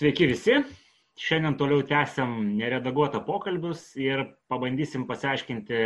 [0.00, 0.54] Sveiki visi.
[1.20, 5.80] Šiandien toliau tęsiam neredaguotą pokalbius ir pabandysim pasiaiškinti,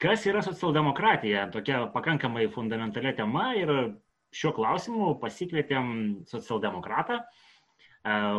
[0.00, 1.42] kas yra socialdemokratija.
[1.52, 3.74] Tokia pakankamai fundamentalia tema ir
[4.32, 5.90] šiuo klausimu pasikvietėm
[6.30, 7.26] socialdemokratą e,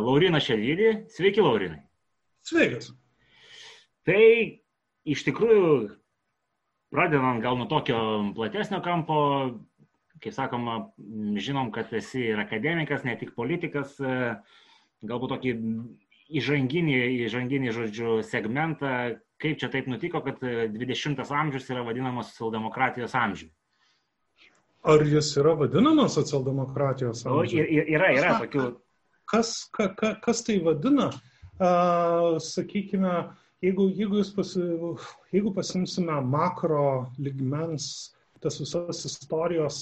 [0.08, 0.90] Lauriną Ševydį.
[1.14, 1.84] Sveiki, Laurinai.
[2.50, 2.90] Sveikas.
[4.02, 4.20] Tai
[5.06, 5.70] iš tikrųjų,
[6.90, 8.02] pradedant gal nuo tokio
[8.34, 9.22] platesnio kampo,
[10.22, 10.76] kaip sakoma,
[11.38, 14.36] žinom, kad esi ir akademikas, ne tik politikas, e,
[15.08, 15.54] galbūt tokį
[16.40, 16.96] įžanginį,
[17.26, 18.90] įžanginį žodžiu, segmentą,
[19.42, 23.52] kaip čia taip nutiko, kad 20 amžius yra vadinamas socialdemokratijos amžiumi.
[24.86, 27.64] Ar jis yra vadinamas socialdemokratijos amžiumi?
[27.66, 28.68] O, yra, yra tokių.
[29.26, 31.08] Kas, ka, ka, kas tai vadina?
[31.56, 33.14] Uh, sakykime,
[33.64, 34.62] jeigu, jeigu, pasi,
[35.32, 38.12] jeigu pasimsime makro ligmens
[38.44, 39.78] tas visas istorijos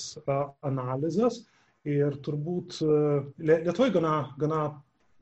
[0.65, 1.43] analizės
[1.85, 2.79] ir turbūt
[3.39, 4.61] Lietuvoje gana, gana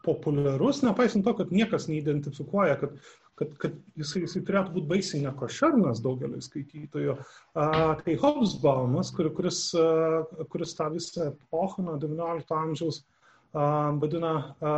[0.05, 2.97] populiarus, nepaisant to, kad niekas neidentifikuoja, kad,
[3.39, 7.17] kad, kad jisai, jisai turėtų būti baisiai nekošernas daugeliu skaitytojų.
[7.55, 9.65] Tai Hobsbaumas, kur, kuris,
[10.53, 13.03] kuris tą visą epochą nuo XIX amžiaus
[13.53, 14.35] vadina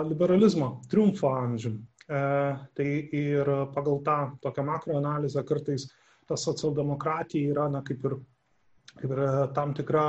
[0.08, 1.82] liberalizmo triumfo amžiumi.
[2.06, 5.88] Tai ir pagal tą tokią makroanalizę kartais
[6.28, 8.16] ta socialdemokratija yra, na, kaip ir
[9.00, 10.06] kaip yra tam tikra,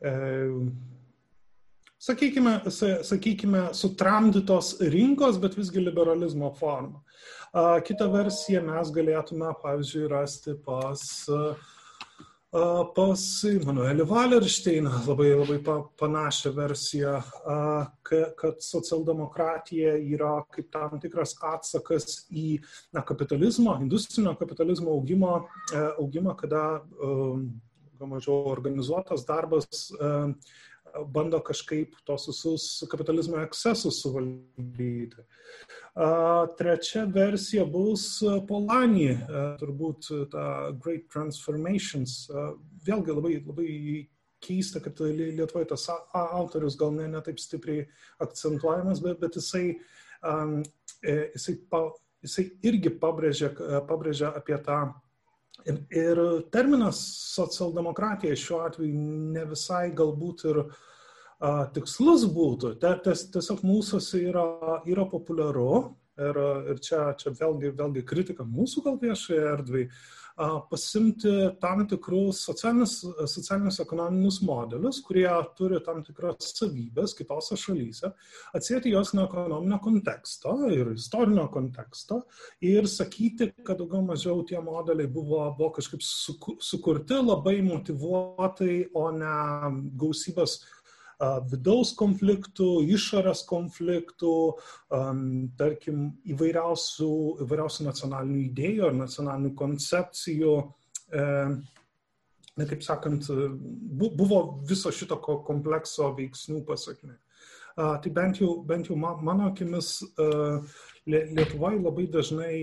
[0.00, 0.12] e,
[2.02, 2.60] sakykime,
[3.02, 7.02] sakykime, sutramdytos rinkos, bet visgi liberalizmo forma.
[7.86, 11.02] Kita versija mes galėtume, pavyzdžiui, rasti pas,
[12.96, 13.26] pas
[13.66, 15.58] Manuelį Valeršteiną, labai, labai
[16.00, 17.18] panašią versiją,
[18.08, 22.56] kad socialdemokratija yra kaip tam tikras atsakas į
[22.92, 25.36] na, kapitalizmo, industrinio kapitalizmo augimą,
[25.70, 26.64] e, augimą kada
[26.98, 27.46] um,
[28.02, 30.12] mažiau organizuotas darbas e,
[31.12, 35.24] bando kažkaip tos visus kapitalizmo ekscesus suvaldyti.
[36.58, 38.06] Trečia versija bus
[38.48, 42.24] Polanį, e, turbūt ta Great Transformations.
[42.86, 43.68] Vėlgi labai, labai
[44.42, 47.84] keista, kad Lietuvoje tas autorius gal ne, ne taip stipriai
[48.24, 49.66] akcentuojamas, bet, bet jisai,
[50.26, 50.58] um,
[51.04, 51.58] jisai,
[52.24, 53.52] jisai irgi pabrėžia,
[53.86, 54.82] pabrėžia apie tą
[55.62, 56.98] Ir, ir terminas
[57.36, 59.02] socialdemokratija šiuo atveju
[59.36, 60.64] ne visai galbūt ir a,
[61.74, 62.76] tikslus būtų.
[62.82, 64.46] Tiesiog mūsųse yra,
[64.86, 66.42] yra populiaru ir,
[66.72, 69.86] ir čia, čia vėlgi, vėlgi kritika mūsų gal viešai erdvai
[70.70, 71.28] pasimti
[71.60, 72.94] tam tikrus socialinius,
[73.28, 78.12] socialinius ekonominius modelius, kurie turi tam tikras savybės kitose šalyse,
[78.56, 82.22] atsėti jos nuo ekonominio konteksto ir istorinio konteksto
[82.64, 89.36] ir sakyti, kad daugiau mažiau tie modeliai buvo, buvo kažkaip sukurti labai motivuotai, o ne
[90.00, 90.62] gausybės
[91.50, 94.36] vidaus konfliktų, išorės konfliktų,
[95.58, 97.12] tarkim, įvairiausių,
[97.46, 100.54] įvairiausių nacionalinių idėjų ar nacionalinių koncepcijų.
[101.12, 101.26] E,
[102.52, 107.16] na, kaip sakant, buvo viso šito komplekso veiksmų pasakmė.
[107.76, 110.02] Tai bent jau, bent jau mano akimis
[111.06, 112.56] Lietuvoje labai dažnai,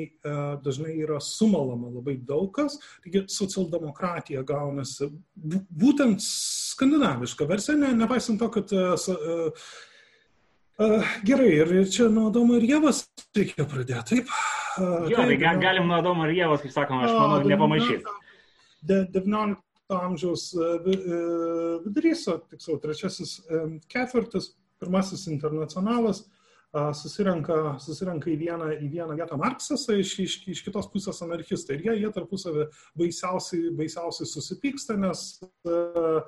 [0.63, 6.23] dažnai yra sumalama labai daug kas, taigi socialdemokratija gaunasi būtent
[6.79, 9.51] skandinaviška versija, ne, nepaisant to, kad uh,
[10.79, 13.03] uh, gerai, ir, čia nuo Adomo ir Jėvas
[13.35, 14.31] reikia pradėti, taip?
[14.79, 18.07] Uh, jo, tai gal, galim nuo Adomo ir Jėvas, kaip sakoma, aš manau, nepamaišys.
[18.87, 19.59] 19
[19.91, 20.51] amžiaus
[21.83, 23.39] vidurys, tiksliau, trečiasis
[23.91, 26.21] ketvirtis, pirmasis internacionalas,
[26.95, 31.79] susirenka, susirenka į, vieną, į vieną vietą Marksas, iš, iš, iš kitos pusės anarchistai.
[31.79, 32.67] Ir jie, jie tarpusavį
[33.01, 35.25] baisiausiai, baisiausiai susipyksta, nes
[35.65, 36.21] uh,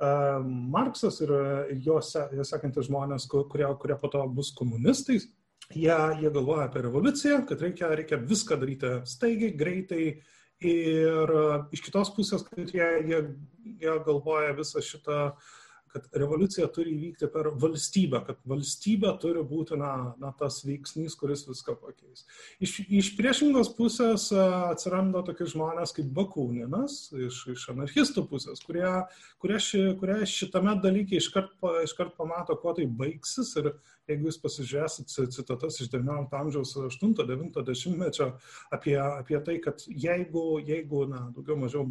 [0.00, 1.30] Marksas ir,
[1.70, 5.28] ir jo, se, jo sekantis žmonės, kurie, kurie po to bus komunistais,
[5.70, 10.06] jie, jie galvoja apie revoliuciją, kad reikia, reikia viską daryti staigiai, greitai.
[10.62, 11.30] Ir
[11.74, 13.16] iš kitos pusės, kad jie, jie,
[13.82, 15.52] jie galvoja visą šitą uh,
[15.92, 21.44] kad revoliucija turi įvykti per valstybę, kad valstybė turi būti na, na, tas veiksnys, kuris
[21.48, 22.24] viską pakeis.
[22.64, 28.86] Iš, iš priešingos pusės atsiranda tokie žmonės kaip Bakūninas, iš, iš anarchistų pusės, kurie,
[29.42, 33.52] kurie, ši, kurie šitame dalyke iškart, iškart pamato, kuo tai baigsis.
[33.60, 33.74] Ir
[34.10, 38.32] jeigu jūs pasižiūrėsit citatas iš XIX amžiaus 8-90 mečio
[38.74, 41.86] apie, apie tai, kad jeigu, jeigu na, daugiau mažiau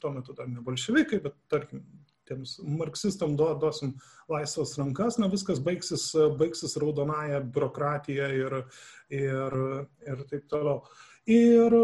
[0.00, 1.84] tuo metu dar ne bolševikai, bet tarkim
[2.30, 3.96] tiems marksistam duosim
[4.30, 6.08] laisvas rankas, na viskas baigsis,
[6.40, 8.58] baigsis raudonąją biurokratiją ir,
[9.20, 9.62] ir,
[10.08, 10.80] ir taip toliau.
[11.30, 11.74] Ir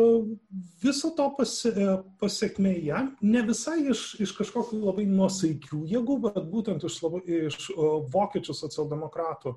[0.83, 1.71] viso to pasi,
[2.19, 7.69] pasiekmėje, ne visai iš, iš kažkokių labai nuosaikių jėgų, bet būtent iš, labai, iš
[8.15, 9.53] vokiečių socialdemokratų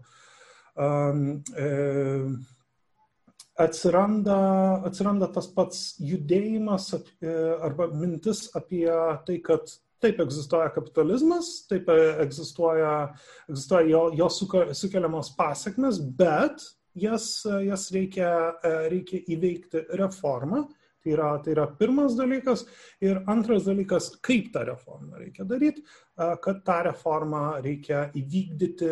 [3.60, 4.38] atsiranda,
[4.88, 6.92] atsiranda tas pats judėjimas
[7.64, 8.88] arba mintis apie
[9.26, 9.74] tai, kad
[10.04, 13.14] taip egzistuoja kapitalizmas, taip egzistuoja,
[13.50, 16.64] egzistuoja jo, jo sukeliamos pasiekmes, bet
[17.00, 17.32] jas,
[17.66, 18.34] jas reikia,
[18.92, 20.68] reikia įveikti reformą.
[21.00, 22.66] Tai yra, tai yra pirmas dalykas.
[23.00, 25.86] Ir antras dalykas, kaip tą reformą reikia daryti,
[26.44, 28.90] kad tą reformą reikia įvykdyti,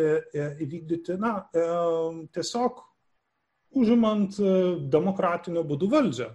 [0.64, 1.34] įvykdyti na,
[2.32, 2.80] tiesiog
[3.76, 4.52] užimant e,
[4.92, 6.28] demokratiniu būdu valdžią.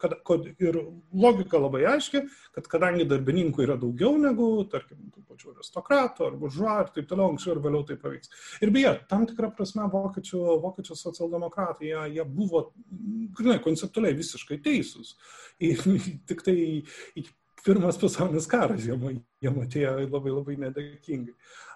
[0.00, 0.78] Kad, kad, ir
[1.12, 6.74] logika labai aiški, kad kadangi darbininkų yra daugiau negu, tarkim, tų pačių aristokratų ar buržuo
[6.82, 8.32] ir taip toliau, anksčiau ir vėliau tai pavyks.
[8.64, 12.66] Ir beje, tam tikrą prasme vokiečių, vokiečių socialdemokratai, jie, jie buvo,
[13.38, 15.16] grinai, konceptualiai visiškai teisūs.
[15.64, 15.80] Ir
[16.28, 16.56] tik tai
[17.14, 17.30] iki
[17.64, 21.32] pirmas pasaulinis karas jiem, jiem atėjo labai labai nedėkingai.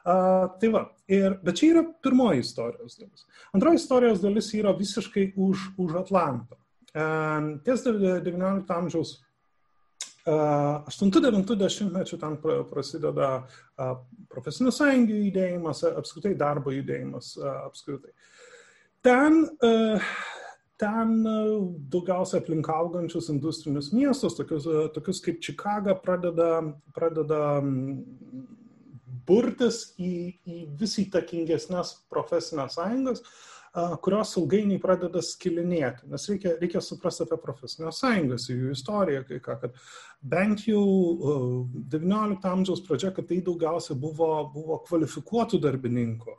[0.09, 3.27] Uh, tai va, ir, bet čia yra pirmoji istorijos dalis.
[3.53, 6.57] Antroji istorijos dalis yra visiškai už, už Atlanto.
[6.97, 9.19] Uh, ties 19 amžiaus
[10.25, 13.99] uh, 8-90 mečių ten prasideda uh,
[14.33, 17.35] profesinių sąjungų judėjimas, apskritai darbo judėjimas
[17.67, 18.15] apskritai.
[19.05, 19.45] Ten
[20.79, 21.15] ten
[21.91, 26.61] daugiausia aplink augančius industrinius miestus, tokius, tokius kaip Čikaga, pradeda,
[26.95, 27.41] pradeda
[29.29, 30.15] burtis į,
[30.49, 33.23] į vis įtakingesnės profesinės sąjungas,
[34.03, 36.09] kurios ilgainiui pradeda skilinėti.
[36.11, 39.77] Nes reikia, reikia suprasti apie profesinės sąjungas, jų istoriją, kai ką, kad
[40.35, 40.83] bent jau
[41.93, 46.37] XIX amžiaus pradžia, kad tai daugiausia buvo, buvo kvalifikuotų darbininkų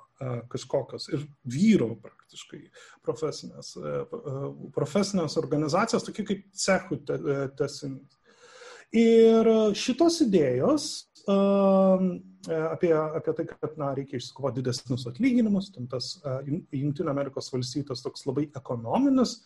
[0.52, 2.66] kažkokios ir vyro praktiškai
[3.06, 3.76] profesinės,
[4.76, 7.00] profesinės organizacijos, tokie kaip cechų
[7.60, 8.18] tesinys.
[8.90, 10.90] Ir šitos idėjos
[12.48, 18.28] apie, apie tai, kad na, reikia išsikovoti didesnius atlyginimus, tam tas Junktinio Amerikos valstytos toks
[18.30, 19.40] labai ekonominis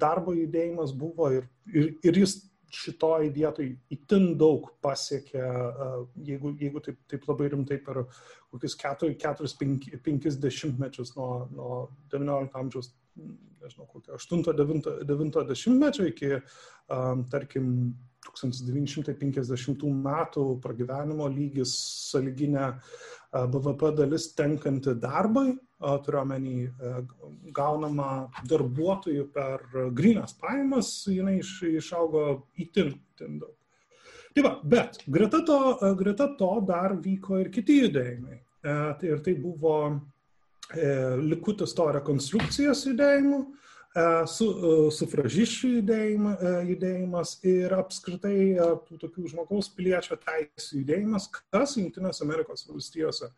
[0.00, 2.36] darbo judėjimas buvo ir, ir, ir jis
[2.70, 5.42] šitoj vietoj itin daug pasiekė,
[6.26, 8.04] jeigu, jeigu taip, taip labai rimtai per
[8.52, 11.80] kokius 4-5 dešimtmečius nuo, nuo
[12.14, 12.92] 19 amžiaus,
[13.60, 16.36] nežinau, kokio 8-9 mečio iki,
[18.20, 21.72] um, tarkim, 1950 metų pragyvenimo lygis,
[22.10, 22.72] saliginė
[23.30, 29.62] BVP dalis tenkanti darbai, turiuomenį gaunama darbuotojų per
[29.96, 33.54] grinas pajamas, jinai išaugo įtin, įtin daug.
[34.34, 35.58] Tai va, bet greta to,
[35.98, 38.42] greta to dar vyko ir kiti judėjimai.
[38.62, 40.90] Tai ir tai buvo e,
[41.24, 43.40] likutis to rekonstrukcijos judėjimų,
[43.79, 43.79] E,
[44.30, 48.54] su, e, sufražiščių judėjima, e, judėjimas ir apskritai
[48.86, 53.32] tų tokių žmogaus piliečio teisų judėjimas, kas Junktinės Amerikos valstijose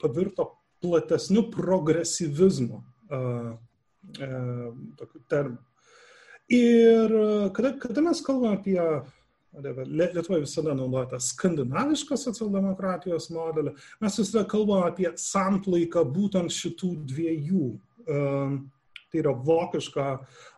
[0.00, 0.48] pavirto
[0.80, 2.80] platesniu progresyvizmu
[4.96, 5.60] tokiu terminu.
[6.48, 7.12] Ir
[7.54, 8.80] kada, kada mes kalbame apie
[9.52, 13.74] Lietuvoje visada naudoja tą skandinavišką socialdemokratijos modelį.
[14.00, 17.66] Mes visada kalbame apie samplaiką būtent šitų dviejų
[19.12, 20.06] tai yra vokiška,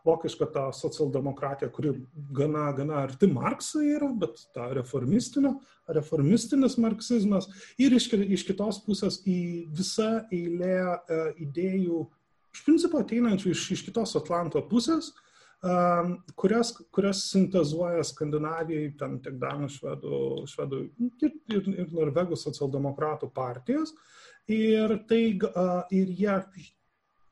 [0.06, 1.94] vokiška ta socialdemokratija, kuri
[2.32, 5.56] gana, gana arti Marksui yra, bet ta reformistinio,
[5.94, 12.04] reformistinis marksizmas ir iš, iš kitos pusės į visą eilę e, idėjų,
[12.54, 15.10] iš principo ateinančių iš, iš kitos Atlanto pusės,
[15.64, 20.20] um, kurias, kurias sintezuoja Skandinavijai, ten tiek Danų, švedų,
[20.52, 23.94] švedų ir, ir, ir norvegų socialdemokratų partijos.
[24.44, 26.38] Ir, tai, uh, ir jie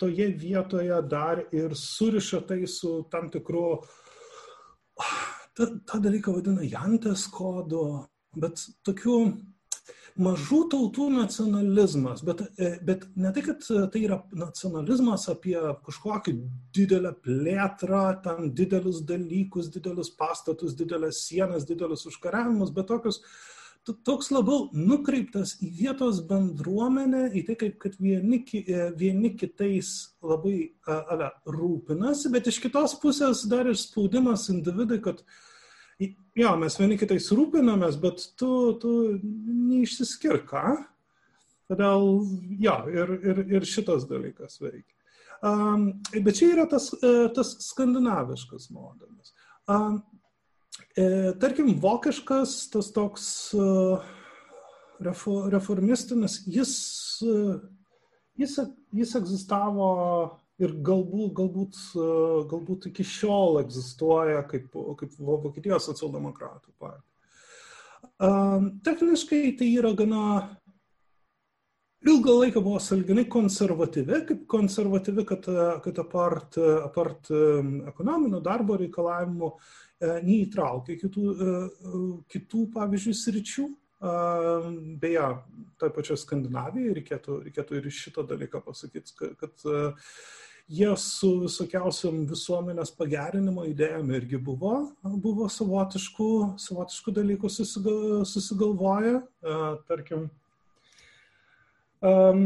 [0.02, 3.78] toje vietoje dar ir suriša tai su tam tikru,
[5.54, 7.84] tą, tą dalyką vadina Jantės kodu,
[8.34, 9.20] bet tokiu
[10.18, 13.62] mažų tautų nacionalizmas, bet, e, bet ne tai, kad
[13.94, 15.56] tai yra nacionalizmas apie
[15.86, 16.34] kažkokį
[16.74, 23.61] didelę plėtrą, tam didelius dalykus, didelius pastatus, didelės sienas, didelius užkariavimus, bet tokius uh,
[24.06, 30.72] toks labiau nukreiptas į vietos bendruomenę, į tai, kaip, kad vieni, e, vieni kitais labai
[30.86, 35.24] ale, rūpinasi, bet iš kitos pusės dar ir spaudimas individai, kad
[35.98, 40.78] jo, mes vieni kitais rūpinamės, bet tu, tu neišsiskirk, ką?
[41.70, 42.08] Todėl,
[42.60, 44.90] jo, ir, ir, ir šitas dalykas veikia.
[45.42, 49.32] Um, bet čia yra tas, e, tas skandinaviškas modelis.
[49.70, 50.02] Um,
[51.40, 53.66] tarkim, vokiškas tas toks e,
[55.00, 56.74] reformistinis, jis,
[57.24, 57.36] e,
[58.42, 58.58] jis,
[58.92, 59.88] jis egzistavo
[60.62, 61.78] ir galbūt, galbūt,
[62.50, 64.68] galbūt iki šiol egzistuoja kaip,
[65.00, 67.08] kaip Vokietijos socialdemokratų partija.
[68.86, 70.26] Techniškai tai yra gana,
[72.06, 75.48] ilgą laiką buvo salginai konservatyvi, kaip konservatyvi, kad,
[75.82, 77.32] kad apart, apart
[77.90, 79.50] ekonominio darbo reikalavimų
[80.02, 81.24] neįtraukė kitų,
[82.32, 83.68] kitų pavyzdžiui, sričių.
[85.02, 85.26] Beje,
[85.78, 89.66] toje pačioje Skandinavijoje reikėtų, reikėtų ir šitą dalyką pasakyti, kad, kad
[90.72, 96.30] jie su visokiausiam visuomenės pagerinimo idėjom irgi buvo, buvo savotiškų,
[96.62, 99.20] savotiškų dalykų susigal, susigalvoję.
[99.86, 100.26] Tarkim,
[102.02, 102.42] um,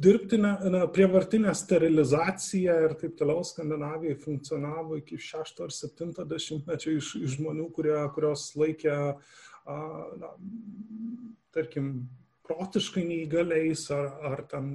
[0.00, 7.14] dirbtinė, na, prievartinė sterilizacija ir taip toliau Skandinavijai funkcionavo iki 6 ar 7 dešimtmečio iš,
[7.20, 9.78] iš žmonių, kurie, kurios laikė, a,
[10.20, 10.34] na,
[11.54, 11.94] tarkim,
[12.44, 14.74] protiškai neįgaliais ar, ar ten,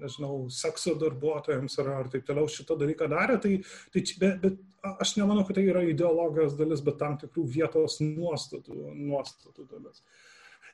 [0.00, 3.52] nežinau, sekso darbuotojams ar, ar taip toliau šitą dalyką darė, tai,
[3.94, 8.90] tai bet, bet aš nemanau, kad tai yra ideologijos dalis, bet tam tikrų vietos nuostatų,
[8.96, 10.02] nuostatų dalis.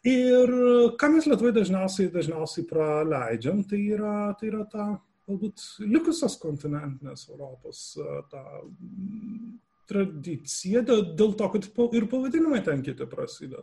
[0.03, 0.51] Ir
[0.99, 4.87] ką mes Lietuvai dažniausiai, dažniausiai praleidžiam, tai yra, tai yra ta
[5.29, 7.85] galbūt likusios kontinentinės Europos
[8.33, 8.43] ta
[9.87, 13.63] tradicija, dėl, to, kad ir pavadinimai ten kiti prasideda.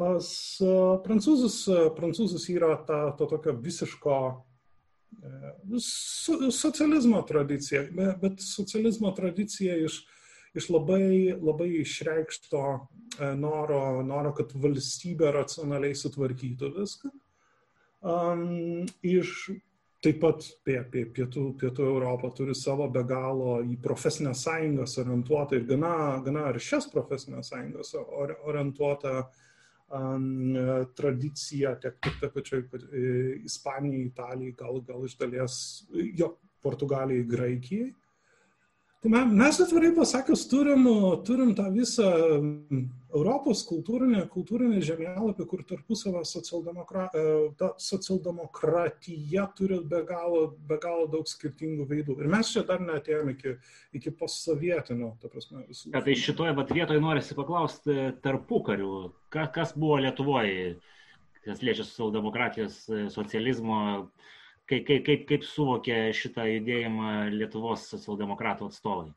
[0.00, 0.28] Pas
[1.04, 1.62] prancūzus,
[1.96, 4.20] prancūzus yra ta, ta tokia visiško
[6.52, 7.84] socializmo tradicija,
[8.20, 10.02] bet socializmo tradicija iš,
[10.56, 12.62] iš labai, labai išreikšto
[13.38, 17.10] noro, noro, kad valstybė racionaliai sutvarkytų viską.
[18.00, 19.50] Um, iš
[20.00, 25.66] taip pat apie, pietų, pietų Europą turi savo be galo į profesinės sąjungas orientuotą ir
[25.68, 29.14] gana, gana ar šias profesinės sąjungas orientuotą
[29.92, 30.56] um,
[30.96, 32.64] tradiciją, tiek taip pačioj
[33.44, 35.58] Ispanijai, Italijai, gal, gal iš dalies,
[36.16, 36.32] jo,
[36.64, 37.90] Portugalijai, Graikijai.
[39.00, 40.82] Tai mes atvirai pasakius turim,
[41.24, 42.08] turim tą visą
[43.16, 47.06] Europos kultūrinę, kultūrinę žemėlapį, kur tarpusavę socialdemokra,
[47.56, 52.18] ta socialdemokratija turi be galo, be galo daug skirtingų veidų.
[52.20, 53.54] Ir mes čia dar neatėjome iki,
[53.96, 55.94] iki postsovietinio, ta prasme, visų.
[55.94, 58.94] Ja, tai šitoje vat, vietoje norisi paklausti tarpu karių,
[59.32, 60.74] Ka, kas buvo Lietuvoje,
[61.46, 62.82] kas liečia socialdemokratijos,
[63.16, 64.10] socializmo
[64.70, 69.10] kaip, kaip, kaip, kaip suvokė šitą judėjimą Lietuvos socialdemokratų atstovai?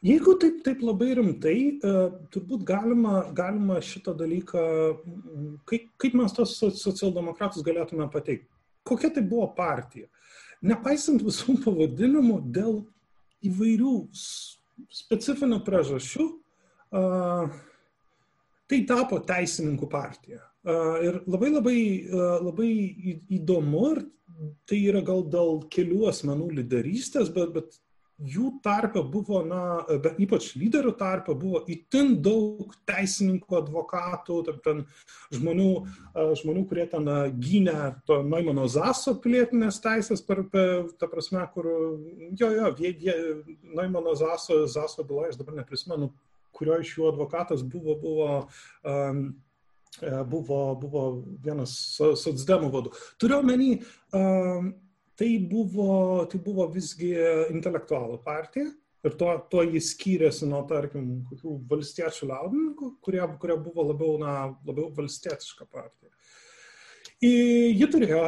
[0.00, 1.56] Jeigu taip, taip labai rimtai,
[2.32, 4.62] turbūt galima, galima šitą dalyką,
[5.68, 8.48] kaip, kaip mes tos socialdemokratus galėtume pateikti.
[8.88, 10.08] Kokia tai buvo partija?
[10.64, 12.78] Nepaisant visų pavadinimų, dėl
[13.44, 16.26] įvairių specifinių priežasčių,
[18.70, 20.40] tai tapo teisininkų partija.
[21.04, 21.78] Ir labai labai,
[22.40, 22.70] labai
[23.36, 24.02] įdomu ir
[24.68, 27.80] tai yra gal dėl kelių asmenų lyderystės, bet, bet
[28.20, 34.82] jų tarpe buvo, na, bet ypač lyderių tarpe buvo itin daug teisininkų, advokatų, ten
[35.34, 35.68] žmonių,
[36.42, 37.08] žmonių kurie ten
[37.40, 41.70] gynė to Naimano Zaso pilietinės teisės, per, per, ta prasme, kur,
[42.36, 43.16] jo, jo, jie, jie,
[43.76, 46.12] Naimano Zaso, Zaso byloje, aš dabar neprisimenu,
[46.56, 48.30] kurio iš jų advokatas buvo, buvo
[48.84, 49.30] um,
[50.28, 51.04] buvo, buvo
[51.42, 52.92] vienas socdemų vadų.
[53.20, 53.80] Turiu omeny,
[54.10, 57.12] tai buvo, tai buvo visgi
[57.52, 58.70] intelektualų partija
[59.04, 64.36] ir tuo, tuo jis skyrėsi nuo, tarkim, kokių valstiečių liaudininkų, kurie, kurie buvo labiau, na,
[64.66, 66.08] labiau valstietiška partija.
[67.20, 68.20] Ji turėjo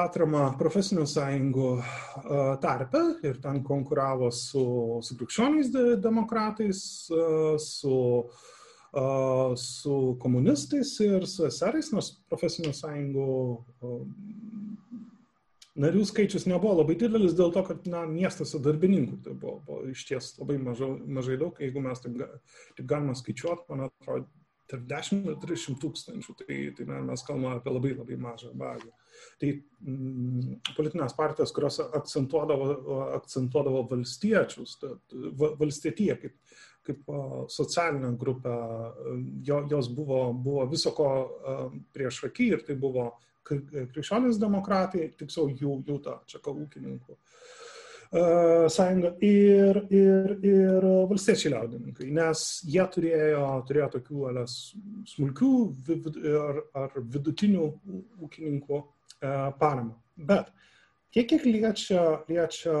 [0.00, 1.72] atramą profesinių sąjungų
[2.62, 4.62] tarpę ir ten konkuravo su,
[5.04, 5.68] su krikščioniais
[6.00, 6.80] demokratais,
[7.60, 8.48] su uh,
[9.60, 13.26] su komunistais ir su eserais, nors profesinių sąjungų
[15.80, 20.04] narių skaičius nebuvo labai didelis dėl to, kad na, miestuose darbininkų tai buvo, buvo iš
[20.08, 22.18] ties labai mažai, mažai daug, jeigu mes taip,
[22.76, 24.26] taip galime skaičiuoti, man atrodo,
[24.70, 28.90] tarp 10 ir 300 tūkstančių, tai, tai na, mes kalbame apie labai labai mažą bazę.
[29.42, 32.68] Tai mm, politinės partijos, kurios akcentuodavo,
[33.18, 34.76] akcentuodavo valstiečius,
[35.60, 36.36] valstietiją kaip,
[36.86, 37.10] kaip
[37.52, 38.52] socialinę grupę,
[39.46, 41.10] jo, jos buvo, buvo viso ko
[41.94, 43.10] prieš akį ir tai buvo
[43.46, 47.18] krikščionys demokratai, tiksliau jų, jų ta čia ūkininkų
[48.10, 54.54] sąjunga ir, ir, ir valstiečiai liaudininkai, nes jie turėjo, turėjo tokių alės
[55.12, 55.52] smulkių
[56.40, 57.68] ar, ar vidutinių
[58.26, 58.80] ūkininkų
[59.60, 59.94] paramą.
[60.16, 60.50] Bet
[61.10, 62.72] Tiek, kiek liečia, liečia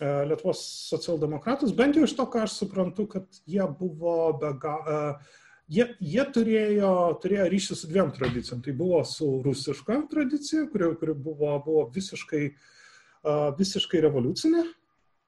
[0.00, 4.94] e, Lietuvos socialdemokratus, bent jau iš to, ką aš suprantu, kad jie buvo be galo,
[4.94, 5.42] e,
[5.76, 8.62] jie, jie turėjo, turėjo ryšį su dviem tradicijom.
[8.64, 14.64] Tai buvo su rusiška tradicija, kuri, kuri buvo, buvo visiškai, e, visiškai revoliucinė.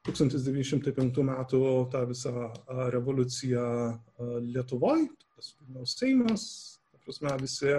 [0.07, 1.61] 1905 metų
[1.91, 2.31] ta visa
[2.95, 3.63] revoliucija
[4.47, 6.45] Lietuvoje, tas Vilniaus Seimas,
[7.05, 7.73] prasme, visi,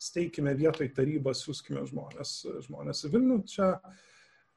[0.00, 3.38] steikime vietoj tarybą, siūskime žmonės, žmonės į Vilnių.
[3.52, 3.70] Čia,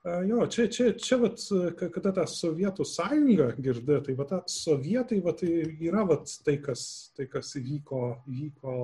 [0.03, 1.41] jo, čia, čia, čia vat,
[1.79, 6.83] kada ta Sovietų sąjunga girdė, tai va ta sovietai va, tai yra va, tai, kas,
[7.17, 8.75] tai, kas įvyko, įvyko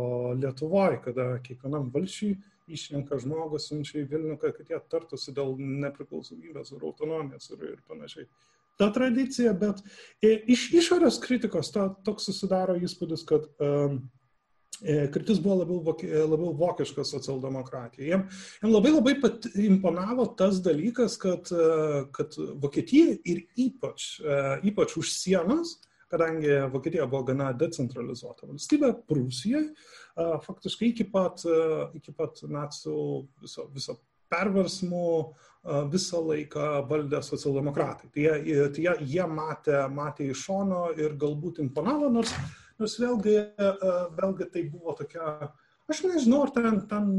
[0.42, 2.36] Lietuvoje, kada kiekvienam valšiui
[2.68, 8.28] išrenka žmogų, siunčia į Vilnių, kad jie tartusi dėl nepriklausomybės ir autonomijos ir, ir panašiai.
[8.76, 9.80] Ta tradicija, bet
[10.26, 14.02] iš išorės kritikos ta, toks susidaro įspūdis, kad um,
[14.84, 15.96] Kritis buvo labiau,
[16.28, 18.06] labiau vokiška socialdemokratija.
[18.10, 18.24] Jiem,
[18.60, 21.52] jiem labai labai pat, imponavo tas dalykas, kad,
[22.16, 24.18] kad Vokietija ir ypač,
[24.68, 25.78] ypač už sienos,
[26.12, 29.72] kadangi Vokietija buvo gana decentralizuota valstybė, Prūsijoje,
[30.44, 31.46] faktiškai iki pat,
[31.96, 33.00] iki pat nacijų
[33.42, 33.98] viso, viso
[34.32, 35.10] perversmų
[35.90, 38.12] visą laiką valdė socialdemokratai.
[38.14, 42.36] Tai jie, tai jie, jie matė, matė iš šono ir galbūt imponavo, nors,
[42.82, 43.38] nors vėlgi,
[44.18, 45.52] vėlgi tai buvo tokia
[45.86, 47.10] Aš nežinau, ar ten, ten,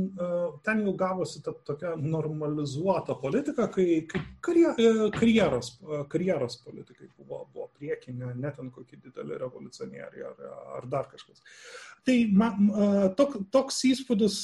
[0.67, 4.23] ten jau gavosi ta tokia normalizuota politika, kai, kai
[5.15, 5.69] karjeros,
[6.11, 10.43] karjeros politikai buvo, buvo priekinė, net ten kokie dideli revoliucionieriai ar,
[10.81, 11.45] ar dar kažkas.
[12.07, 12.67] Tai man,
[13.19, 14.43] tok, toks įspūdis,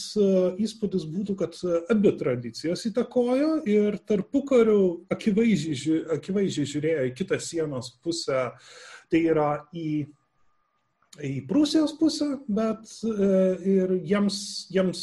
[0.69, 1.59] įspūdis būtų, kad
[1.91, 8.53] abi tradicijos įtakojo ir tarpu kariu akivaizdžiai, akivaizdžiai žiūrėjo į kitą sienos pusę,
[9.11, 10.05] tai yra į
[11.21, 13.31] į Prūsijos pusę, bet e,
[13.69, 14.37] ir jiems,
[14.73, 15.03] jiems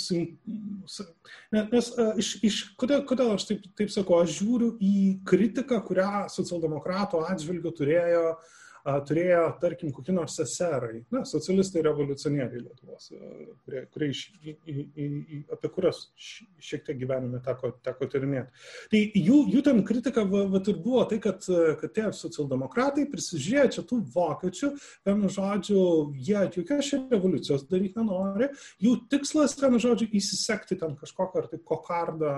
[1.53, 4.95] nes e, iš, iš, kodėl, kodėl aš taip, taip sakau, aš žiūriu į
[5.29, 8.57] kritiką, kurią socialdemokratų atžvilgių turėjo uh,
[9.07, 13.09] turėjo, tarkim, kokie nors seserai, na, socialistai revoliucionieriai Lietuvos,
[13.65, 18.65] kurie, kurie iš, į, į, į, apie kurias šiek tiek gyvenime teko, teko tyrinėti.
[18.91, 21.45] Tai jų, jų ten kritika va, va, ir buvo tai, kad,
[21.81, 24.71] kad tie socialdemokratai prisižiūrėjo čia tų vokiečių,
[25.09, 25.83] vienu žodžiu,
[26.15, 28.49] jie jokios čia revoliucijos daryti nenori,
[28.83, 32.33] jų tikslas, vienu žodžiu, įsisekti ten kažkokią ar tai kokardą,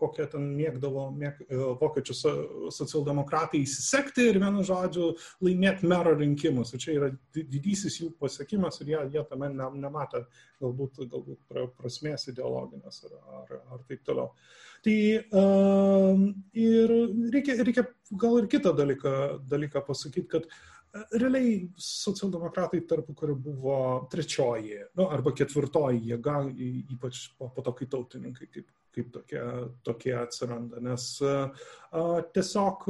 [0.00, 1.40] kokią ten mėgdavo mėg,
[1.80, 2.16] vokiečių
[2.74, 5.03] socialdemokratai įsisekti ir vienu žodžiu
[5.44, 6.74] laimėti mero rinkimus.
[6.74, 10.24] Ir čia yra didysis jų pasiekimas ir jie, jie tame ne, nematė
[10.62, 14.32] galbūt, galbūt prasmės ideologinės ar, ar, ar taip toliau.
[14.84, 14.96] Tai
[15.40, 16.24] uh,
[16.60, 16.94] ir
[17.32, 17.86] reikia, reikia
[18.20, 19.14] gal ir kitą dalyką,
[19.48, 20.48] dalyką pasakyti, kad
[20.94, 23.76] realiai socialdemokratai tarpu, kuri buvo
[24.10, 26.38] trečioji nu, arba ketvirtoji jėga,
[26.94, 29.40] ypač po, po to, kai tautininkai kaip kaip tokie,
[29.82, 30.78] tokie atsiranda.
[30.78, 31.50] Nes a,
[32.34, 32.86] tiesiog,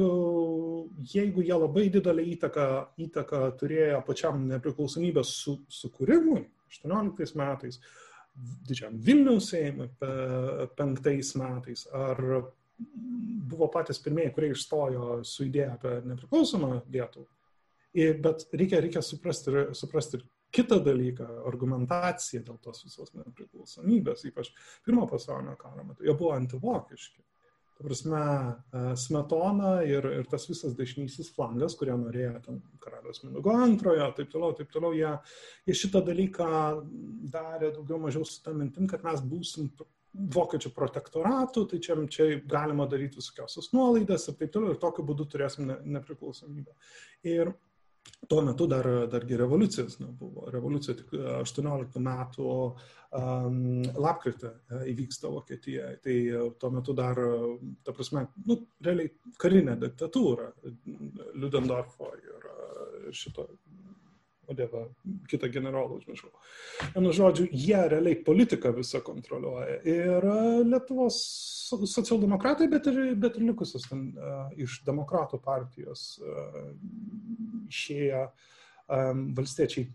[1.13, 2.65] jeigu jie labai didelį įtaką,
[3.07, 7.79] įtaką turėjo pačiam nepriklausomybės su, sukūrimui 18 metais,
[8.67, 9.89] didžiam Vilniaus Seimui
[10.77, 12.21] penktais metais, ar
[13.49, 17.29] buvo patys pirmieji, kurie išstojo su idėja apie nepriklausomą Lietuvą.
[17.95, 24.51] Bet reikia, reikia suprasti, suprasti ir kitą dalyką, argumentaciją dėl tos visos nepriklausomybės, ypač
[24.85, 27.23] pirmo pasaulinio karo metu, jie buvo antivokiški.
[27.75, 28.19] Ta prasme,
[28.71, 34.31] e, Smetona ir, ir tas visas dešinysis flangas, kurie norėjo ten karalius Minugo antrojo, taip
[34.31, 35.11] toliau, taip toliau, jie,
[35.67, 36.47] jie šitą dalyką
[37.33, 39.73] darė daugiau mažiau su tą mintim, kad mes būsim
[40.15, 45.27] vokiečių protektoratų, tai čia, čia galima daryti visokiausias nuolaidas ir taip toliau, ir tokiu būdu
[45.31, 46.71] turėsim ne, nepriklausomybę.
[47.27, 47.51] Ir
[48.29, 50.49] tuo metu dar, dargi revoliucijos nebuvo.
[50.53, 53.59] Revoliucija tik 18 metų um,
[54.01, 55.99] lapkritį e, įvyksta Vokietijoje.
[56.05, 57.21] Tai e, tuo metu dar,
[57.85, 60.51] ta prasme, nu, realiai karinė diktatūra
[61.41, 62.49] Ludendorfo ir
[63.13, 63.47] šito
[64.47, 64.85] o dieve,
[65.29, 66.31] kitą generolą užmiršau.
[66.95, 69.79] Vienu žodžiu, jie realiai politiką visą kontroliuoja.
[69.89, 71.19] Ir e, Lietuvos
[71.91, 76.65] socialdemokratai, bet ir, bet ir likusios ten uh, iš demokratų partijos uh,
[77.69, 78.27] išėję
[79.35, 79.87] valstiečiai.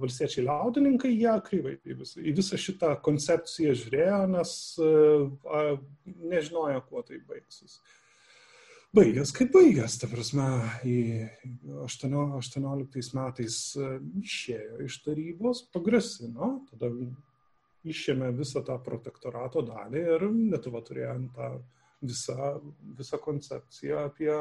[0.00, 4.52] Valstiečiai liaudininkai, jie kryvai į visą, į visą šitą koncepciją žiūrėjo, nes
[6.32, 7.74] nežinojo, kuo tai baigsis.
[8.92, 10.46] Uh, baigęs kaip baigęs, ta prasme,
[10.84, 10.96] į
[11.80, 13.86] 18 metais e,
[14.20, 16.90] išėjo iš tarybos, pagrasino, tada
[17.88, 21.48] išėmė visą tą protektorato dalį ir Lietuva turėjo tą
[22.04, 22.50] visą,
[22.98, 24.34] visą koncepciją apie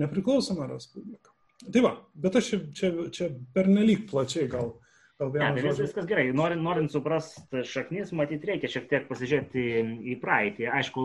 [0.00, 1.36] nepriklausomą respubliką.
[1.68, 4.78] Tai va, bet aš čia, čia, čia pernelyg plačiai gal
[5.20, 6.30] Ne, tai vis, viskas gerai.
[6.32, 9.64] Norint, norint suprasti šaknis, matyt, reikia šiek tiek pasižiūrėti
[10.08, 10.70] į praeitį.
[10.78, 11.04] Aišku,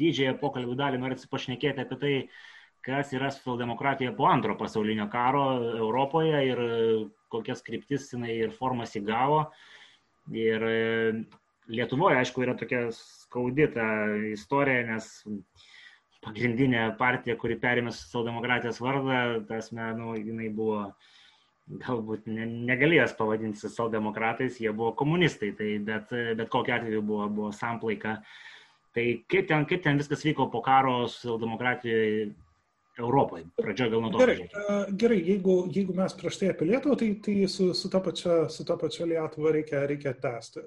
[0.00, 2.12] didžiąją pokalbių dalį norit pašnekėti apie tai,
[2.84, 5.46] kas yra socialdemokratija po antro pasaulinio karo
[5.78, 6.60] Europoje ir
[7.32, 9.46] kokias kryptis jinai ir formas įgavo.
[10.36, 10.76] Ir e,
[11.72, 13.88] Lietuvoje, aišku, yra tokia skaudita
[14.34, 15.08] istorija, nes
[16.24, 20.90] pagrindinė partija, kuri perėmė socialdemokratijos vardą, tas, nu, jinai buvo
[21.64, 27.52] galbūt ne, negalėjęs pavadinti socialdemokratais, jie buvo komunistai, tai bet, bet kokiu atveju buvo, buvo
[27.56, 28.18] samplaika.
[28.94, 32.26] Tai kaip ten, kaip ten viskas vyko po karo socialdemokratijoje
[32.98, 33.48] Europoje?
[33.58, 34.20] Pradžioje gal nuo to.
[34.20, 34.44] Gerai,
[34.92, 38.66] gerai jeigu, jeigu mes prieš tai apie Lietuvą, tai, tai su, su ta pačia, su
[38.68, 40.62] ta pačia Lietuva reikia, reikia tęsti.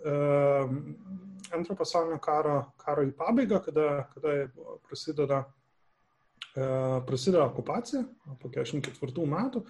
[1.55, 4.35] Antro pasaulinio karo, karo į pabaigą, kada, kada
[4.89, 5.45] prasideda,
[7.07, 8.03] prasideda okupacija
[8.41, 9.63] po 44 metų,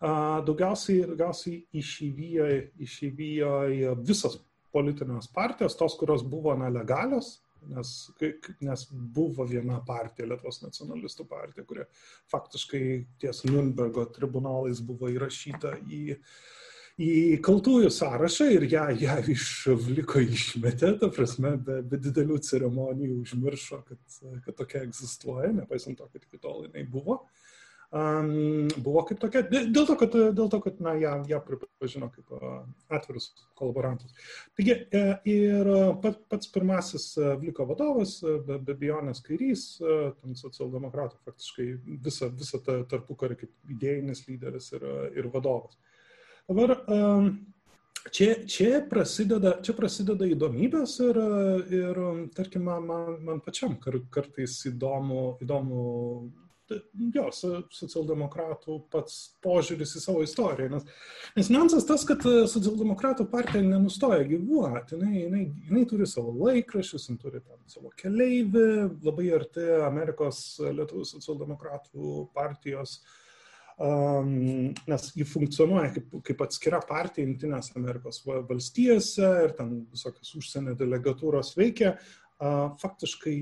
[0.00, 2.48] daugiausiai, daugiausiai išįvyjo,
[2.84, 4.38] išįvyjo visas
[4.74, 7.38] politinės partijos, tos, kurios buvo nelegalios,
[7.70, 7.94] nes,
[8.60, 11.88] nes buvo viena partija, Lietuvos nacionalistų partija, kurie
[12.32, 12.84] faktiškai
[13.22, 16.18] ties Nürnbergo tribunalais buvo įrašyta į,
[17.00, 23.82] į kaltųjų sąrašą ir ją, ją išvliko išmetė, ta prasme, be, be didelių ceremonijų užmiršo,
[23.88, 27.22] kad, kad tokia egzistuoja, nepaisant to, kad iki tol jinai buvo.
[27.24, 27.45] Uh,
[27.90, 32.36] um, buvo kaip tokia, dėl to, kad, dėl to, kad na, ją, ją pripažino kaip
[32.36, 32.60] uh,
[32.92, 34.12] atvirus kolaborantus.
[34.58, 35.70] Taigi e, ir
[36.02, 37.08] pat, pats pirmasis
[37.40, 41.68] Vliko vadovas, be, be Bijonės kairys, ten socialdemokratų faktiškai
[42.04, 45.78] visą, visą tą tarpukarį kaip idėjinis lyderis ir, ir vadovas.
[46.46, 47.30] Dabar um,
[48.10, 51.18] Čia, čia, prasideda, čia prasideda įdomybės ir,
[51.74, 51.98] ir
[52.36, 55.80] tarkim, man, man pačiam kar, kartais įdomu, įdomu
[56.70, 57.26] jo,
[57.74, 60.70] socialdemokratų pats požiūris į savo istoriją.
[60.74, 60.86] Nes,
[61.36, 67.08] nes niuansas tas, kad e, socialdemokratų partija nenustoja gyvuoti, jinai, jinai, jinai turi savo laikraščius,
[67.10, 68.66] jinai turi tam savo keleivį,
[69.06, 73.00] labai arti Amerikos Lietuvos socialdemokratų partijos.
[73.76, 80.72] Um, nes ji funkcionuoja kaip, kaip atskira partija Junktinės Amerikos valstijose ir ten visokios užsienio
[80.80, 81.98] delegatūros veikia.
[82.40, 83.34] Uh, faktiškai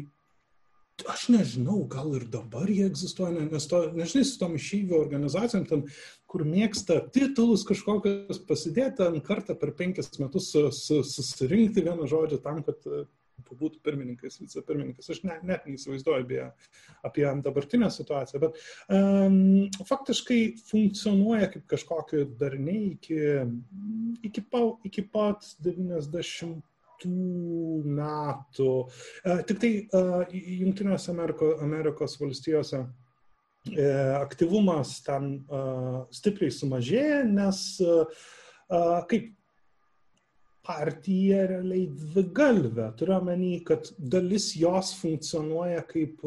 [1.10, 5.82] aš nežinau, gal ir dabar jie egzistuoja, nes to, nežinai, su tom išeivio organizacijom, ten,
[6.30, 12.86] kur mėgsta titulus kažkokius pasidėti ant kartą per penkis metus susirinkti vieną žodžią tam, kad
[13.54, 15.10] būtų pirmininkas, vicepirmininkas.
[15.10, 16.40] Aš ne, net neįsivaizduoju apie,
[17.06, 23.20] apie dabartinę situaciją, bet um, faktiškai funkcionuoja kaip kažkokie darniai iki,
[24.26, 26.62] iki, pa, iki pat 90
[27.04, 28.72] metų.
[29.24, 30.02] E, tik tai e,
[30.60, 33.86] Junktinėse Ameriko, Amerikos valstijose e,
[34.20, 35.38] aktyvumas ten
[36.14, 37.64] stipriai sumažėja, nes
[39.10, 39.32] kaip
[40.64, 42.86] partija realiai dvigalvė.
[42.96, 46.24] Turiu omeny, kad dalis jos funkcionuoja kaip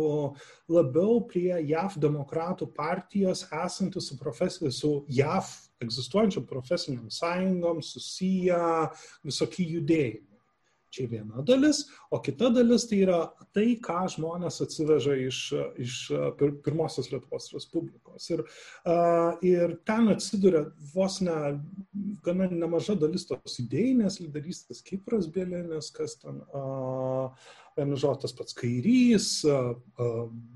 [0.69, 5.49] labiau prie JAV demokratų partijos esanti su, profesi, su JAV
[5.81, 8.61] egzistuojančiam profesiniam sąjungom susiję
[9.25, 10.26] visokie judėjimai.
[10.93, 13.19] Čia viena dalis, o kita dalis tai yra
[13.55, 15.41] tai, ką žmonės atsiveža iš,
[15.83, 15.97] iš
[16.63, 18.29] pirmosios Lietuvos Respublikos.
[18.31, 18.45] Ir,
[18.87, 21.57] uh, ir ten atsiduria vos ne
[22.23, 27.35] gana nemaža dalis tos idėjinės lyderystės, Kipras Bėlėnis, kas ten, uh,
[27.77, 29.27] vienu žodžiu, tas pats kairys,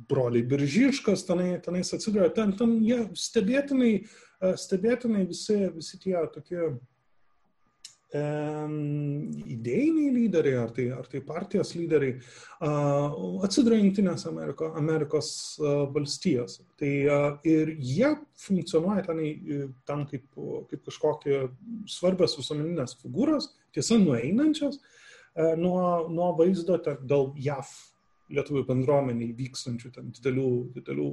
[0.10, 3.92] broliai Biržiškas, tenai, tenais atsiduria, ten, ten jie stebėtinai,
[4.58, 6.72] stebėtinai visi, visi tie tokie
[8.12, 12.18] idėjiniai lyderiai, ar tai, ar tai partijos lyderiai,
[13.46, 15.30] atsiduria Junktinės Ameriko, Amerikos
[15.96, 16.60] valstijos.
[16.80, 16.92] Tai
[17.48, 18.10] ir jie
[18.44, 19.22] funkcionuoja ten,
[19.88, 20.26] ten kaip,
[20.72, 21.38] kaip kažkokie
[21.88, 24.82] svarbios visuomeninės figūros, tiesa, nueinančios
[25.62, 27.72] nuo, nuo vaizdo dėl JAF
[28.32, 31.08] lietuvių bendruomeniai vykstančių ten didelių, didelių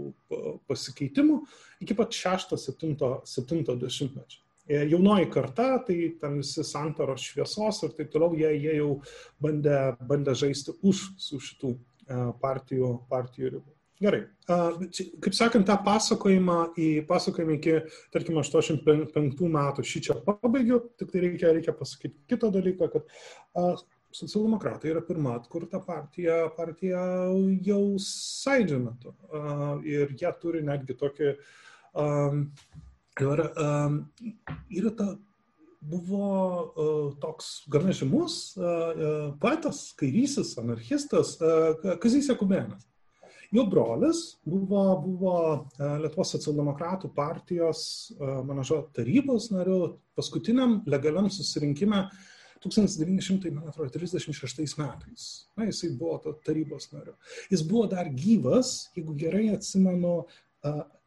[0.70, 1.40] pasikeitimų
[1.82, 4.42] iki pat 6-7 dešimtmečio.
[4.68, 8.92] E, jaunoji karta, tai ten visi santaros šviesos ir taip toliau, jie, jie jau
[9.40, 9.78] bandė,
[10.10, 13.72] bandė žaisti už su šitų e, partijų, partijų ribų.
[13.98, 14.20] Gerai.
[14.46, 17.72] Kaip sakant, tą pasakojimą, į pasakojimą iki,
[18.14, 23.82] tarkim, 85 metų šį čia pabaigiu, tik tai reikia, reikia pasakyti kitą dalyką, kad
[24.14, 27.00] socialdemokratai yra pirma atkurta partija, partija
[27.66, 29.16] jau saidžio metu.
[29.82, 31.34] Ir jie turi netgi tokį
[33.18, 34.06] Ir um,
[34.70, 35.16] yra ta,
[35.80, 41.36] buvo uh, toks gana žymus uh, poetas, kairysis, anarchistas
[42.02, 42.84] Kazys Jakubėnas.
[43.48, 45.34] Jo brolis buvo, buvo
[45.78, 52.02] Lietuvos socialdemokratų partijos, mano žodžio, tarybos nariu paskutiniam legaliam susirinkime
[52.60, 55.48] 1936 metais.
[55.56, 57.16] Na, jisai buvo tarybos nariu.
[57.48, 60.26] Jis buvo dar gyvas, jeigu gerai atsimenu,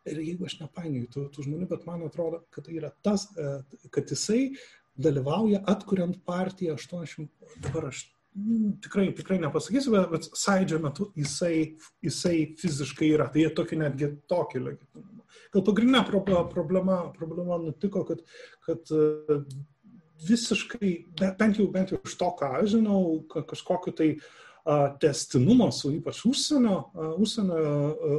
[0.09, 3.51] Ir jeigu aš nepainioju tų, tų žmonių, bet man atrodo, kad tai yra tas, e,
[3.93, 4.55] kad jisai
[5.01, 7.29] dalyvauja atkuriant partiją 80,
[7.61, 13.29] dabar aš mm, tikrai, tikrai nepasakysiu, bet, bet sąidžio metu jisai, jisai fiziškai yra.
[13.31, 15.27] Tai jie tokį netgi tokį legitimumą.
[15.53, 18.25] gal pagrindinė problema, problema nutiko, kad,
[18.65, 18.95] kad
[20.27, 20.93] visiškai,
[21.39, 24.09] bent jau, bent jau iš to, ką aš žinau, kažkokiu tai
[25.01, 26.75] testinumo su ypač užsienio,
[27.17, 27.61] užsienio,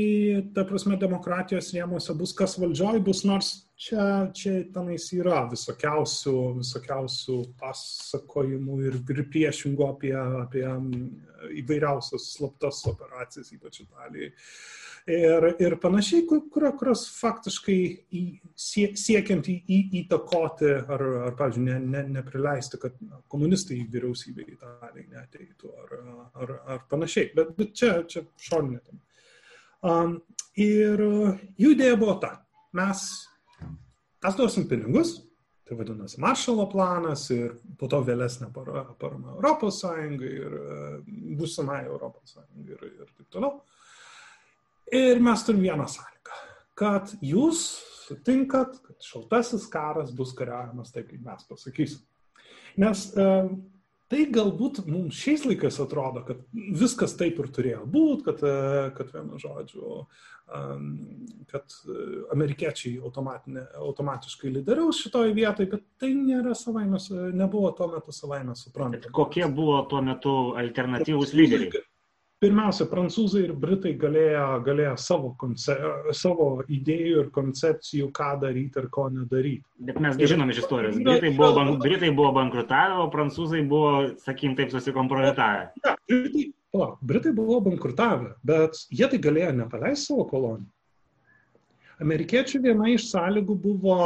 [0.55, 3.51] ta prasme, demokratijos rėmose bus, kas valdžioj bus, nors
[3.83, 4.05] čia,
[4.37, 10.67] čia tenais yra visokiausių, visokiausių pasakojimų ir, ir priešingų apie, apie
[11.63, 14.31] įvairiausias slaptas operacijas, ypač Italijai
[15.07, 16.45] ir, ir panašiai, kur,
[16.79, 17.79] kurios faktiškai
[18.15, 18.23] į,
[18.55, 22.99] sie, siekiant į, į, įtakoti ar, ar pavyzdžiui, ne, ne, neprileisti, kad
[23.33, 25.97] komunistai į vyriausybę Italijai neteitų ar,
[26.45, 27.33] ar, ar panašiai.
[27.37, 29.03] Bet, bet čia, čia šoninė tema.
[29.83, 30.17] Um,
[30.55, 31.01] ir
[31.59, 32.37] jų idėja buvo ta,
[32.79, 33.09] mes
[34.23, 35.17] mes duosim pinigus,
[35.67, 40.57] tai vadinasi maršalo planas ir po to vėlesnė parama Europos Sąjungai ir
[41.39, 43.61] būsimai Europos Sąjungai ir, ir taip toliau.
[44.93, 46.39] Ir mes turim vieną sąlygą,
[46.77, 47.63] kad jūs
[48.03, 52.03] sutinkat, kad šaltasis karas bus kariavimas taip, kaip mes pasakysim.
[52.83, 53.29] Nes e,
[54.13, 59.13] tai galbūt mums šiais laikais atrodo, kad viskas taip ir turėjo būti, kad, e, kad
[59.15, 60.63] vienu žodžiu, e,
[61.53, 61.77] kad
[62.35, 67.01] amerikiečiai automatiškai lyderiaus šitoje vietoje, bet tai nėra savaime,
[67.33, 69.15] nebuvo tuo metu savaime suprantama.
[69.17, 71.83] Kokie buvo tuo metu alternatyvūs lyderiai?
[72.43, 75.77] Pirmiausia, prancūzai ir britai galėjo, galėjo savo, konce,
[76.17, 79.63] savo idėjų ir koncepcijų, ką daryti ir ko nedaryti.
[79.89, 80.99] Bet mes žinom iš istorijos.
[80.99, 83.93] Britai buvo, bank, britai buvo bankrutavę, o prancūzai buvo,
[84.25, 85.69] sakykim, taip susikompromitavę.
[85.85, 90.71] Ja, britai, o, britai buvo bankrutavę, bet jie tai galėjo nepaleisti savo kolonijų.
[92.03, 93.97] Amerikiečių viena iš sąlygų buvo,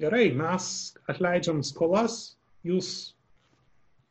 [0.00, 0.72] gerai, mes
[1.10, 3.12] atleidžiam skolas, jūs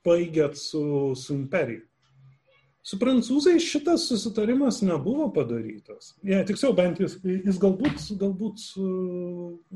[0.06, 1.82] baigėt su, su imperija.
[2.88, 6.14] Su prancūzais šitas susitarimas nebuvo padarytas.
[6.24, 8.64] Ja, tiksliau, bent jis, jis galbūt, galbūt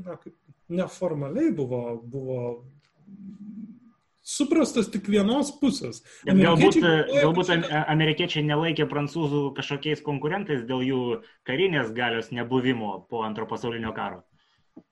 [0.00, 0.32] na, kaip,
[0.72, 2.38] neformaliai buvo, buvo
[4.22, 6.00] suprastas tik vienos pusės.
[6.24, 11.02] Galbūt, galbūt amerikiečiai nelaikė prancūzų kažkokiais konkurentais dėl jų
[11.48, 14.22] karinės galios nebuvimo po antro pasaulinio karo.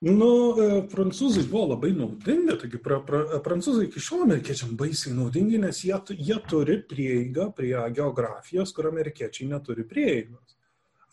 [0.01, 5.61] Nu, e, prancūzai buvo labai naudingi, taigi pra, pra, prancūzai iki šiol amerikiečiam baisiai naudingi,
[5.61, 10.57] nes jie, jie turi prieigą prie geografijos, kur amerikiečiai neturi prieigos.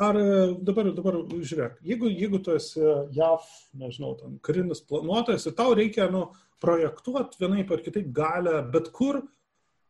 [0.04, 0.28] Ar e,
[0.68, 2.84] dabar, dabar žiūrėk, jeigu, jeigu tu esi
[3.16, 3.48] JAV,
[3.82, 6.28] nežinau, ten karinis planuotojas ir tau reikia nu,
[6.64, 9.22] projektuoti vienaip ar kitaip galę bet kur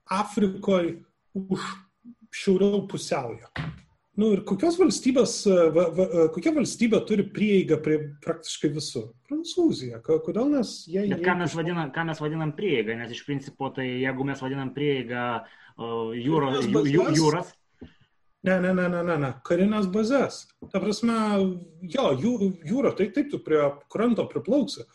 [0.09, 0.99] Afrikoje
[1.33, 1.65] už
[2.33, 3.49] šiauriau pusiaujo.
[4.17, 9.11] Nu, ir kokios valstybės, e, va, va, e, kokia valstybė turi prieigą prie praktiškai visur?
[9.29, 9.99] Prancūzija.
[10.05, 11.03] Kodėl mes jie...
[11.11, 14.73] Bet ką mes, vadinam, ką mes vadinam prieigą, nes iš principo tai jeigu mes vadinam
[14.73, 17.53] prieigą uh, jūro, jū, jū, jūras.
[18.47, 20.47] Ne, ne, ne, ne, ne, ne, karinės bazės.
[20.71, 21.17] Ta prasme,
[21.85, 22.33] jo, jū,
[22.65, 23.61] jūra, tai taip tu prie
[23.93, 24.87] kranto priplauksi.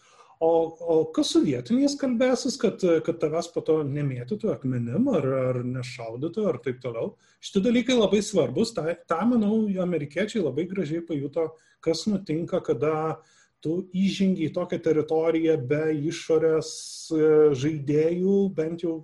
[0.42, 5.58] O, o kas su vietiniais kalbėsis, kad, kad tavęs po to nemėtytų akmenim ar, ar
[5.62, 7.12] nešaudytų ar taip toliau.
[7.38, 8.72] Šitie dalykai labai svarbus.
[8.74, 11.52] Ta, tą, manau, amerikiečiai labai gražiai pajuto,
[11.86, 13.20] kas nutinka, kada
[13.62, 16.72] tu įžengi į tokią teritoriją be išorės
[17.14, 17.22] e,
[17.62, 18.96] žaidėjų, bent jau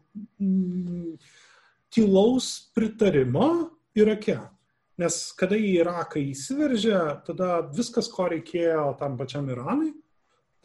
[0.42, 1.14] mm,
[1.94, 3.52] tylaus pritarimo
[3.94, 4.40] Irake.
[4.98, 6.98] Nes kada į Iraką įsiveržė,
[7.30, 9.92] tada viskas, ko reikėjo tam pačiam Iranui,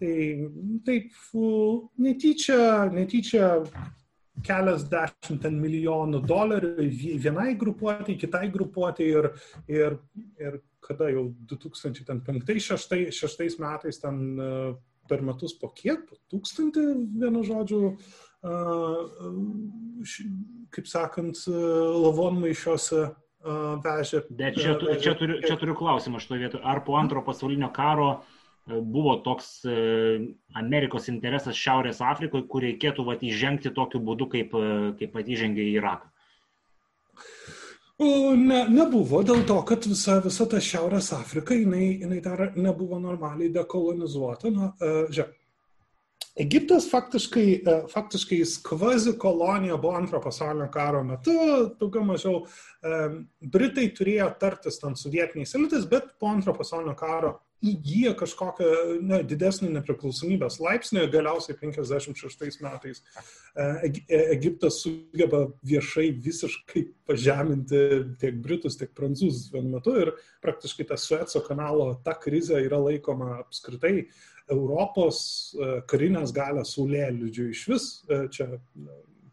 [0.03, 0.51] Tai
[0.83, 1.15] taip
[2.03, 3.63] netyčia, netyčia
[4.43, 6.83] keliasdešimt milijonų dolerių
[7.23, 9.29] vienai grupuotėjai, kitai grupuotėjai ir,
[9.71, 9.95] ir,
[10.43, 14.75] ir kada jau 2005-2006 metais ten e,
[15.07, 16.83] per metus po kiek, po tūkstantį,
[17.23, 17.95] vienu žodžiu,
[20.73, 23.01] kaip sakant, lavonmaišiuose
[23.83, 24.23] vežė.
[24.35, 26.63] Bet čia, čia, turiu, čia turiu klausimą šitoje vietoje.
[26.67, 28.21] Ar po antro pasaulinio karo e,
[28.67, 29.75] buvo toks e,
[30.55, 35.67] Amerikos interesas Šiaurės Afrikoje, kur reikėtų vat, įžengti tokiu būdu, kaip, e, kaip pat įžengė
[35.67, 36.09] į Iraką?
[38.03, 43.51] Ne, nebuvo dėl to, kad visa, visa ta Šiaurės Afrika, jinai, jinai dar nebuvo normaliai
[43.53, 44.51] dekolonizuota.
[44.51, 45.39] Na, žiūrėk,
[46.39, 51.35] Egiptas faktiškai, e, faktiškai kvazi kolonija buvo antro pasaulinio karo metu,
[51.77, 52.45] daugiau mažiau
[53.53, 58.69] Britai turėjo tartis ten su vietiniais elitais, bet po antro pasaulinio karo įgyja kažkokią
[59.05, 67.81] ne, didesnį nepriklausomybės laipsnį, galiausiai 56 metais e, e, Egiptas sugeba viešai visiškai pažeminti
[68.21, 73.39] tiek Britus, tiek Prancūzus vienu metu ir praktiškai tas Sueco kanalo ta krizė yra laikoma
[73.41, 74.13] apskritai uh,
[74.51, 75.17] Europos
[75.55, 77.87] e, karinės galės saulėlydžių iš vis.
[78.35, 78.49] Čia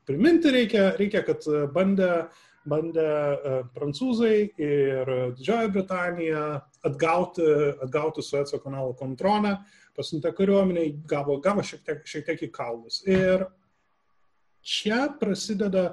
[0.07, 2.29] priminti reikia, reikia kad bandė,
[2.69, 6.43] bandė e, prancūzai ir Didžioji Britanija
[6.87, 7.47] atgauti,
[7.85, 9.57] atgauti Sueco kanalo kontrolę,
[9.97, 13.01] pasiuntė kariuomenę, gavo, gavo šiek tiek, šiek tiek į kalnus.
[13.09, 13.47] Ir
[14.61, 15.91] čia prasideda,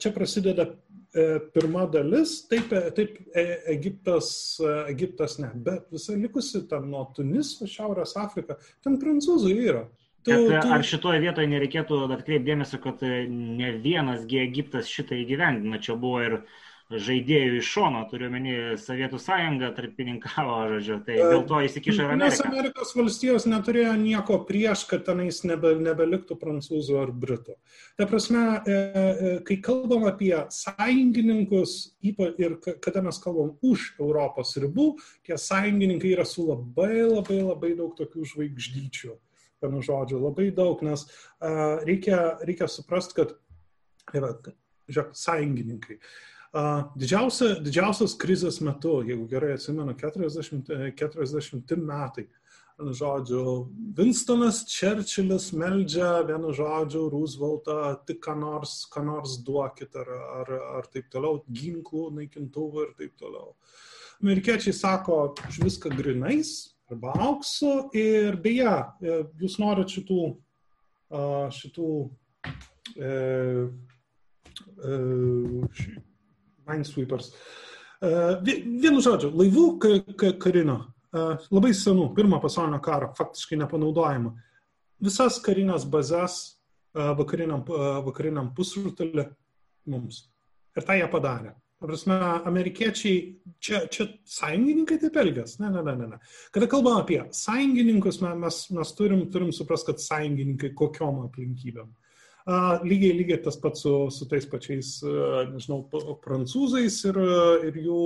[0.00, 0.70] čia prasideda
[1.14, 4.58] E, pirma dalis, taip, e, taip e, Egiptas,
[4.90, 9.84] Egiptas ne, bet visa likusi ten nuo Tuniso, Šiaurės Afrika, ten prancūzai yra.
[10.24, 10.52] Tu, tu...
[10.74, 16.38] Ar šitoje vietoje nereikėtų atkreipdėmėsio, kad ne vienasgi Egiptas šitą įgyvendino, čia buvo ir
[16.92, 22.28] žaidėjų iš šono, turiu menį Sovietų sąjungą tarpininkavo, žodžiu, tai dėl to įsikišo ir Amerika.
[22.28, 27.56] Nes Amerikos valstijos neturėjo nieko prieš, kad tenais nebe, nebeliktų prancūzų ar britų.
[28.00, 34.94] Ta prasme, e, e, kai kalbam apie sąjungininkus ir kada mes kalbam už Europos ribų,
[35.26, 39.16] tie sąjungininkai yra su labai labai labai daug tokių žvaigždyčių.
[39.62, 43.36] Vienu žodžiu, labai daug, nes uh, reikia, reikia suprasti, kad,
[44.16, 44.34] yra,
[44.90, 46.00] žiūrėk, sąjungininkai.
[46.00, 52.28] Uh, Didžiausia, didžiausios krizės metu, jeigu gerai atsimenu, 40, 40 metai,
[52.78, 60.12] žodžiu, Winstonas Churchillis meldžia vienu žodžiu Rooseveltą, tik ką nors, ką nors duokit, ar,
[60.42, 63.56] ar, ar taip toliau, ginklų, naikintuvų ir taip toliau.
[64.22, 70.24] Amerikiečiai sako, už viską grinais arba auksu ir beje, e, jūs norit šitų,
[71.54, 71.90] šitų
[72.96, 73.10] e,
[74.84, 74.98] e,
[76.64, 77.30] Minesweepers.
[78.00, 78.10] E,
[78.80, 79.66] vienu žodžiu, laivų
[80.42, 80.78] karino,
[81.12, 84.34] e, labai senų, pirmo pasaulinio karo, faktiškai nepanaudojama.
[85.04, 86.60] Visas karinės bazės
[86.94, 87.64] vakariniam,
[88.06, 89.26] vakariniam pusrutulį
[89.90, 90.22] mums.
[90.78, 91.50] Ir tą jie padarė.
[91.84, 92.16] Prasme,
[92.48, 93.16] amerikiečiai,
[93.60, 95.58] čia, čia sąjungininkai taip elgės.
[95.60, 96.18] Ne, ne, ne, ne.
[96.54, 101.90] Kada kalbame apie sąjungininkus, mes, mes turim, turim suprasti, kad sąjungininkai kokiom aplinkybėm.
[102.84, 104.96] Lygiai, lygiai tas pats su, su tais pačiais,
[105.52, 105.82] nežinau,
[106.24, 107.20] prancūzais ir,
[107.70, 108.00] ir jų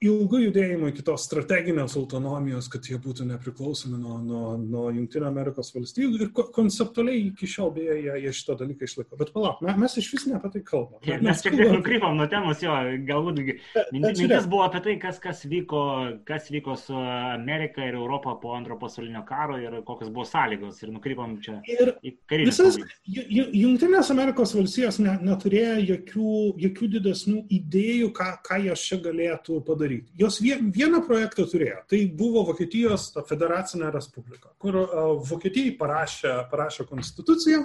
[0.00, 5.74] ilgų judėjimų iki tos strateginės autonomijos, kad jie būtų nepriklausomi nuo, nuo, nuo Junktinio Amerikos
[5.74, 9.18] valstybių ir konceptualiai iki šiol beje jie, jie šitą dalyką išlaiko.
[9.20, 11.02] Bet palauk, mes, mes iš vis ne apie tai kalbame.
[11.04, 12.76] Mes, mes šiek tiek nukrypom nuo temos, jo,
[13.10, 15.82] galbūt mintis, mintis buvo apie tai, kas, kas, vyko,
[16.28, 20.94] kas vyko su Amerika ir Europa po antro pasaulinio karo ir kokios buvo sąlygos ir
[20.96, 22.48] nukrypom čia ir į karinę.
[22.48, 26.34] Visas Junktinės Amerikos valstijos ne, neturėjo jokių,
[26.64, 30.14] jokių didesnių idėjų, ką, ką jos čia galėtų padaryti daryti.
[30.18, 31.82] Jos vieną projektą turėjo.
[31.90, 34.78] Tai buvo Vokietijos federacinė respublika, kur
[35.26, 37.64] Vokietijai parašė, parašė konstituciją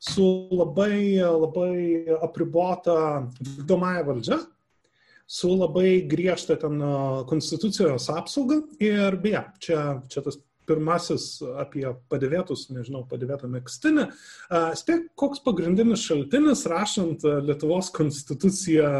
[0.00, 4.38] su labai, labai apribota vykdomąją valdžią,
[5.30, 6.80] su labai griežta ten
[7.28, 8.62] konstitucijos apsauga.
[8.80, 11.26] Ir beje, čia, čia tas pirmasis
[11.58, 14.06] apie padėvėtus, nežinau, padėvėtą mėgstinį.
[14.78, 18.90] Spėk, koks pagrindinis šaltinis rašant Lietuvos konstituciją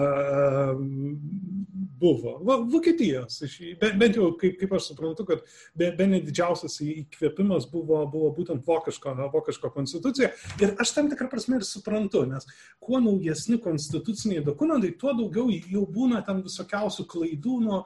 [2.01, 2.35] buvo?
[2.47, 3.41] Va, Vokietijos.
[3.81, 5.45] Bent jau, kaip, kaip aš suprantu, kad
[5.79, 10.33] be, be didžiausias įkvėpimas buvo, buvo būtent vokiško, vokiško konstitucija.
[10.63, 12.49] Ir aš tam tikrą prasme ir suprantu, nes
[12.83, 17.83] kuo naujesni konstituciniai dokumentai, tuo daugiau jau būna ten visokiausių klaidų nuo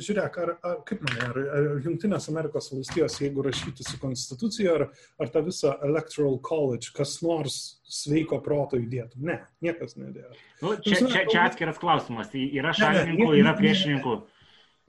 [0.00, 4.84] Žiūrėk, ar, ar kaip manai, ar, ar Junktinės Amerikos valstijos, jeigu rašytųsi konstituciją, ar,
[5.20, 7.58] ar tą visą Electoral College kas nors
[7.90, 9.20] sveiko proto įdėtų?
[9.26, 10.32] Ne, niekas nedėjo.
[10.62, 12.32] Nu, čia, čia, čia atskiras klausimas.
[12.34, 14.18] Yra šalininkų, yra priešininkų.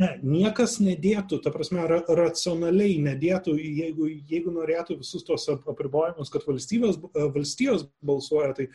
[0.01, 6.47] Ne, niekas nedėtų, ta prasme, ra, racionaliai nedėtų, jeigu, jeigu norėtų visus tos apribojimus, kad
[6.47, 8.69] valstijos balsuoja, tai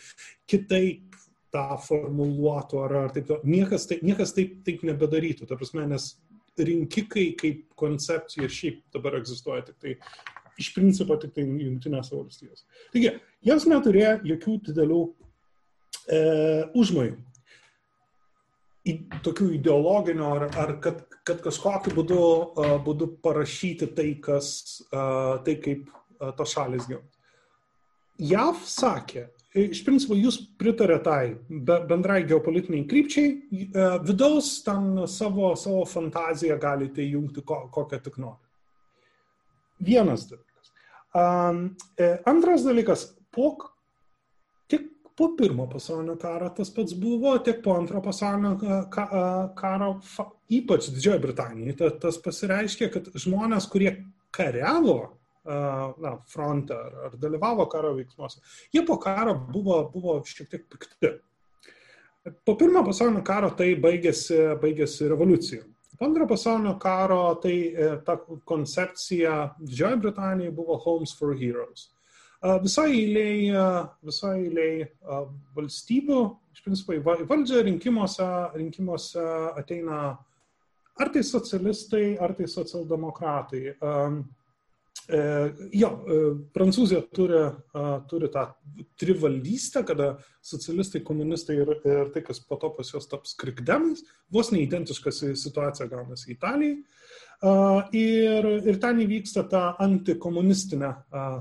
[0.50, 1.16] kitaip
[1.56, 6.12] tą formuluotų ar, ar taip, niekas, taip, niekas taip, taip nebedarytų, ta prasme, nes
[6.56, 9.96] rinkikai kaip koncepcija šiaip dabar egzistuoja tik tai
[10.56, 12.64] iš principo tik tai jungtinėse valstijose.
[12.94, 13.12] Taigi,
[13.44, 15.00] jiems neturėjo jokių didelių
[16.08, 16.20] e,
[16.80, 17.18] užmojų
[19.26, 22.18] tokių ideologinių, ar, ar kad, kad kažkokiu būdu,
[22.54, 24.48] uh, būdu parašyti tai, kas,
[24.92, 27.06] uh, tai kaip uh, tos šalis gyvena.
[28.16, 29.26] JAV sakė,
[29.56, 33.30] iš principo jūs pritarė tai be, bendrai geopolitiniai krypčiai,
[33.72, 38.42] uh, vidaus ten savo, savo fantaziją galite įjungti ko, kokią tik nori.
[39.86, 40.72] Vienas dalykas.
[41.16, 41.64] Um,
[42.28, 43.54] antras dalykas, po
[45.16, 48.56] po pirmo pasaulinio karo tas pats buvo, tiek po antro pasaulinio
[49.56, 49.88] karo,
[50.52, 53.94] ypač Didžiojo Britanijoje, tas pasireiškia, kad žmonės, kurie
[54.36, 54.98] kariavo
[55.46, 58.42] na, fronte ar, ar dalyvavo karo veiksmuose,
[58.74, 61.14] jie po karo buvo, buvo šiek tiek pikti.
[62.44, 65.62] Po pirmo pasaulinio karo tai baigėsi, baigėsi revoliucija.
[65.96, 71.86] Po antro pasaulinio karo tai e, ta koncepcija Didžiojo Britanijoje buvo Homes for Heroes
[72.62, 73.50] visai eiliai,
[74.04, 74.86] visai eiliai
[75.56, 76.20] valstybių,
[76.54, 78.26] iš principo į valdžią rinkimuose,
[78.56, 79.24] rinkimuose
[79.56, 80.00] ateina
[80.96, 83.62] ar tai socialistai, ar tai socialdemokratai.
[83.72, 83.94] E,
[85.06, 86.20] jo, e,
[86.54, 87.42] Prancūzija turi,
[88.10, 88.46] turi tą
[88.98, 94.02] trivaldystę, kada socialistai, komunistai ir, ir tai, kas po to pas juos taps krikdemais,
[94.32, 96.80] vos neidentiška situacija gaunasi Italijai.
[97.92, 100.88] Ir, ir ten įvyksta ta antikomunistinė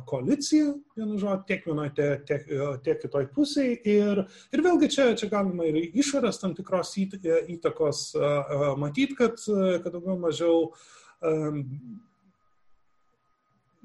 [0.09, 2.49] koalicija, vienu žodžiu, tiek vienoje, tiek, tiek,
[2.83, 3.77] tiek kitoj pusėje.
[3.93, 8.09] Ir, ir vėlgi čia, čia galima ir išorės tam tikros įtakos
[8.81, 10.59] matyti, kad, kad daugiau mažiau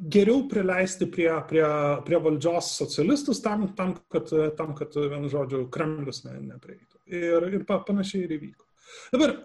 [0.01, 1.66] geriau prileisti prie, prie,
[2.07, 7.03] prie valdžios socialistus tam, tam, kad, tam, kad vienu žodžiu, Kremlius ne, neprieitų.
[7.11, 8.66] Ir, ir panašiai ir įvyko.
[9.12, 9.36] Dabar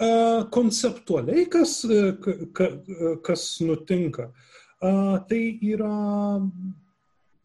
[0.53, 1.77] konceptualiai, kas,
[3.25, 4.29] kas nutinka,
[5.29, 5.91] tai yra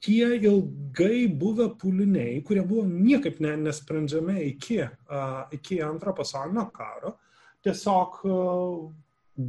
[0.01, 4.81] tie ilgai buvę pūliniai, kurie buvo niekaip ne, nesprendžiami iki,
[5.57, 7.19] iki antro pasaulinio karo,
[7.65, 8.23] tiesiog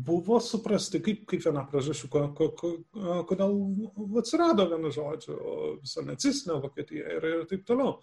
[0.08, 2.72] buvo suprasti kaip, kaip viena priežasčių, ko, ko, ko,
[3.30, 3.56] kodėl
[4.22, 5.38] atsirado vienu žodžiu
[5.82, 7.98] visa nacistinė Vokietija ir, ir taip toliau.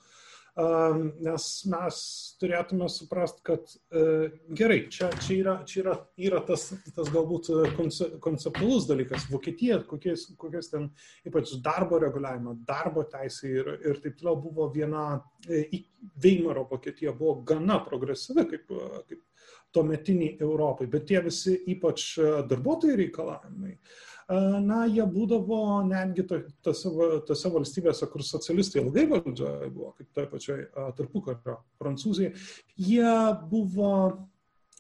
[1.22, 1.98] Nes mes
[2.40, 4.00] turėtume suprasti, kad e,
[4.58, 6.64] gerai, čia, čia, yra, čia yra, yra tas,
[6.96, 7.52] tas galbūt
[8.24, 9.28] konceptualus dalykas.
[9.30, 10.88] Vokietija, kokiais, kokiais ten
[11.28, 15.06] ypač darbo reguliavimo, darbo teisė ir, ir taip toliau buvo viena,
[15.46, 15.84] e,
[16.18, 18.74] Veimaro Vokietija buvo gana progresyvi kaip,
[19.06, 19.22] kaip
[19.74, 22.10] tuometiniai Europai, bet tie visi ypač
[22.48, 23.74] darbuotojų reikalavimai
[24.28, 26.90] na, jie būdavo netgi tose,
[27.26, 30.66] tose valstybėse, kur socialistai ilgai valdžioje buvo, kaip toje pačioje
[30.98, 32.34] tarpukario Prancūzijai,
[32.76, 33.14] jie
[33.48, 33.92] buvo,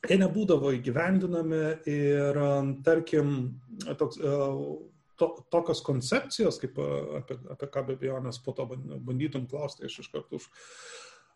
[0.04, 2.42] jie nebūdavo įgyvendinami ir,
[2.84, 3.34] tarkim,
[3.96, 4.20] toks,
[5.18, 6.76] to, tokios koncepcijos, kaip
[7.22, 10.50] apie, apie ką be abejonės po to bandytum klausti, aš iš karto už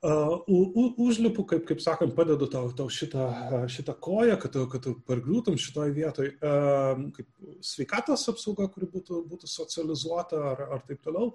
[0.03, 5.95] užlipu, kaip, kaip sakant, padedu tau, tau šitą, šitą koją, kad, kad tu pargriūtum šitoje
[5.95, 7.29] vietoje, kaip
[7.63, 11.31] sveikatos apsauga, kuri būtų, būtų socializuota ar, ar taip toliau,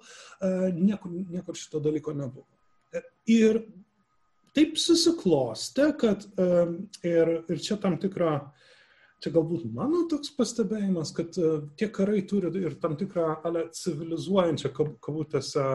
[0.76, 2.44] niekur, niekur šito dalyko nebuvo.
[3.28, 3.62] Ir
[4.52, 6.28] taip susiklostė, kad
[7.08, 8.36] ir, ir čia tam tikra,
[9.24, 11.40] čia galbūt mano toks pastebėjimas, kad
[11.80, 15.68] tie karai turi ir tam tikrą ale, civilizuojančią kabutėse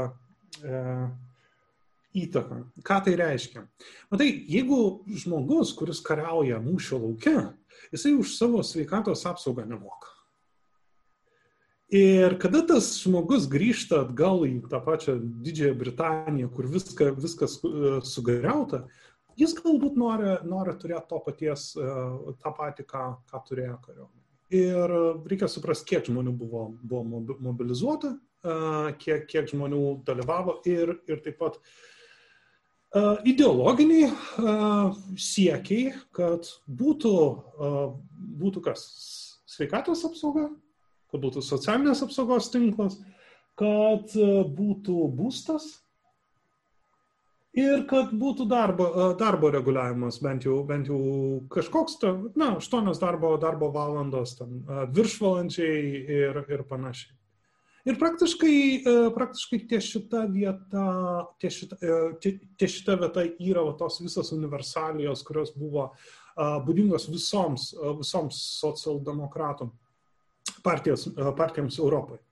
[2.13, 2.63] įtaką.
[2.85, 3.65] Ką tai reiškia?
[4.13, 7.53] Matai, jeigu žmogus, kuris kariauja mūšio laukia,
[7.93, 10.11] jisai už savo sveikatos apsaugą nemoka.
[11.93, 17.99] Ir kada tas žmogus grįžta atgal į tą pačią Didžiąją Britaniją, kur viską, viskas e,
[18.07, 18.87] sugariauta,
[19.37, 21.93] jis galbūt nori, nori turėti to paties, e,
[22.41, 24.21] tą patį, ką, ką turėjo kariuomenė.
[24.53, 24.93] Ir
[25.29, 28.57] reikia suprasti, kiek žmonių buvo, buvo mobilizuota, e,
[29.01, 31.77] kiek, kiek žmonių dalyvavo ir, ir taip pat uh,
[33.25, 34.11] ideologiniai
[35.17, 37.13] siekiai, kad būtų,
[38.41, 38.83] būtų kas?
[39.53, 40.47] Sveikatos apsauga,
[41.13, 42.97] kad būtų socialinės apsaugos tinklas,
[43.59, 44.13] kad
[44.57, 45.67] būtų būstas
[47.53, 48.87] ir kad būtų darbo,
[49.19, 51.01] darbo reguliavimas, bent jau, bent jau
[51.53, 51.99] kažkoks,
[52.39, 54.63] na, 8 darbo, darbo valandos, ten,
[54.93, 55.83] viršvalandžiai
[56.17, 57.13] ir, ir panašiai.
[57.83, 60.83] Ir praktiškai, e, praktiškai ties šita vieta,
[61.43, 65.91] ties šita, e, ties šita vieta yra tos visos universalijos, kurios buvo
[66.33, 67.67] būdingos visoms,
[67.99, 69.67] visoms socialdemokratų
[70.63, 71.03] partijos,
[71.37, 72.23] partijoms Europoje.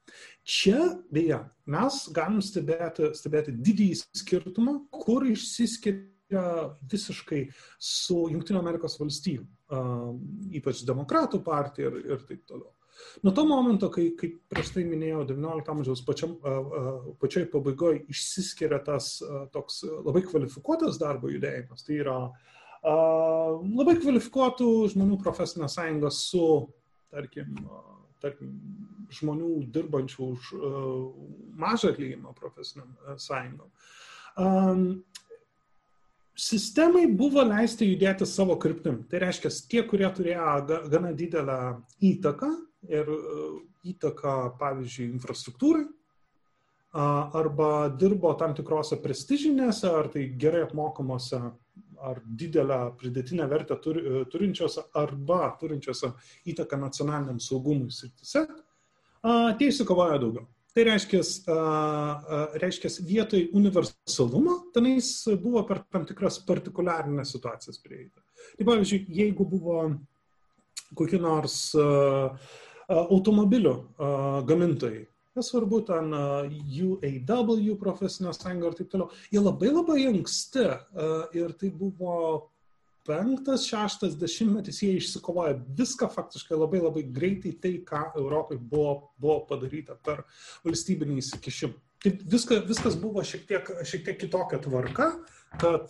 [0.41, 1.37] Čia, beje,
[1.69, 7.43] mes galim stebėti, stebėti didįjį skirtumą, kur išsiskiria visiškai
[7.77, 9.45] su Junktinio Amerikos valstybių,
[10.57, 12.71] ypač demokratų partija ir, ir taip toliau.
[13.21, 16.37] Nuo to momento, kai, kaip prieš tai minėjau, XIX amžiaus pačiam,
[17.21, 19.17] pačioj pabaigoje išsiskiria tas
[19.53, 21.85] toks labai kvalifikuotas darbo judėjimas.
[21.87, 22.17] Tai yra
[23.61, 26.45] labai kvalifikuotų žmonių profesinės sąjungos su,
[27.13, 27.53] tarkim,
[28.23, 28.55] tarkim,
[29.11, 30.51] žmonių dirbančių už
[31.61, 33.69] mažą atlyginimą profesiniam sąjungom.
[36.41, 39.03] Sistemai buvo leisti judėti savo kryptim.
[39.11, 41.57] Tai reiškia, tie, kurie turėjo gana didelę
[42.01, 42.49] įtaką
[42.89, 43.47] ir e,
[43.93, 45.87] įtaką, pavyzdžiui, infrastruktūrai,
[46.91, 51.39] arba dirbo tam tikrose prestižinėse, ar tai gerai apmokamose,
[52.01, 56.11] ar didelę pridėtinę vertę e, turinčiose, arba turinčiose
[56.51, 58.47] įtaką nacionaliniam saugumui srityse,
[59.21, 60.47] tie įsikovojo daugiau.
[60.71, 61.19] Tai reiškia,
[62.63, 65.09] reiškia vietoj universalumo, tenais
[65.43, 68.23] buvo per tam tikras partikuliarinės situacijas prieita.
[68.55, 69.81] Tai pavyzdžiui, jeigu buvo
[70.95, 72.31] kokie nors uh,
[72.91, 73.73] automobilių
[74.49, 75.07] gamintojai.
[75.37, 79.11] Nesvarbu, ten UAW profesinė sąjunga ir taip toliau.
[79.31, 80.65] Jie labai labai anksti
[81.39, 82.15] ir tai buvo
[83.07, 89.39] penktas, šeštas dešimtmetis, jie išsikovoja viską faktiškai labai labai greitai tai, ką Europai buvo, buvo
[89.49, 90.25] padaryta per
[90.67, 91.79] valstybinį įsikišimą.
[92.01, 95.40] Tai viska, viskas buvo šiek tiek, šiek tiek kitokia tvarka, kad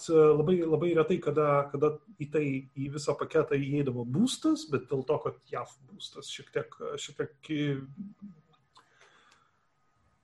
[0.10, 5.06] e, labai, labai retai, kada, kada į tai į visą paketą įeidavo būstas, bet dėl
[5.08, 7.52] to, kad JAV būstas šiek tiek, šiek tiek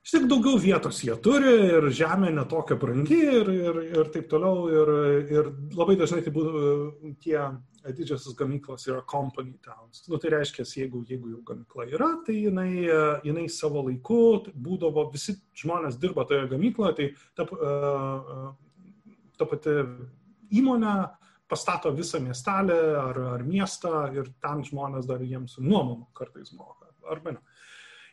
[0.08, 4.62] Šiek tiek daugiau vietos jie turi ir žemė netokia brangi ir, ir, ir taip toliau.
[4.72, 4.92] Ir,
[5.28, 7.42] ir labai dažnai tai būtų tie
[7.92, 10.06] didžiosios gamyklos yra company towns.
[10.08, 12.70] Nu, tai reiškia, jeigu, jeigu jau gamykla yra, tai jinai,
[13.26, 14.22] jinai savo laiku
[14.54, 17.48] būdavo, visi žmonės dirba toje gamykloje, tai ta,
[19.38, 19.74] ta pati
[20.58, 20.94] įmonė
[21.48, 26.90] pastato visą miestelį ar, ar miestą ir ten žmonės dar jiems nuomą kartais moka.
[27.08, 27.42] Arba ne.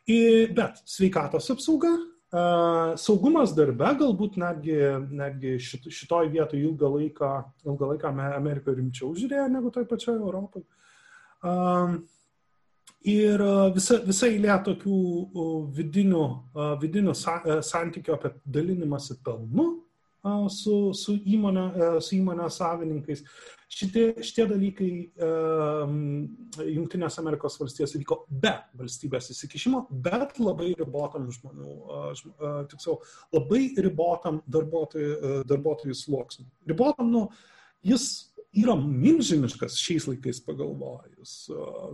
[0.07, 1.91] Ir, bet sveikatos apsauga,
[2.99, 4.78] saugumas darbe galbūt netgi,
[5.11, 7.32] netgi šit, šitoj vietoje ilgą laiką,
[7.65, 10.65] ilgą laiką Amerikoje rimčiau žiūrėjo negu toj pačioje Europoje.
[13.05, 13.41] Ir
[13.76, 14.99] visa, visa eilė tokių
[15.78, 16.26] vidinių,
[16.82, 19.84] vidinių santykių apie dalinimąsi pelnu
[20.51, 23.23] su, su, įmonė, e, su įmonės savininkais.
[23.76, 24.89] Šitie, šitie dalykai
[25.26, 25.95] um,
[26.61, 32.99] Junktinės Amerikos valstijose vyko be valstybės įsikišimo, bet labai ribotam žmonių, uh, tiksliau,
[33.34, 36.47] labai ribotam darbuotojų, darbuotojų sluoksniui.
[36.69, 37.26] Ribotam, nu,
[37.84, 41.34] jis yra milžiniškas šiais laikais pagalvojus.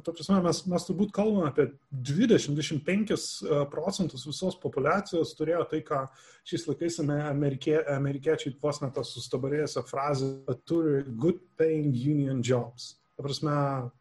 [0.06, 6.06] Ta prasme, mes, mes turbūt kalbame apie 20-25 procentus visos populacijos turėjo tai, ką
[6.48, 10.34] šiais laikais amerikie, amerikiečiai vos net sustabarėjusią frazę
[10.70, 12.96] turi good paying union jobs.
[13.18, 13.56] Ta prasme,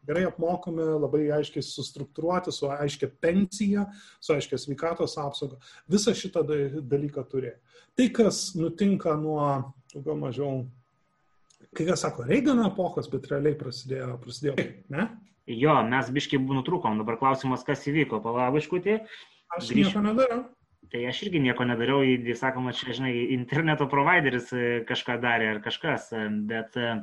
[0.07, 3.83] gerai apmokomi, labai aiškiai sustruktūruoti, su aiškia pensija,
[4.23, 5.59] su aiškia sveikatos apsauga.
[5.91, 7.59] Visą šitą dalyką turėjo.
[7.97, 9.43] Tai, kas nutinka nuo
[9.91, 10.63] daugiau mažiau
[11.77, 14.55] kai kas sako Reigano epochos, bet realiai prasidėjo, prasidėjo,
[14.93, 15.09] ne?
[15.49, 18.97] Jo, mes biškai nutrūkom, dabar klausimas, kas įvyko, palaviškutį.
[19.57, 19.89] Aš Grįž...
[19.89, 20.43] nieko nedariau.
[20.91, 25.59] Tai aš irgi nieko nedariau, įdį, sakoma, čia, žinai, interneto provideris e, kažką darė ar
[25.63, 26.97] kažkas, e, bet, e,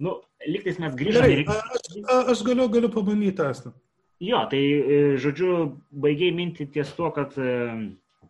[0.00, 0.14] nu,
[0.46, 1.42] liktais mes grįžtame.
[1.42, 1.98] Gerai, aš,
[2.32, 3.74] aš galiu, galiu pabandyti tęsti.
[4.24, 4.60] Jo, tai,
[5.20, 5.50] žodžiu,
[6.04, 7.36] baigiai minti ties to, kad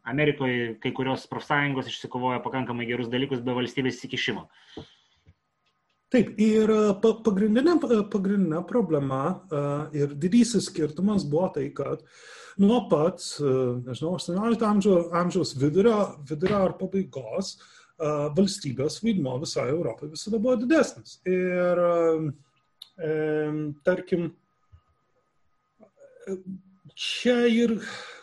[0.06, 4.46] Amerikoje kai kurios profsąjungos išsikovojo pakankamai gerus dalykus be valstybės įsikišimo.
[6.10, 6.78] Taip, ir e,
[7.22, 9.60] pagrindinė, e, pagrindinė problema e,
[10.00, 12.02] ir didysis skirtumas buvo tai, kad
[12.60, 13.22] nuo pat,
[13.86, 15.94] nežinau, 18 amžiaus, amžiaus vidurio,
[16.28, 17.54] vidurio ar pabaigos
[18.36, 21.18] valstybės vaidmo visoje Europoje visada buvo didesnis.
[21.28, 21.80] Ir
[23.84, 24.30] tarkim,
[26.96, 27.76] čia ir,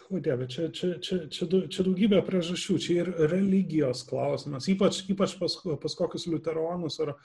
[0.09, 5.37] o dieve, čia, čia, čia, čia, čia daugybė priežasčių, čia ir religijos klausimas, ypač, ypač
[5.39, 7.15] pas, pas kokius liuteronus ar,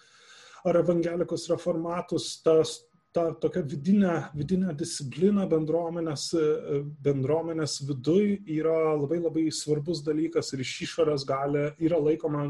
[0.64, 2.78] ar evangelikus reformatus, tas,
[3.12, 6.28] ta tokia vidinė, vidinė disciplina bendruomenės,
[7.04, 12.48] bendruomenės viduj yra labai labai svarbus dalykas ir iš išorės gali, yra laikoma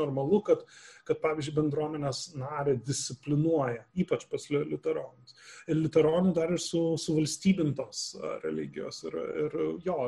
[0.00, 0.64] normalu, kad,
[1.08, 5.36] kad pavyzdžiui, bendruomenės narė disciplinuoja, ypač pas liuteronus.
[5.70, 8.04] Ir liuteronų dar ir su, suvalstybintos
[8.44, 9.04] religijos.
[9.08, 9.98] Ir, ir jo,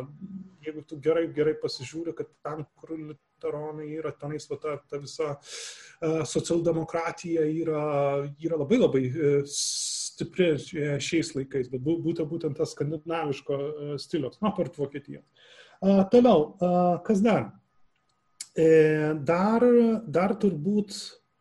[0.65, 5.37] jeigu tu gerai, gerai pasižiūri, kad ten, kur liuteronai yra, tenais va, ta, ta visa
[6.03, 7.83] socialdemokratija yra,
[8.43, 9.53] yra labai labai uh,
[10.13, 10.53] stipri
[11.03, 13.59] šiais laikais, bet būtent, būtent tas skandinaviško
[14.01, 15.25] stiliaus, na, part Vokietijos.
[16.13, 16.53] Toliau,
[17.07, 17.51] kas dar?
[18.53, 18.67] E,
[19.25, 19.65] dar,
[20.05, 20.93] dar turbūt,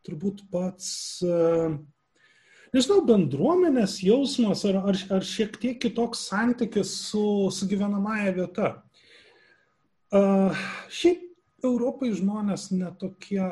[0.07, 1.19] turbūt pats,
[2.71, 8.71] nežinau, bendruomenės jausmas ar, ar, ar šiek tiek kitoks santykis su, su gyvenamąją vieta.
[10.91, 11.27] Šiaip
[11.67, 13.43] Europai žmonės netokie,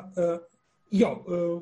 [0.95, 1.11] jo,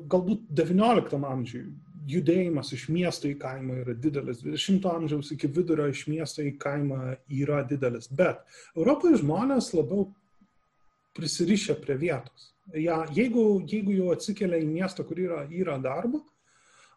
[0.08, 1.66] galbūt XIX amžiui
[2.08, 7.18] judėjimas iš miesto į kaimą yra didelis, 20-ojo amžiaus iki vidurio iš miesto į kaimą
[7.40, 8.40] yra didelis, bet
[8.76, 10.08] Europoje žmonės labiau
[11.18, 12.52] prisirišę prie vietos.
[12.76, 16.20] Ja, jeigu, jeigu jau atsikelia į miestą, kur yra, yra darbo,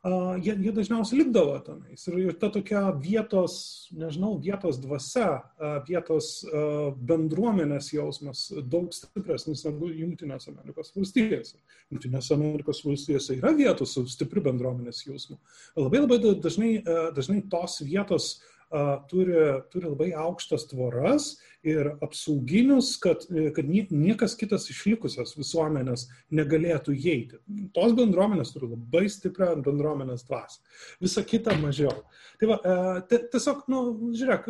[0.04, 2.04] uh, jie, jie dažniausiai likdavo tenais.
[2.10, 3.56] Ir, ir ta tokia vietos,
[3.96, 11.62] nežinau, vietos dvasia, uh, vietos uh, bendruomenės jausmas daug stipresnis negu Junktinės Amerikos valstijose.
[11.94, 15.40] Junktinės Amerikos valstijose yra vietos su stipri bendruomenės jausmu.
[15.80, 18.61] Labai labai dažnai, uh, dažnai tos vietos uh,
[19.12, 19.38] turi,
[19.72, 21.32] turi labai aukštas tvoras
[21.68, 27.42] ir apsauginius, kad, kad niekas kitas išlikusios visuomenės negalėtų įeiti.
[27.76, 30.62] Tos bendruomenės turi labai stiprią bendruomenės dvasę.
[31.04, 31.94] Visa kita mažiau.
[32.42, 32.60] Tai va,
[33.12, 33.84] tiesiog, nu,
[34.18, 34.50] žiūrėk,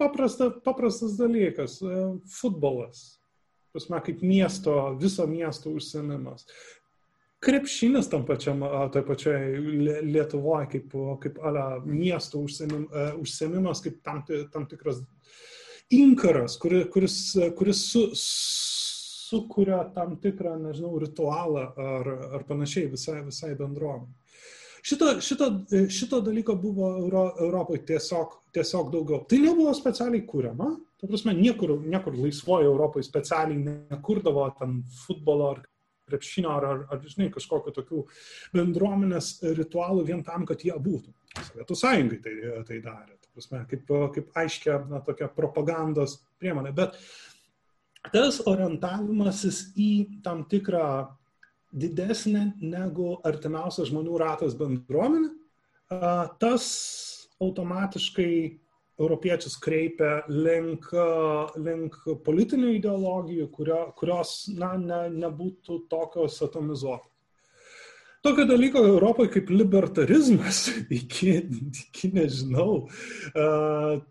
[0.00, 1.80] paprasta, paprastas dalykas-
[2.40, 3.18] futbolas.
[3.74, 6.46] Pasme, kaip miesto, viso miesto užsienimas
[7.44, 8.62] krepšinis tam pačiam,
[8.92, 9.58] toj pačioj
[10.02, 12.88] Lietuvoje, kaip, kaip ala, miesto užsiemim,
[13.20, 15.02] užsiemimas, kaip tam, tam tikras
[15.94, 17.18] inkaras, kuri, kuris,
[17.58, 18.04] kuris su,
[19.28, 24.14] sukuria tam tikrą, nežinau, ritualą ar, ar panašiai visai, visai bendruomenė.
[24.88, 25.46] Šito, šito,
[25.92, 29.24] šito dalyko buvo Euro, Europoje tiesiog, tiesiog daugiau.
[29.28, 30.68] Tai nebuvo specialiai kūriama,
[31.00, 33.58] ta prasme, niekur, niekur laisvoje Europoje specialiai
[33.90, 35.60] nekurdavo ten futbolo ar
[36.08, 38.02] krepšinio ar, ar, ar žinai, kažkokio tokių
[38.56, 41.14] bendruomenės ritualų vien tam, kad jie būtų.
[41.38, 42.34] Sovietų sąjungai tai,
[42.66, 46.72] tai darė, prasme, kaip, kaip aiškia na, tokia propagandos priemonė.
[46.74, 46.96] Bet
[48.12, 49.90] tas orientavimasis į
[50.24, 50.88] tam tikrą
[51.68, 55.30] didesnę negu artimiausias žmonių ratas bendruomenė,
[56.40, 56.64] tas
[57.38, 58.32] automatiškai
[58.98, 60.88] europiečius kreipia link,
[61.62, 67.12] link politinių ideologijų, kurio, kurios na, ne, nebūtų tokios atomizuotos.
[68.22, 70.64] Tokio dalyko Europoje kaip libertarizmas,
[70.98, 71.36] iki,
[71.84, 72.88] iki nežinau,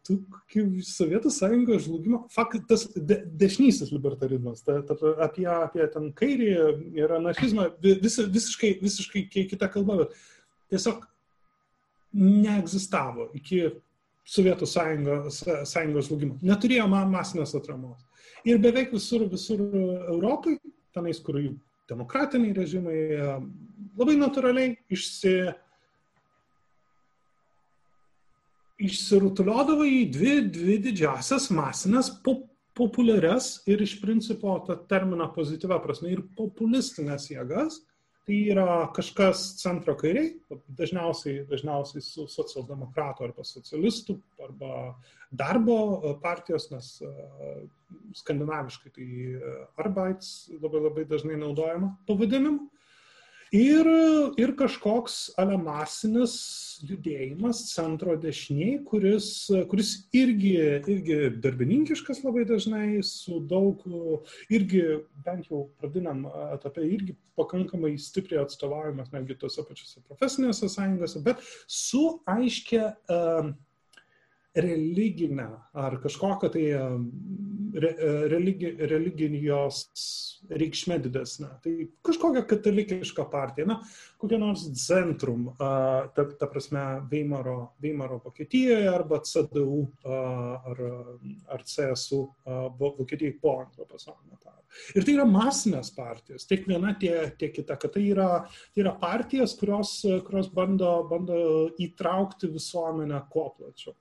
[0.08, 0.16] tų,
[0.88, 6.48] Sovietų sąjungos žlugimo, fakt, tas de, dešinysis libertarizmas, ta, ta, apie, apie ten kairį
[6.96, 10.16] ir anarchizmą, vis, visiškai, visiškai kita kalba, bet
[10.72, 11.04] tiesiog
[12.16, 13.66] neegzistavo iki
[14.28, 15.40] Sovietų sąjungos,
[15.72, 16.36] sąjungos žlugimo.
[16.44, 18.02] Neturėjo masinės atramos.
[18.48, 19.62] Ir beveik visur, visur
[20.12, 20.58] Europai,
[20.96, 21.54] tenais, kur jų
[21.88, 23.00] demokratiniai režimai
[23.98, 25.34] labai natūraliai išsi,
[28.84, 32.44] išsirutuliodavo į dvi, dvi didžiasias masinės pop,
[32.78, 37.80] populiarias ir iš principo tą terminą pozityvę prasme ir populistinės jėgas
[38.28, 40.34] tai yra kažkas centro kairiai,
[40.76, 44.72] dažniausiai, dažniausiai su socialdemokratų arba socialistų arba
[45.32, 45.78] darbo
[46.24, 46.90] partijos, nes
[48.20, 49.08] skandinaviškai tai
[49.80, 52.68] Arbeits labai labai dažnai naudojama pavadinimu.
[53.56, 53.88] Ir,
[54.36, 56.34] ir kažkoks alemasinis
[56.84, 59.30] judėjimas centro dešiniai, kuris,
[59.72, 63.86] kuris irgi, irgi darbininkiškas labai dažnai, su daug,
[64.52, 64.84] irgi
[65.24, 66.26] bent jau pradiniam
[66.58, 71.42] etape, irgi pakankamai stipriai atstovaujamas netgi tose pačiose profesinėse sąjungose, bet
[71.72, 73.54] su aiškia uh,
[74.58, 75.48] religinę
[75.78, 76.66] ar kažkokią tai
[77.82, 77.92] re,
[78.32, 79.82] religi, religijos
[80.50, 81.50] reikšmė didesnė.
[81.64, 81.74] Tai
[82.06, 83.80] kažkokia katalikiška partija, na,
[84.22, 90.84] kokia nors centrum, ta, ta prasme, Veimaro, Veimaro Vokietijoje arba CDU ar,
[91.54, 92.24] ar CSU
[92.80, 94.64] Vokietijoje po antrojo pasaulinio karo.
[94.94, 98.30] Ir tai yra masinės partijos, tiek viena, tiek, tiek kita, kad tai yra,
[98.76, 101.40] tai yra partijos, kurios, kurios bando, bando
[101.82, 103.96] įtraukti visuomenę kuo plačiau.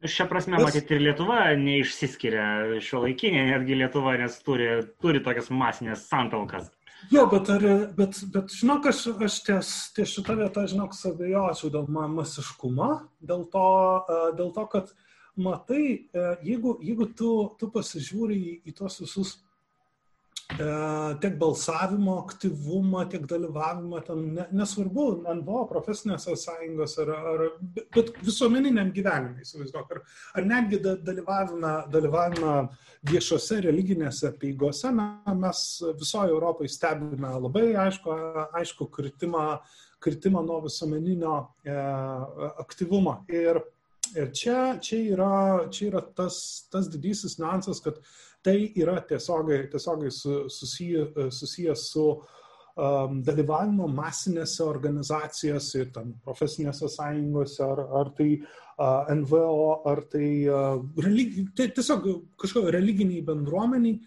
[0.00, 0.64] Šia prasme, Tas...
[0.64, 4.68] matyt, ir Lietuva neišsiskiria šio laikinė, netgi Lietuva, nes turi,
[5.02, 6.70] turi tokias masinės santalkas.
[7.12, 7.64] Jo, bet, ar,
[7.96, 12.90] bet, bet žinok, aš, aš ties, ties šitą vietą, žinok, savijočiau dėl masiškumo,
[13.24, 13.68] dėl to,
[14.36, 14.92] dėl to kad
[15.40, 15.84] matai,
[16.44, 17.30] jeigu, jeigu tu,
[17.60, 19.38] tu pasižiūri į, į tos visus
[21.20, 25.06] tiek balsavimo aktyvumą, tiek dalyvavimą, ten ne, nesvarbu,
[25.40, 27.44] NVO, profesinėse sąjungose, ar, ar,
[27.94, 30.02] bet visuomeniniam gyvenimui, įsivaizduok, ar,
[30.34, 32.54] ar netgi dalyvavimą, dalyvavimą
[33.10, 35.64] viešose religinėse peigose, na, mes
[36.00, 38.16] visoje Europoje stebime labai aišku,
[38.60, 39.44] aišku kritimą,
[40.00, 41.76] kritimą nuo visuomeninio e,
[42.64, 43.20] aktyvumo.
[43.32, 43.60] Ir,
[44.16, 45.34] ir čia, čia, yra,
[45.72, 46.40] čia yra tas,
[46.72, 48.00] tas didysis niuansas, kad
[48.42, 50.12] tai yra tiesiogiai, tiesiogiai
[50.50, 59.10] susiję, susijęs su um, dalyvavimo masinėse organizacijose ir tam profesinėse sąjungose, ar, ar tai uh,
[59.16, 62.08] NVO, ar tai, uh, religi, tai tiesiog
[62.40, 64.00] kažkokio religiniai bendruomeniai,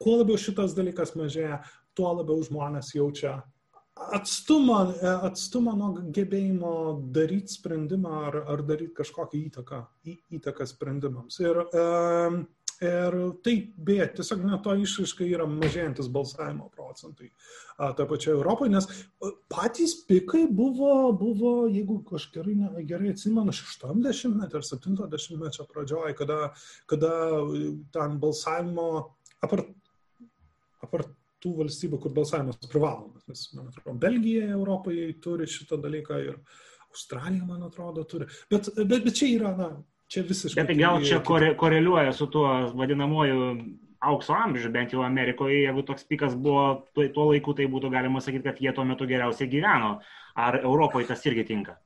[0.00, 1.62] kuo labiau šitas dalykas mažėja,
[1.94, 3.40] tuo labiau žmonės jaučia
[4.00, 4.78] atstumą,
[5.26, 6.72] atstumą nuo gebėjimo
[7.14, 11.40] daryti sprendimą ar, ar daryti kažkokią įtaką, į, įtaką sprendimams.
[11.42, 12.40] Ir um,
[12.80, 13.14] Ir
[13.44, 17.28] tai, beje, tiesiog na, to išaiškai yra mažėjantis balsavimo procentai
[17.76, 18.86] toje pačioje Europoje, nes
[19.52, 26.38] patys pikai buvo, buvo jeigu aš gerai, ne, gerai atsimenu, 60-metį ar 70-mečio pradžioje, kada,
[26.88, 27.12] kada
[27.92, 28.88] ten balsavimo,
[29.44, 29.68] apart,
[30.80, 36.40] apart tų valstybių, kur balsavimas privalomas, nes, man atrodo, Belgija Europoje turi šitą dalyką ir
[36.90, 38.28] Australija, man atrodo, turi.
[38.50, 39.70] Bet, bet, bet čia yra, na,
[40.10, 40.58] Čia visiškai.
[40.58, 43.50] Bet tai gal čia kore, koreliuoja su tuo vadinamoju
[44.10, 46.64] aukso amžiu, bent jau Amerikoje, jeigu toks pikas buvo
[46.96, 49.98] tuo, tuo laiku, tai būtų galima sakyti, kad jie tuo metu geriausiai gyveno.
[50.40, 51.76] Ar Europoje tas irgi tinka?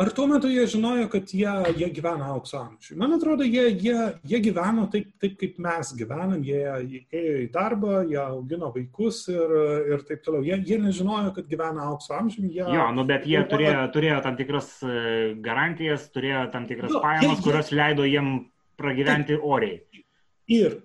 [0.00, 2.96] Ar tuo metu jie žinojo, kad jie, jie gyvena aukso amžiui?
[3.00, 3.96] Man atrodo, jie, jie,
[4.30, 9.26] jie gyveno taip, taip, kaip mes gyvenam, jie, jie ėjo į darbą, jie augino vaikus
[9.32, 9.54] ir,
[9.92, 10.46] ir taip toliau.
[10.46, 12.48] Jie, jie nežinojo, kad gyvena aukso amžiui.
[12.54, 14.96] Jie, jo, nu, bet jie turėjo, turėjo tam tikras e,
[15.44, 18.34] garantijas, turėjo tam tikras jo, pajamas, jie, kurios leido jiem
[18.80, 20.04] pragyventi taip, oriai.
[20.50, 20.80] Ir,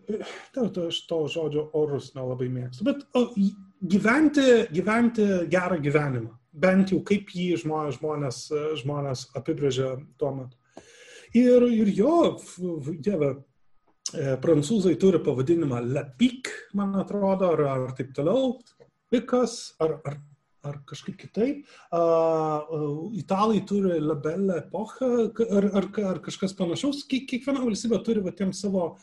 [0.54, 3.30] tau, to, aš to žodžio orus nelabai mėgstu, bet o,
[3.96, 8.40] gyventi, gyventi gerą gyvenimą bent jau kaip jį žmonės, žmonės,
[8.82, 10.58] žmonės apibrėžia tuo metu.
[11.36, 12.18] Ir, ir jo,
[13.04, 13.34] dieve,
[14.16, 18.54] e, prancūzai turi pavadinimą Lepik, man atrodo, ar, ar taip toliau,
[19.12, 20.16] pikas, ar, ar,
[20.66, 21.66] ar kažkaip kitaip.
[21.94, 25.12] Uh, italai turi labelę epochą,
[25.46, 27.04] ar, ar, ar kažkas panašaus.
[27.12, 28.96] Kiekviena valstybė turi va, tiem savo,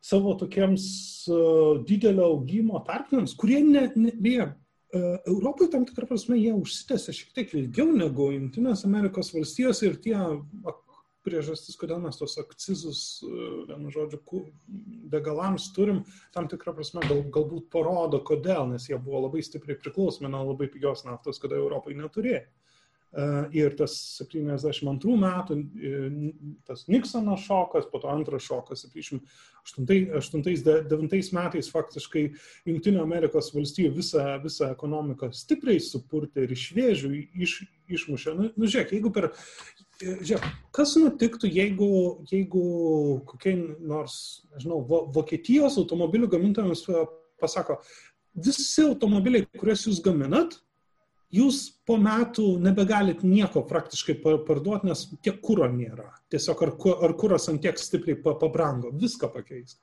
[0.00, 0.88] savo tokiems
[1.28, 4.48] uh, didelio augimo tarpiniams, kurie ne, ne, beje,
[4.92, 10.00] E, Europoje tam tikrą prasme jie užsitęsė šiek tiek ilgiau negu Junktinės Amerikos valstijos ir
[10.02, 10.16] tie
[11.26, 14.40] priežastis, kodėl mes tos akcizus, e, vienu žodžiu,
[15.12, 16.02] degalams turim,
[16.34, 20.70] tam tikrą prasme gal, galbūt parodo, kodėl, nes jie buvo labai stipriai priklausomi nuo labai
[20.72, 22.42] pigios naftos, kada Europai neturėjo.
[23.10, 23.90] E, ir tas
[24.20, 26.30] 72 metų, e,
[26.68, 32.22] tas Nixono šokas, po to antras šokas 78-79 metais faktiškai
[32.70, 37.10] Junktinio Amerikos valstybių visą, visą ekonomiką stipriai supurtė ir iš vėžių
[37.48, 37.52] iš,
[37.98, 38.30] išmušė.
[38.38, 39.26] Nu, nu žiūrėk, jeigu per...
[40.00, 42.62] Žiūrėk, kas nutiktų, jeigu, jeigu
[43.28, 43.52] kokie
[43.84, 44.78] nors, nežinau,
[45.12, 46.82] Vokietijos automobilių gamintojams
[47.42, 47.82] pasako,
[48.32, 50.60] visi automobiliai, kuriuos jūs gaminat,
[51.34, 56.08] jūs po metų nebegalit nieko praktiškai parduoti, nes tiek kūro nėra.
[56.32, 56.74] Tiesiog ar,
[57.06, 59.80] ar kūras ant tiek stipriai pabrango, viską pakeisti.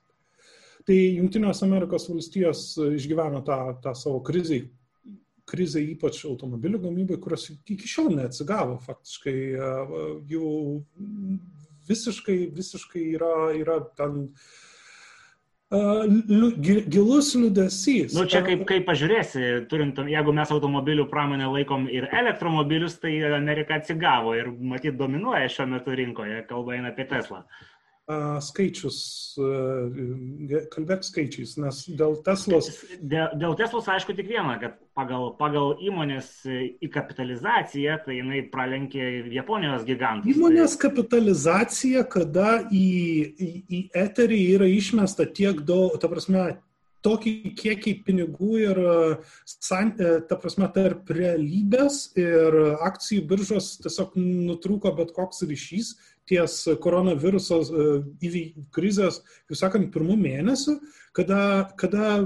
[0.88, 4.62] Tai Junktinės Amerikos valstijos išgyveno tą, tą savo krizę,
[5.48, 9.36] krizę ypač automobilių gamybai, kurios iki šiol neatsigavo faktiškai.
[10.30, 10.54] Jų
[11.88, 14.48] visiškai, visiškai yra, yra ten uh,
[15.70, 18.14] gilus liudesys.
[18.16, 23.76] Nu, čia kaip, kaip pažiūrėsi, turint, jeigu mes automobilių pramonę laikom ir elektromobilius, tai Amerika
[23.76, 27.44] atsigavo ir matyt dominuoja šiuo metu rinkoje, kalba eina apie Teslą.
[28.08, 28.98] Skaičius,
[30.72, 32.70] kalbėk skaičiais, nes dėl Teslos.
[33.04, 36.30] Dėl, dėl Teslos aišku tik viena, kad pagal, pagal įmonės
[36.88, 40.32] įkapitalizaciją, tai jinai pralenkė Japonijos gigantus.
[40.32, 42.88] Įmonės kapitalizacija, kada į,
[43.28, 46.48] į, į eterį yra išmesta tiek daug, ta prasme,
[47.04, 48.84] tokį kiekį pinigų ir,
[49.68, 52.56] ta prasme, tarp realybės ir
[52.88, 55.98] akcijų biržos tiesiog nutrūko bet koks ryšys
[56.28, 60.78] ties koronaviruso e, krizės, kaip sakant, pirmų mėnesių,
[61.16, 61.42] kada,
[61.80, 62.22] kada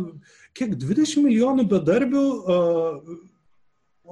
[0.58, 2.26] kiek 20 milijonų bedarbių,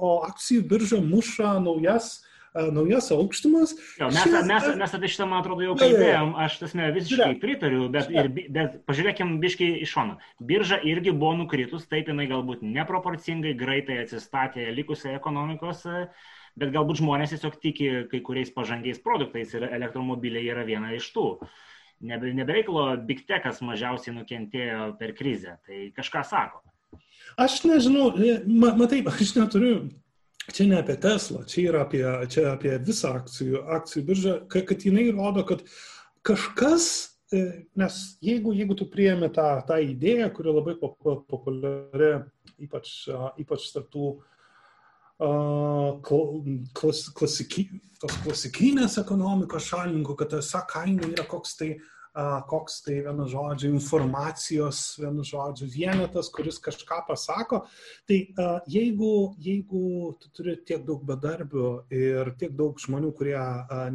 [0.01, 2.21] o akcijų birža muša naujas
[2.53, 3.75] naujas aukštumas.
[3.99, 4.47] Jo, mes, Šies...
[4.47, 7.39] mes, mes apie šitą, man atrodo, jau kalbėjom, aš tasme visiškai Žiūrėk.
[7.39, 10.17] pritariu, bet, ir, bet pažiūrėkim biškai iš šono.
[10.51, 15.85] Birža irgi buvo nukritus, taip jinai galbūt neproporcingai greitai atsistatė likusiai ekonomikos
[16.59, 21.27] bet galbūt žmonės tiesiog tiki kai kuriais pažangiais produktais ir elektromobiliai yra viena iš tų.
[22.01, 25.57] nebe, nebereikalo Big Techas mažiausiai nukentėjo per krizę.
[25.65, 26.63] Tai kažką sako.
[27.39, 28.11] Aš nežinau,
[28.47, 29.75] ma, matai, aš neturiu
[30.51, 34.85] čia ne apie Tesla, čia yra apie, čia apie visą akcijų, akcijų biržą, kad, kad
[34.85, 35.63] jinai rodo, kad
[36.27, 36.87] kažkas,
[37.31, 42.11] e, nes jeigu, jeigu tu priemi tą, tą idėją, kuri labai populiari,
[42.61, 42.93] ypač,
[43.41, 44.11] ypač tarptų
[45.21, 47.67] klas, klasiki,
[48.01, 51.75] tos klasikinės ekonomikos šalininkų, kad tiesiog kaina yra koks tai
[52.47, 57.61] koks tai vienu žodžiu informacijos, vienu žodžiu vienetas, kuris kažką pasako.
[58.07, 58.17] Tai
[58.67, 63.39] jeigu, jeigu tu turi tiek daug bedarbių ir tiek daug žmonių, kurie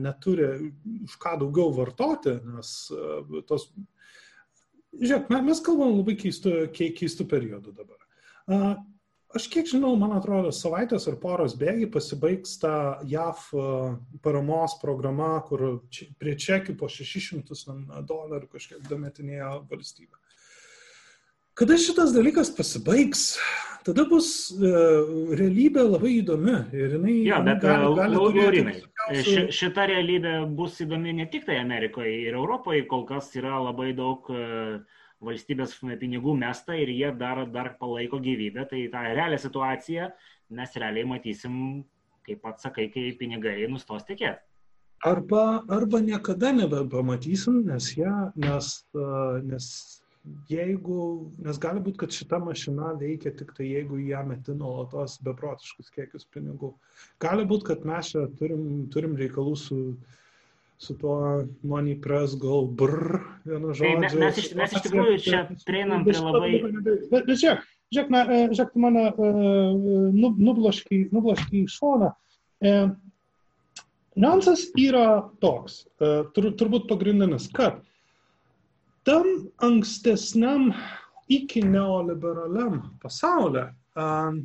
[0.00, 0.72] neturi
[1.04, 2.72] už ką daugiau vartoti, nes
[3.48, 3.68] tos...
[4.96, 8.78] Žiūrėk, mes kalbam labai keistų, keistų periodų dabar.
[9.36, 12.72] Aš kiek žinau, man atrodo, savaitės ar poros bėgi pasibaigs ta
[13.04, 13.64] JAF e,
[14.24, 15.82] paramos programa, kur
[16.16, 17.44] prie čekių po 600
[18.08, 20.16] dolerių kažkiek dametinėjo valstybė.
[21.56, 23.26] Kada šitas dalykas pasibaigs,
[23.84, 24.72] tada bus e,
[25.36, 26.56] realybė labai įdomi.
[26.72, 28.76] Ir jinai, jo, bet gali, gali Laurinai,
[29.20, 33.92] ši, šita realybė bus įdomi ne tik tai Amerikoje ir Europoje, kol kas yra labai
[34.00, 34.80] daug uh,
[35.24, 40.10] valstybės pinigų mesta ir jie dar, dar palaiko gyvybę, tai tą realią situaciją
[40.56, 41.84] mes realiai matysim,
[42.26, 44.42] kaip pats sakai, kai pinigai nustos tikėti.
[45.06, 48.70] Arba, arba niekada nebepamatysim, nes, ja, nes,
[49.44, 49.66] nes
[50.50, 51.00] jeigu,
[51.44, 56.24] nes gali būti, kad šita mašina veikia tik tai, jeigu ją meti nuolatos beprotiškus kiekius
[56.32, 56.72] pinigų.
[57.22, 60.16] Gali būti, kad mes čia turim, turim reikalų su uh,
[60.78, 63.94] su tuo money press gal brr, vienu žodžiu.
[63.94, 66.52] Tai mes, mes, iš, mes iš tikrųjų čia prieinam prie labai...
[66.84, 67.64] Bet, bet žiūrėk,
[67.94, 72.12] žiūrėk, na, e, žiūrėk, tu mane uh, nublaškai, nublaškai į šoną.
[72.60, 72.94] Uh,
[74.16, 77.82] Niuansas yra toks, tur, turbūt pagrindinis, kad
[79.04, 79.26] tam
[79.60, 80.70] ankstesniam
[81.28, 83.66] iki neoliberaliam pasaulyje
[84.00, 84.38] uh,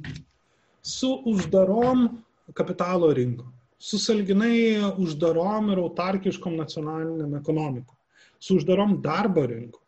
[0.84, 2.10] su uždarom
[2.52, 3.51] kapitalo rinkom
[3.82, 7.96] su salginai uždarom ir autarkiškom nacionaliniam ekonomikom,
[8.40, 9.82] su uždarom darbo rinkom.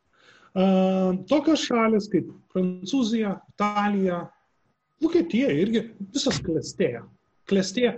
[1.30, 4.24] Tokios šalis kaip Prancūzija, Italija,
[5.02, 7.04] Vokietija irgi visas klestėja.
[7.50, 7.98] Klestėja.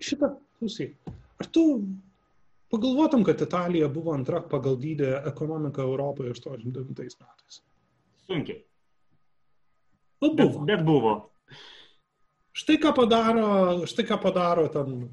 [0.00, 0.94] Šitą, klausyk,
[1.40, 1.64] ar tu
[2.72, 7.60] pagalvotum, kad Italija buvo antra pagal dydį ekonomika Europoje 89 metais?
[8.28, 8.62] Sunkiai.
[10.20, 10.64] Bet buvo.
[10.64, 11.14] Bet, bet buvo.
[12.56, 13.50] Štai ką padaro,
[13.86, 15.12] štai ką padaro ten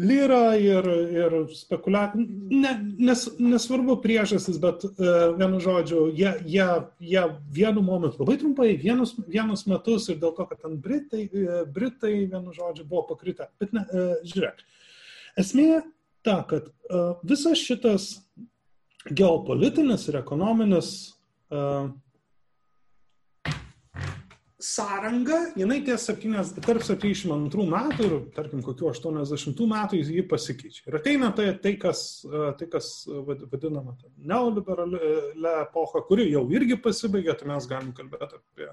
[0.00, 2.24] lyra ir, ir spekuliacija.
[2.48, 6.68] Ne, nes, nesvarbu priežastis, bet uh, vienu žodžiu, jie, jie,
[7.12, 11.64] jie vienu momentu, labai trumpai, vienus, vienus metus ir dėl to, kad ten Britai, uh,
[11.68, 13.50] Britai vienu žodžiu buvo pakritę.
[13.60, 14.64] Bet ne, uh, žiūrėk,
[15.44, 15.82] esmė
[16.24, 18.14] ta, kad uh, visas šitas
[19.12, 20.94] geopolitinis ir ekonominis
[21.52, 21.92] uh,
[24.62, 30.86] sąranga, jinai ties 7, tarp 72 metų ir, tarkim, kokiu 80 metų jį pasikeičia.
[30.90, 32.02] Ir ateina tai, tai, kas,
[32.58, 32.90] tai, kas
[33.52, 38.68] vadinama neoliberalią epochą, kuri jau irgi pasibaigė, tai mes galim kalbėti apie,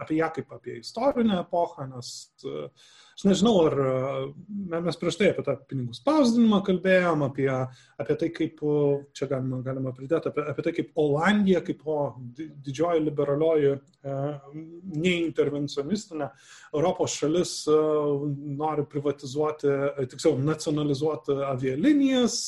[0.00, 2.12] apie ją kaip apie istorinę epochą, nes
[2.44, 2.90] uh,
[3.20, 3.74] Aš nežinau, ar
[4.80, 7.48] mes prieš tai apie tą pinigų spausdinimą kalbėjom, apie,
[8.00, 8.60] apie tai, kaip,
[9.12, 11.96] čia galima, galima pridėti, apie, apie tai, kaip Olandija, kaip o
[12.38, 14.14] didžioji liberalioji e,
[15.04, 16.30] neintervencionistinė
[16.70, 17.74] Europos šalis e,
[18.62, 22.38] nori privatizuoti, e, tiksliau, nacionalizuoti avialinijas.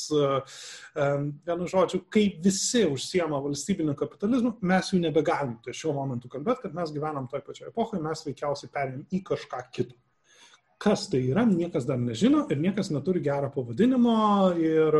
[0.96, 6.80] Vienu žodžiu, kai visi užsiema valstybiniu kapitalizmu, mes jų nebegalim tai šiuo momentu kalbėti, kad
[6.80, 10.00] mes gyvenam toje pačioje epochoje, mes veikiausiai perėm į kažką kitą
[10.82, 14.16] kas tai yra, niekas dar nežino ir niekas neturi gero pavadinimo
[14.58, 14.98] ir,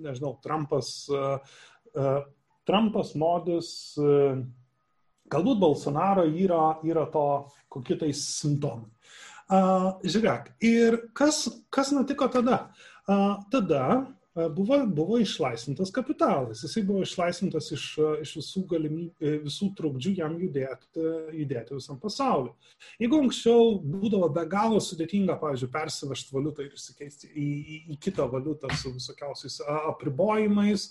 [0.00, 2.22] nežinau, Trumpas, uh,
[2.64, 3.68] Trumpas modus,
[4.00, 4.38] uh,
[5.30, 7.28] galbūt Bolsonaro yra, yra to
[7.72, 8.90] kokie tai simptomai.
[10.04, 12.70] Žiūrėk, ir kas, kas nutiko tada?
[13.52, 13.82] Tada
[14.34, 16.62] buvo, buvo išlaisvintas kapitalas.
[16.64, 17.86] Jisai buvo išlaisvintas iš,
[18.24, 21.04] iš visų, galimybių, visų trukdžių jam judėti,
[21.38, 22.54] judėti visam pasauliu.
[23.02, 28.26] Jeigu anksčiau būdavo be galo sudėtinga, pavyzdžiui, persivežti valiutą ir įsikeisti į, į, į kitą
[28.32, 30.88] valiutą su visokiausiais apribojimais,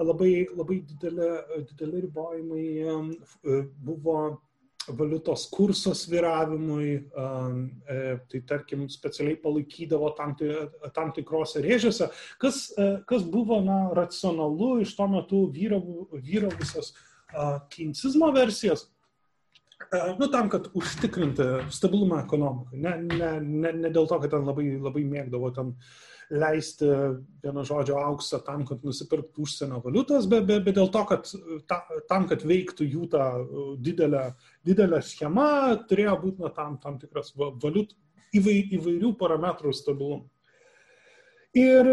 [0.00, 1.32] labai, labai dideli,
[1.68, 2.68] dideli ribojimai
[3.84, 4.20] buvo
[4.98, 7.98] valiutos kurso sviravimui, e,
[8.30, 10.34] tai tarkim specialiai palaikydavo tam,
[10.94, 12.10] tam tikrose rėžiuose,
[12.42, 16.94] kas, e, kas buvo na, racionalu iš tuo metu vyravusios
[17.70, 18.88] keinsizmo versijos.
[20.18, 22.78] nu, tam, kad užtikrinti stabilumą ekonomikai.
[22.78, 25.72] Ne, ne, ne, ne dėl to, kad ten labai, labai mėgdavo ten
[26.30, 26.86] leisti
[27.42, 31.30] vieno žodžio auksą tam, kad nusipirktų užsienio valiutas, bet, bet, bet dėl to, kad
[31.70, 33.30] ta, tam, kad veiktų jų ta
[33.82, 34.30] didelė,
[34.66, 35.48] didelė schema,
[35.90, 37.96] turėjo būti na, tam, tam tikras valiut,
[38.36, 40.28] įvairių parametrų stabilumą.
[41.58, 41.88] Ir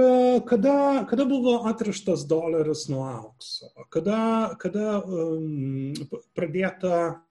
[0.46, 5.96] kada, kada buvo atrištas doleris nuo aukso, kada, kada um,
[6.38, 7.24] pradėta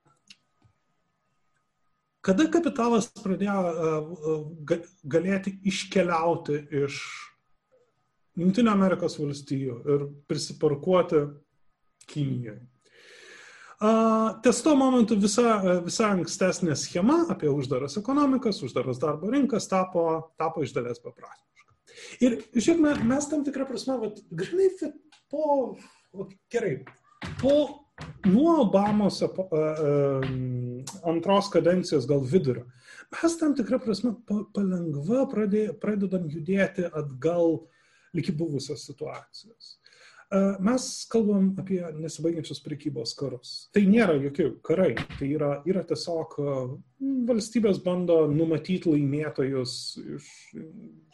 [2.26, 3.90] Kada kapitalas pradėjo e,
[4.74, 6.98] e, galėti iškeliauti iš
[8.36, 11.22] Junktinio Amerikos valstijų ir prisiparkuoti
[12.10, 12.64] Kinijoje?
[14.42, 20.06] Ties tuo momentu visa, e, visa ankstesnė schema apie uždaras ekonomikas, uždaras darbo rinkas tapo,
[20.40, 21.74] tapo iš dalies beprasmiška.
[22.26, 24.70] Ir žiūrėkime, mes tam tikrą prasme, vat, grinai
[25.30, 25.76] po,
[26.50, 26.80] gerai,
[27.38, 27.85] po
[28.24, 29.22] nuo Obamos
[31.04, 32.66] antros kadencijos gal vidurio,
[33.12, 34.12] mes tam tikrą prasme
[34.54, 35.24] palengva
[35.80, 37.62] pradedam judėti atgal
[38.16, 39.76] lygi buvusios situacijos.
[40.58, 43.50] Mes kalbam apie nesibaigiančius prekybos karus.
[43.70, 46.34] Tai nėra jokie karai, tai yra, yra tiesiog
[47.28, 49.76] valstybės bando numatyti laimėtojus
[50.16, 50.30] iš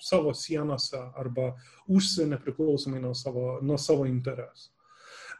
[0.01, 1.51] savo sienose arba
[1.93, 4.73] užsienio priklausomai nuo savo, nuo savo interesų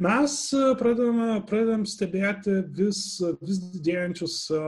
[0.01, 3.01] mes e, pradedame, pradedam stebėti vis,
[3.43, 4.61] vis didėjančius e,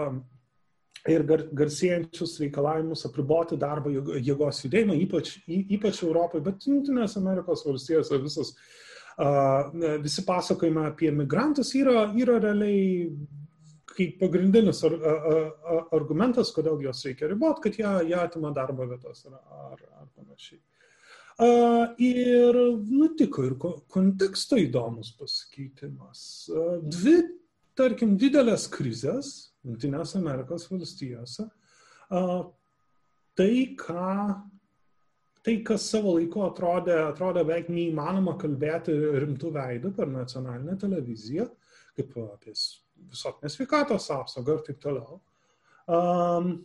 [1.14, 8.20] ir gar, garsėjančius reikalavimus apriboti darbo jėgos judėjimą, ypač, ypač Europoje, bet Junktinės Amerikos valstijose
[8.22, 8.54] visas,
[10.02, 13.12] visi pasakojimai apie migrantus yra, yra realiai
[13.94, 19.26] kaip pagrindinis ar, ar, argumentas, kodėl juos reikia riboti, kad jie, jie atima darbo vietas
[19.28, 19.36] ar,
[19.70, 20.58] ar, ar panašiai.
[21.42, 23.56] Ir nutiko ir
[23.90, 26.20] konteksto įdomus pasikeitimas.
[26.86, 27.16] Dvi,
[27.74, 29.32] tarkim, didelės krizės
[29.64, 31.48] Junktinės Amerikos valstijose.
[33.34, 34.08] Tai, ką,
[35.42, 41.48] tai, kas savo laiku atrodė, atrodė beveik neįmanoma kalbėti rimtų veidų per nacionalinę televiziją,
[41.98, 45.18] kaip apie visuotinės sveikatos apsaugą ir taip toliau.
[45.90, 46.60] Um,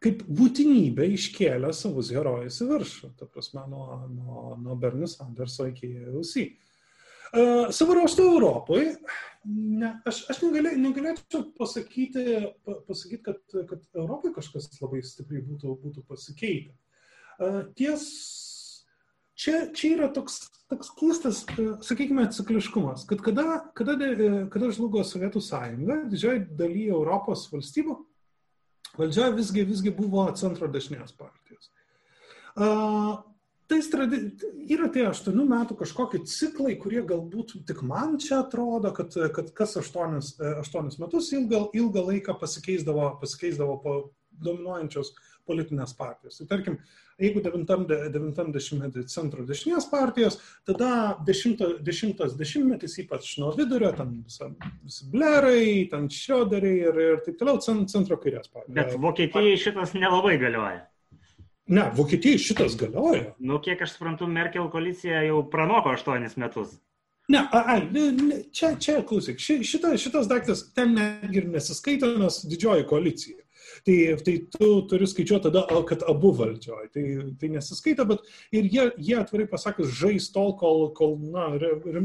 [0.00, 5.92] kaip būtinybę iškėlė savus herojus į viršų, ta prasme, nuo, nuo, nuo Bernie Sanderso iki
[6.08, 6.34] AUC.
[7.30, 8.94] Uh, savo ruoštų Europoje,
[9.46, 12.24] ne, aš, aš negalė, negalėčiau pasakyti,
[12.88, 16.74] pasakyti kad, kad Europoje kažkas labai stipriai būtų, būtų pasikeitę.
[17.38, 18.08] Uh, ties,
[19.38, 20.40] čia, čia yra toks,
[20.72, 21.44] toks keistas,
[21.86, 23.46] sakykime, cikliškumas, kad kada,
[23.78, 24.00] kada,
[24.50, 28.00] kada žlugo Sovietų sąjunga, didžioji daly Europos valstybių
[29.00, 31.72] valdžia visgi, visgi buvo centro dešinės partijos.
[32.60, 33.20] Uh,
[33.70, 34.22] tais tradi...
[34.72, 39.76] yra tie aštuonių metų kažkokie ciklai, kurie galbūt tik man čia atrodo, kad, kad kas
[39.80, 43.94] aštuonis, aštuonis metus ilgą, ilgą laiką pasikeisdavo, pasikeisdavo po
[44.44, 45.14] dominuojančios
[45.50, 46.38] politinės partijos.
[46.40, 46.76] Tai tarkim,
[47.20, 50.38] jeigu 90-metį centro dešinės partijos,
[50.68, 50.90] tada
[51.26, 54.50] 10-as dešimtmetis, ypač nuo vidurio, ten visa,
[54.84, 58.76] visi blerai, ten šioderiai ir, ir taip toliau, centro kairės partijos.
[58.76, 60.84] Bet Vokietijai šitas nelabai galioja.
[61.70, 63.34] Ne, Vokietijai šitas galioja.
[63.38, 66.78] Nu, kiek aš suprantu, Merkel koalicija jau pranoko 8 metus.
[67.30, 67.84] Ne, ai,
[68.50, 73.38] čia, čia, klausyk, ši, šita, šitas daiktas ten netgi ir nesiskaito, nes didžioji koalicija.
[73.86, 76.88] Tai, tai tu turi skaičiuoti tada, kad abu valdžioje.
[76.94, 77.04] Tai,
[77.40, 81.46] tai nesiskaita, bet ir jie, jie atvirai pasakius žais tol, kol, kol na,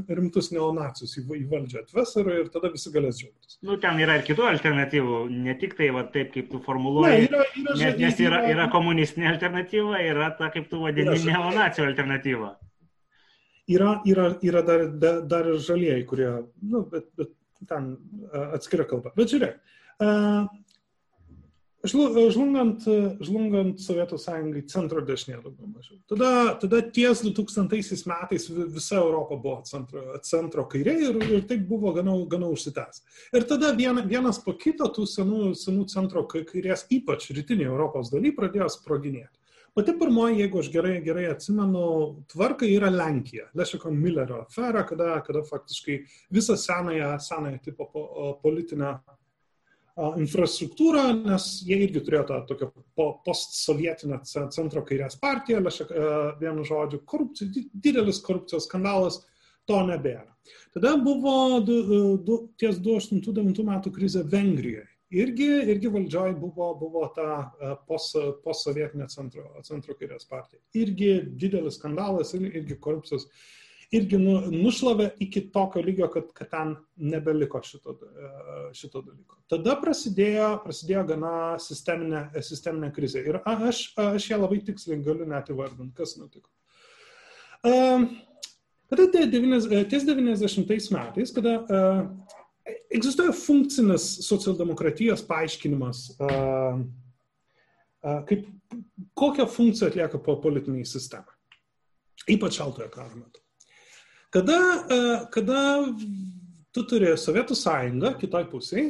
[0.08, 3.60] rimtus neonacijus į, į valdžią atves ir, ir tada visi galės džiaugtis.
[3.66, 7.26] Nu, ten yra ir kitų alternatyvų, ne tik tai va, taip, kaip tu formuluoji.
[7.26, 11.90] Ne, yra, yra, nes, nes yra, yra komunistinė alternatyva, yra ta, kaip tu vadini, neonacijų
[11.92, 12.56] alternatyva.
[13.76, 16.30] Yra, yra, yra dar, dar, dar ir žalieji, kurie,
[16.62, 17.34] nu, bet, bet
[17.68, 17.96] ten
[18.54, 19.12] atskira kalba.
[19.18, 19.58] Bet žiūrėk,
[20.06, 20.46] uh,
[21.90, 22.86] žlungant,
[23.24, 25.98] žlungant Sovietų sąjungai centro dešinė daugiau mažiau.
[26.10, 26.32] Tada,
[26.62, 32.18] tada ties 2000 metais visa Europa buvo centro, centro kairė ir, ir taip buvo gana,
[32.32, 33.04] gana užsitęs.
[33.36, 38.34] Ir tada viena, vienas po kito tų senų, senų centro kairės, ypač rytinėje Europos daly,
[38.36, 39.34] pradėjo sproginėti.
[39.76, 41.82] Pati pirmoji, jeigu aš gerai, gerai atsimenu,
[42.32, 43.50] tvarka yra Lenkija.
[43.60, 45.98] Lešiko Millerio afera, kada, kada faktiškai
[46.32, 47.90] visą senąją, senąją tipo
[48.44, 48.94] politinę
[49.96, 52.68] infrastruktūrą, nes jie irgi turėjo tą tokią
[53.26, 55.62] postsovietinę centro kairės partiją,
[56.42, 59.22] vienu žodžiu, korupcija, didelis korupcijos skandalas,
[59.66, 60.28] to nebėra.
[60.76, 61.78] Tada buvo du,
[62.22, 64.86] du, ties 2008-2009 metų krizė Vengrijoje.
[65.16, 67.46] Irgi, irgi valdžioj buvo, buvo ta
[67.88, 70.60] postsovietinė pos centro, centro kairės partija.
[70.76, 73.30] Irgi didelis skandalas, irgi korupcijos
[73.94, 77.96] irgi nu, nušlavė iki tokio lygio, kad, kad ten nebeliko šito,
[78.76, 79.40] šito dalyko.
[79.52, 83.26] Tada prasidėjo, prasidėjo gana sisteminė, sisteminė krizė.
[83.30, 86.50] Ir aš, aš ją labai tiksliai galiu net įvardinti, kas nutiko.
[87.66, 91.56] Kada ties 90 metais, kada
[92.94, 96.04] egzistuoja funkcinis socialdemokratijos paaiškinimas,
[98.30, 98.46] kaip,
[99.18, 101.34] kokią funkciją atlieka po politiniai sistemai,
[102.30, 103.45] ypač šaltojo karo metu.
[104.36, 104.60] Kada,
[104.92, 105.60] uh, kada
[106.76, 108.90] tu turi Sovietų sąjungą kitoj pusėje,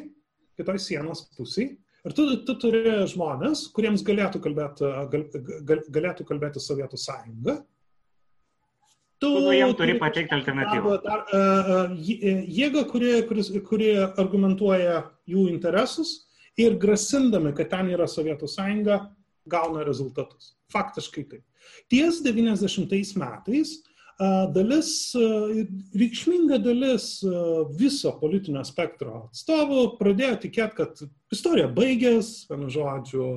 [0.58, 5.28] kitoj sienos pusėje, ir tu, tu turi žmonės, kuriems galėtų kalbėti, gal,
[5.70, 7.60] gal, galėtų kalbėti Sovietų sąjunga,
[9.22, 10.98] Tu jam turi pateikti alternatyvą.
[11.06, 14.98] Dar, uh, jėga, kuri, kuri, kuri argumentuoja
[15.30, 16.18] jų interesus
[16.60, 19.00] ir grasindami, kad ten yra Sovietų sąjunga,
[19.48, 20.56] gauna rezultatus.
[20.74, 21.46] Faktiškai taip.
[21.89, 23.95] Ties 90 metais uh,
[24.55, 25.11] dalis,
[25.95, 27.20] reikšminga dalis
[27.76, 31.03] viso politinio spektro atstovų pradėjo tikėti, kad
[31.36, 33.28] istorija baigės, vienu žodžiu,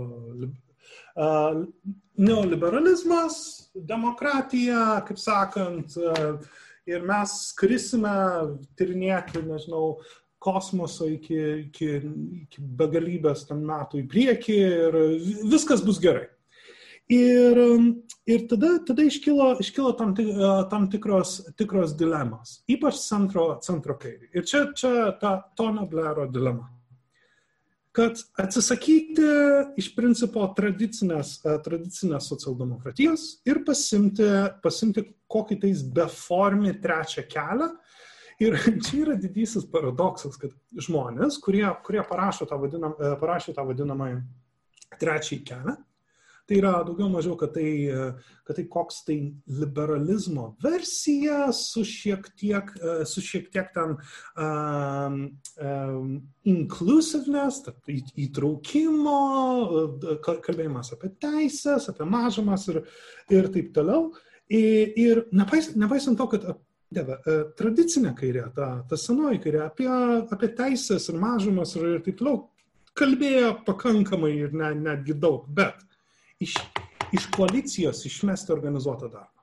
[2.18, 3.40] neoliberalizmas,
[3.74, 5.98] demokratija, kaip sakant,
[6.88, 8.14] ir mes skrisime
[8.78, 9.98] tyrinėti, nežinau,
[10.38, 11.86] kosmoso iki, iki,
[12.44, 14.98] iki begalybės ten metų į priekį ir
[15.50, 16.28] viskas bus gerai.
[17.08, 17.58] Ir,
[18.28, 20.10] ir tada, tada iškilo, iškilo tam,
[20.68, 24.28] tam tikros, tikros dilemos, ypač centro, centro kairį.
[24.36, 26.68] Ir čia, čia ta Tono Blero dilema
[27.98, 29.24] kad atsisakyti
[29.80, 34.26] iš principo tradicinės, tradicinės socialdemokratijos ir pasimti,
[34.62, 37.72] pasimti kokį tais beformį trečią kelią.
[38.38, 38.54] Ir
[38.86, 44.20] čia yra didysis paradoksas, kad žmonės, kurie, kurie parašo tą vadinam, parašė tą vadinamąjį
[45.02, 45.74] trečiąjį kelią,
[46.48, 47.70] Tai yra daugiau mažiau, kad tai,
[48.48, 49.16] kad tai koks tai
[49.52, 52.70] liberalizmo versija su šiek tiek,
[53.04, 53.92] su šiek tiek ten
[54.40, 55.18] um,
[55.60, 56.14] um,
[56.48, 57.68] inclusiveness,
[58.24, 59.18] įtraukimo,
[60.24, 62.80] kalbėjimas apie teisės, apie mažumas ir,
[63.28, 64.08] ir taip toliau.
[64.48, 66.48] Ir, ir nepaisant, nepaisant to, kad
[66.88, 67.18] Dėva,
[67.58, 69.88] tradicinė kairė, ta, ta senoji kairė, apie,
[70.32, 72.46] apie teisės ir mažumas ir taip toliau,
[72.96, 75.84] kalbėjo pakankamai ir ne, netgi daug, bet
[76.40, 76.54] iš,
[77.12, 79.34] iš koalicijos išmesti organizuotą darbą.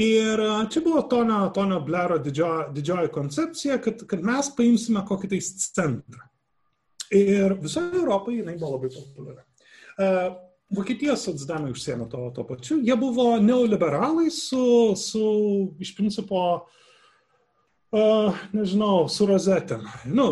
[0.00, 0.40] Ir
[0.72, 6.28] čia buvo Tonio, Tonio Blero didžio, didžioji koncepcija, kad, kad mes paimsime kokį tais centrą.
[7.12, 9.44] Ir visoje Europoje jinai buvo labai populiari.
[10.00, 10.30] Uh,
[10.72, 12.78] Vokietijos socdemai užsėmė to, to pačiu.
[12.80, 14.62] Jie buvo neoliberalai su,
[14.96, 15.26] su
[15.84, 16.81] iš principo uh,
[17.92, 19.76] Uh, nežinau, su rozetė.
[20.08, 20.24] Nu,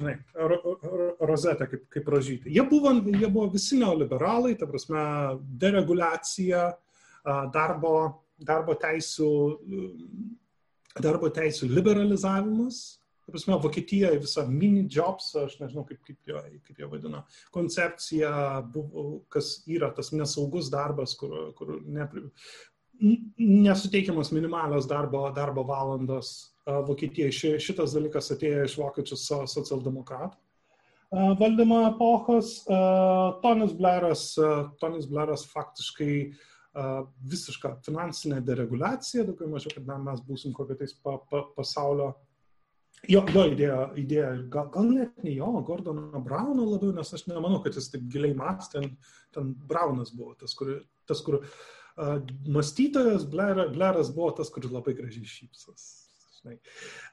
[0.00, 2.50] žinai, ro, ro, rozetė kaip, kaip rožytė.
[2.50, 5.04] Jie buvo, jie buvo visi neoliberalai, ta prasme,
[5.62, 6.64] deregulacija,
[7.54, 7.94] darbo,
[8.42, 9.30] darbo, teisų,
[10.98, 12.82] darbo teisų liberalizavimas.
[13.24, 17.22] Ta prasme, Vokietijoje visa mini jobs, aš nežinau, kaip, kaip, jo, kaip jie vadina,
[17.54, 18.34] koncepcija,
[18.74, 22.10] buvo, kas yra tas nesaugus darbas, kur, kur ne,
[23.38, 27.58] nesuteikiamas minimalios darbo, darbo valandos Vokietijoje.
[27.60, 29.18] Šitas dalykas atėjo iš vokiečių
[29.52, 30.40] socialdemokratų
[31.14, 32.64] valdymo epochos.
[33.42, 34.34] Tonis Blairas,
[34.80, 36.14] Tonis Blairas faktiškai
[37.30, 42.14] visišką finansinę deregulaciją, daugiau mažiau, kad mes būsim kokio tais pa, pa, pasaulio.
[43.10, 47.60] Jo, jo idėja, idėja gal, gal net ne jo, Gordono Brauno labiau, nes aš nemanau,
[47.62, 48.94] kad jis taip giliai mąstė, ten,
[49.34, 50.70] ten Braunas buvo tas, kur,
[51.06, 51.58] tas, kur uh,
[51.96, 56.04] mąstytojas, Blairas, Blairas buvo tas, kuris labai gražiai šypsas
[56.44, 56.58] žinai.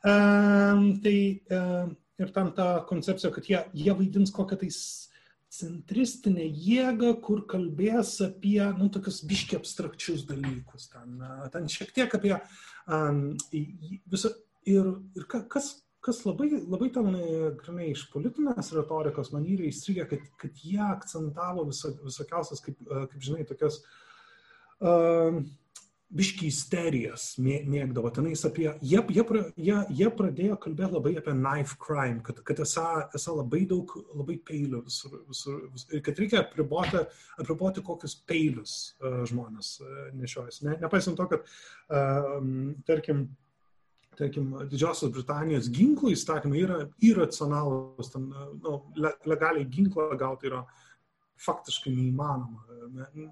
[0.04, 4.80] Um, tai um, ir tam ta koncepcija, kad jie, jie vaidins kokią tais
[5.52, 10.90] centristinę jėgą, kur kalbės apie, nu, tokius biški abstrakčius dalykus.
[10.94, 11.20] Ten,
[11.52, 12.38] ten šiek tiek apie
[12.88, 14.36] um, visą.
[14.70, 14.86] Ir,
[15.18, 15.72] ir kas,
[16.06, 17.08] kas labai, labai ten,
[17.58, 23.26] grinai, iš politinės retorikos man yra įstrigę, kad, kad jie akcentavo viso, visokiausias, kaip, kaip
[23.26, 23.96] žinai, tokias uh,
[26.12, 28.10] biški isterijas mėgdavo.
[28.14, 29.24] Tenais apie, jie, jie,
[29.56, 32.88] jie, jie pradėjo kalbėti labai apie knife crime, kad, kad esą,
[33.18, 37.06] esą labai daug, labai peilių visur, visur, visur ir kad reikia apriboti,
[37.40, 40.66] apriboti kokius peilius uh, žmonės uh, nešiojasi.
[40.68, 41.48] Ne, nepaisant to, kad,
[41.96, 42.36] uh,
[42.90, 43.30] tarkim,
[44.20, 48.28] tarkim, Didžiosios Britanijos ginklų įstatymai yra irracionalūs, ten,
[48.60, 50.66] nu, legaliai ginklą gauti yra
[51.42, 52.66] faktiškai neįmanoma.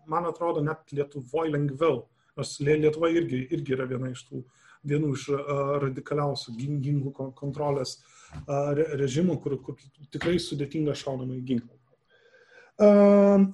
[0.10, 2.04] Man atrodo, net Lietuvoje lengviau
[2.40, 4.46] Nors Lietuva irgi, irgi yra viena iš tų
[4.88, 5.26] vienų iš
[5.84, 7.98] radikaliausių ginklų kontrolės
[9.02, 9.76] režimų, kur, kur
[10.14, 11.76] tikrai sudėtinga šaunama į ginklą.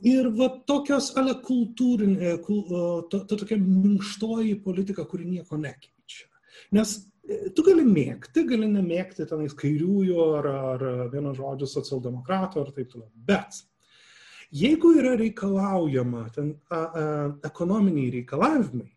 [0.05, 2.61] Ir va tokios ale kultūrinė, kul,
[3.09, 6.27] to, to tokia minkštoji politika, kuri nieko nekeičia.
[6.77, 6.91] Nes
[7.25, 12.93] e, tu gali mėgti, gali nemėgti tenais kairiųjų ar, ar vieno žodžio socialdemokratų ar taip
[12.93, 13.09] toliau.
[13.31, 13.63] Bet
[14.51, 17.05] jeigu yra reikalaujama ten a, a,
[17.47, 18.91] ekonominiai reikalavimai,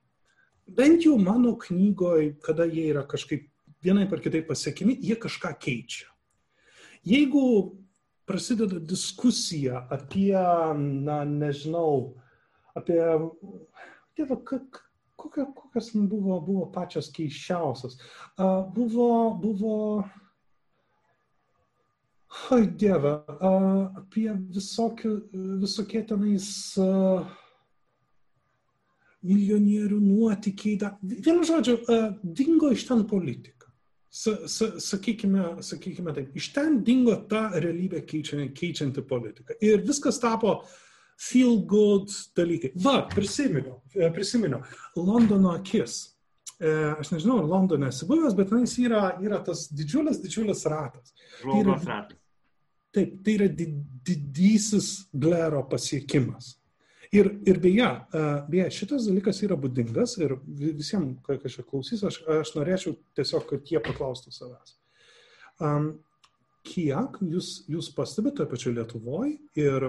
[0.68, 3.48] bent jau mano knygoje, kada jie yra kažkaip
[3.82, 6.08] vienai par kitaip pasiekimi, jie kažką keičia.
[7.06, 7.76] Jeigu
[8.28, 10.36] prasideda diskusija apie,
[11.06, 12.18] na, nežinau,
[12.76, 13.00] apie,
[14.16, 14.36] dieve,
[15.16, 17.98] kokios buvo, buvo pačios keiščiausios.
[18.74, 19.08] Buvo,
[19.40, 20.04] buvo,
[22.54, 23.14] oi dieve,
[23.98, 25.12] apie visokių,
[25.62, 26.48] visokie tenais
[29.28, 30.92] milijonierių nuotykiai.
[31.02, 31.78] Vienu žodžiu,
[32.22, 33.58] dingo iš ten politika
[34.10, 39.54] sakykime, sakykime taip, iš ten dingo ta realybė keičianti, keičianti politika.
[39.60, 40.62] Ir viskas tapo
[41.18, 42.72] feel good dalykai.
[42.82, 43.82] Va, prisiminiau,
[44.14, 44.62] prisiminiau,
[44.96, 46.17] Londono akis.
[46.58, 51.12] E, aš nežinau, ar Londone esi buvęs, bet jis yra, yra tas didžiulis, didžiulis ratas.
[51.42, 52.18] Tai yra, ratas.
[52.94, 56.56] Taip, tai yra didysis Blero pasiekimas.
[57.14, 57.86] Ir, ir beje,
[58.50, 63.70] beje, šitas dalykas yra būdingas ir visiems, kas čia klausys, aš, aš norėčiau tiesiog, kad
[63.72, 64.74] jie paklaustų savęs.
[65.64, 65.88] Um,
[66.68, 69.88] kiek jūs, jūs pastebite toje pačioje Lietuvoje ir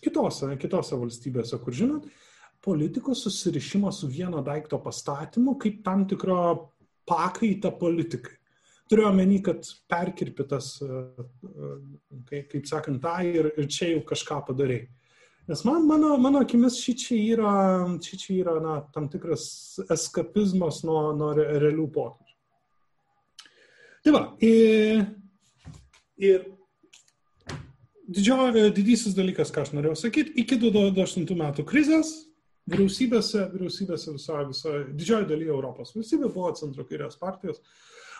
[0.00, 2.08] kitose, kitose valstybėse, kur žinot,
[2.60, 6.70] politikos susirišimo su vieno daikto pastatymu kaip tam tikro
[7.08, 8.36] pakaita politikai.
[8.90, 10.80] Turiu omeny, kad perkirpitas,
[12.26, 14.88] kaip, kaip sakant, tą ir, ir čia jau kažką padarėjai.
[15.50, 17.52] Nes man, mano, mano akimis šį čia yra,
[18.02, 19.44] šį čia yra na, tam tikras
[19.90, 22.36] eskapizmas nuo, nuo realių pokyčių.
[24.04, 25.04] Tai va, ir,
[26.18, 26.44] ir
[28.10, 28.36] didžio,
[28.74, 32.14] didysis dalykas, ką aš norėjau sakyti, iki 2008 metų krizės
[32.70, 37.62] vyriausybėse, vyriausybėse visoje, visoje, didžioji dalyje Europos valstybė buvo centro kairės partijos,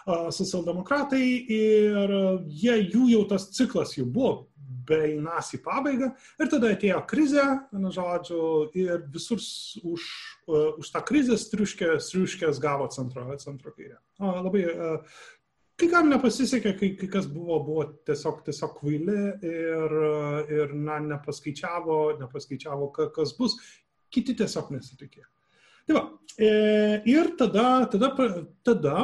[0.09, 1.25] socialdemokratai
[1.55, 2.15] ir
[2.49, 4.51] jie, jų jau tas ciklas jau buvo
[4.91, 8.45] beeinas į pabaigą ir tada atėjo krizė, vienu žodžiu,
[8.79, 10.07] ir visur už,
[10.51, 13.99] už tą krizę striuškės, striuškės gavo centro, centro kairė.
[14.21, 14.65] Labai,
[15.81, 19.97] kai kam nepasisekė, kai, kai kas buvo, buvo tiesiog, tiesiog kvaili ir,
[20.57, 23.59] ir na, nepaskaičiavo, nepaskaičiavo, kas bus,
[24.13, 25.27] kiti tiesiog nesitikėjo.
[25.89, 26.05] Tai va,
[26.39, 26.51] e,
[27.11, 28.13] ir tada, tada,
[28.67, 28.97] tada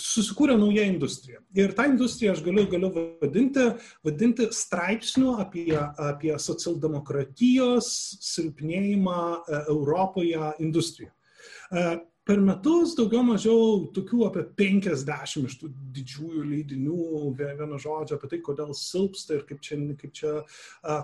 [0.00, 1.42] susikūrė nauja industrija.
[1.56, 2.88] Ir tą industriją aš galiu, galiu
[3.20, 3.66] vadinti,
[4.06, 7.90] vadinti straipsniu apie, apie socialdemokratijos
[8.24, 11.12] silpnėjimą e, Europoje industriją.
[11.12, 11.84] E,
[12.24, 17.00] per metus daugiau mažiau tokių apie 50 iš tų didžiųjų leidinių,
[17.36, 20.38] vieno žodžio apie tai, kodėl silpsta ir kaip čia, kaip čia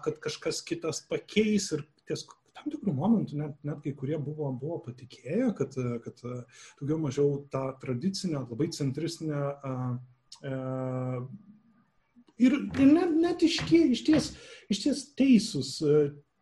[0.07, 2.25] kad kažkas kitas pakeis ir ties
[2.61, 6.25] tam tikrų momentų net, net kai kurie buvo, buvo patikėję, kad, kad
[6.81, 9.95] daugiau mažiau tą tradicinę, labai centristinę uh,
[12.41, 14.33] ir, ir net, net iš, iš, ties,
[14.73, 15.73] iš ties teisūs,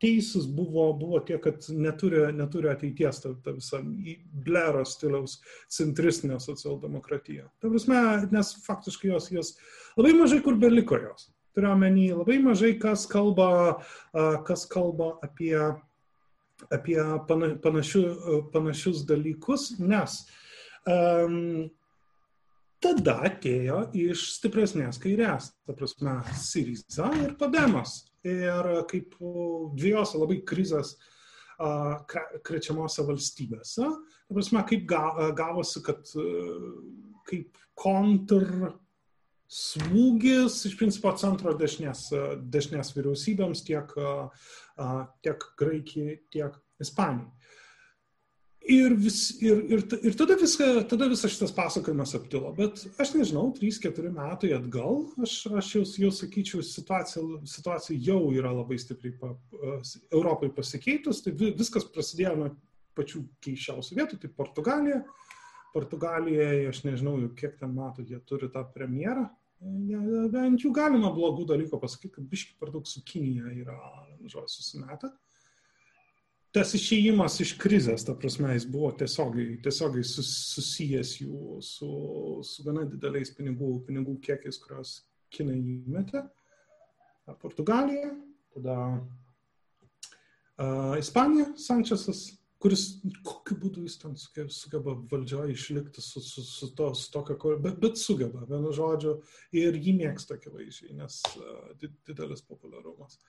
[0.03, 5.39] teisūs buvo, buvo tie, kad neturi, neturi ateities ta, ta visa Blero stiliaus
[5.75, 7.49] centristinė socialdemokratija.
[7.59, 8.05] Ta prasme,
[8.35, 9.57] nes faktiškai jos, jos
[9.99, 11.33] labai mažai kur beliko jos.
[11.57, 13.81] Turiu omeny, labai mažai kas kalba,
[14.47, 15.57] kas kalba apie
[16.75, 16.99] apie
[17.63, 18.03] panašiu,
[18.53, 20.21] panašius dalykus, nes
[20.89, 21.69] um,
[22.83, 28.03] tada atėjo iš stipresnės kairės, ta prasme, Syriza ir Pademas.
[28.27, 29.15] Ir kaip
[29.79, 32.03] dviejose labai krizės uh,
[32.45, 36.69] krečiamose valstybėse, ta prasme, kaip ga, gavosi, kad uh,
[37.29, 38.75] kaip kontr
[39.49, 42.09] smūgis iš principo centro dešinės,
[42.53, 43.95] dešinės vyriausybėms tiek,
[45.25, 47.33] tiek Graikijai, tiek Ispanijai.
[48.69, 52.51] Ir, vis, ir, ir, ir tada, viską, tada visas šitas pasakojimas aptilo.
[52.53, 58.53] Bet aš nežinau, 3-4 metai atgal, aš, aš jau, jau sakyčiau, situacija, situacija jau yra
[58.53, 59.31] labai stipriai pa,
[60.13, 61.23] Europai pasikeitus.
[61.25, 62.51] Tai viskas prasidėjo nuo
[62.99, 65.01] pačių keiščiausių vietų, tai Portugalija.
[65.73, 69.29] Portugalijoje, aš nežinau, kiek ten metų jie turi tą premjerą,
[69.61, 73.79] bent jau galima blogų dalykų pasakyti, kad biški per daug su Kinija yra,
[74.25, 75.11] žodžiu, susimetę.
[76.55, 81.89] Tas išėjimas iš krizės, ta prasme, jis buvo tiesiogiai, tiesiogiai sus, susijęs jų su,
[82.47, 84.95] su gana dideliais pinigų, pinigų kiekiais, kurios
[85.29, 86.23] Kinai įmetė.
[87.43, 88.15] Portugalija,
[88.55, 88.77] tada
[90.57, 92.23] uh, Ispanija, Sančesas
[92.63, 92.85] kuris
[93.27, 98.01] kokiu būdu jis ten sugeba valdžioje išlikti su, su, su, to, su tokio, bet, bet
[98.01, 99.19] sugeba, vienu žodžiu,
[99.55, 103.21] ir jį mėgsta akivaizdžiai, nes uh, didelis populiarumas.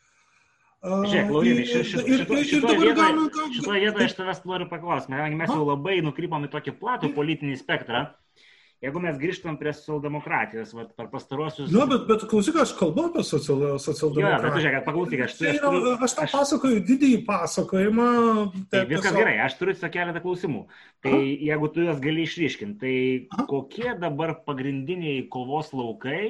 [0.79, 1.65] Žiūrėk, Laurinai,
[2.47, 8.05] šitoje vietoje aš tavęs noriu paklausti, mes jau labai nukrypom į tokį platų politinį spektrą.
[8.79, 11.67] Jeigu mes grįžtam prie socialdemokratijos, vat, per pastaruosius...
[11.73, 14.37] Nu, bet, bet klausyk, aš kalbu apie social, socialdemokratiją.
[14.39, 15.49] Jo, bet žiūrėk, paklausyk, aš turiu...
[15.51, 16.35] Aš, turiu, aš tau aš...
[16.37, 18.05] pasakoju didįjį pasakojimą.
[18.71, 19.17] Tai viskas tiesiog...
[19.19, 20.61] gerai, aš turiu tiesiog keletą klausimų.
[21.03, 21.25] Tai Aha.
[21.49, 22.93] jeigu tu juos gali išryškinti, tai
[23.35, 23.47] Aha.
[23.51, 26.23] kokie dabar pagrindiniai kovos laukai,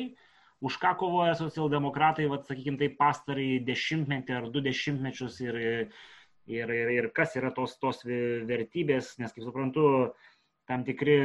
[0.65, 5.61] už ką kovoja socialdemokratai, vat, sakykime, tai pastarąjį dešimtmetį ar du dešimtmečius ir,
[6.49, 9.85] ir, ir, ir kas yra tos, tos vertybės, nes, kaip suprantu,
[10.69, 11.17] tam tikri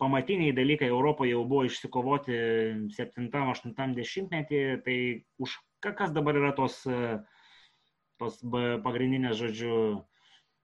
[0.00, 2.36] pamatiniai dalykai Europoje jau buvo išsikovoti
[2.96, 4.98] 7-8 dešimtmetį, tai
[5.42, 6.80] už kas dabar yra tos,
[8.16, 8.38] tos
[8.86, 9.78] pagrindinės, žodžiu,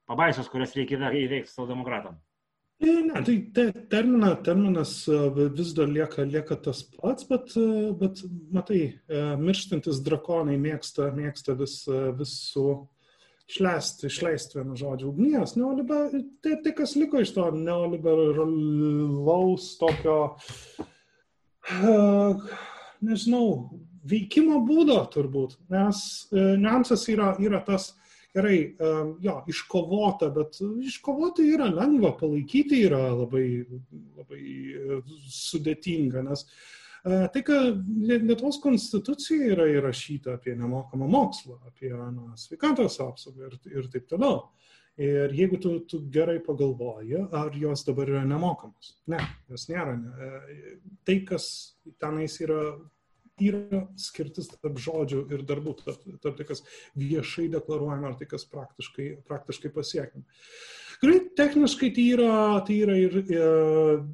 [0.09, 2.17] pabaisos, kurias reikia įveikti socialdemokratam?
[2.83, 4.95] Ne, tai te, termina, terminas
[5.37, 7.53] vis dar lieka, lieka tas pats, bet,
[8.01, 8.81] bet matai,
[9.39, 11.77] mirštantis drakonai mėgsta, mėgsta vis,
[12.19, 12.67] vis su
[13.51, 15.57] išleisti, išleisti vienu žodžiu ugnies.
[15.59, 16.03] Neoliber...
[16.45, 20.19] Tai, tai kas liko iš to neoliberalaus tokio,
[21.83, 22.33] uh,
[23.05, 23.47] nežinau,
[24.09, 25.51] veikimo būdo turbūt.
[25.73, 25.97] Nes
[26.33, 27.83] uh, niuansas yra, yra tas,
[28.35, 30.51] gerai, uh, jo, iškovota, bet
[30.89, 33.47] iškovoti yra lengva, palaikyti yra labai,
[34.19, 34.43] labai
[35.31, 36.51] sudėtinga, nes uh,
[37.03, 43.89] Tai, kad Lietuvos konstitucija yra įrašyta apie nemokamą mokslą, apie na, sveikatos apsaugą ir, ir
[43.91, 44.45] taip toliau.
[45.03, 48.93] Ir jeigu tu, tu gerai pagalvoji, ar jos dabar yra nemokamos.
[49.11, 49.19] Ne,
[49.51, 49.97] jos nėra.
[49.99, 50.33] Ne.
[51.09, 51.47] Tai, kas
[52.03, 52.61] tenais yra,
[53.41, 56.63] yra skirtis tarp žodžių ir darbų, tarp, tarp tai, kas
[57.01, 60.23] viešai deklaruojama, ar tai, kas praktiškai, praktiškai pasiekiama.
[61.03, 63.15] Tikrai techniškai tai yra, tai yra ir,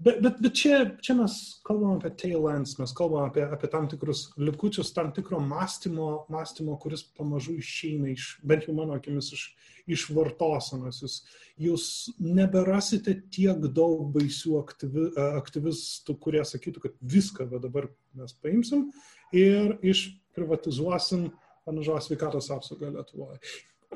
[0.01, 1.35] bet, bet, bet čia, čia mes
[1.69, 6.79] kalbam apie tail ends, mes kalbam apie, apie tam tikrus likučius, tam tikro mąstymo, mąstymo,
[6.81, 9.45] kuris pamažu išeina iš, bent jau mano akimis, iš,
[9.85, 11.05] iš vartosenos.
[11.05, 11.21] Jūs,
[11.69, 11.93] jūs
[12.25, 15.09] neberasite tiek daug baisių aktyvi,
[15.43, 18.89] aktyvistų, kurie sakytų, kad viską dabar mes paimsim
[19.37, 21.35] ir išprivatizuosim
[21.69, 23.43] panažos sveikatos apsaugą Lietuvoje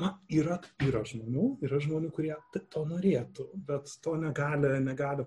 [0.00, 2.34] na, yra, yra žmonių, yra žmonių, kurie
[2.72, 5.26] to norėtų, bet to negali, negali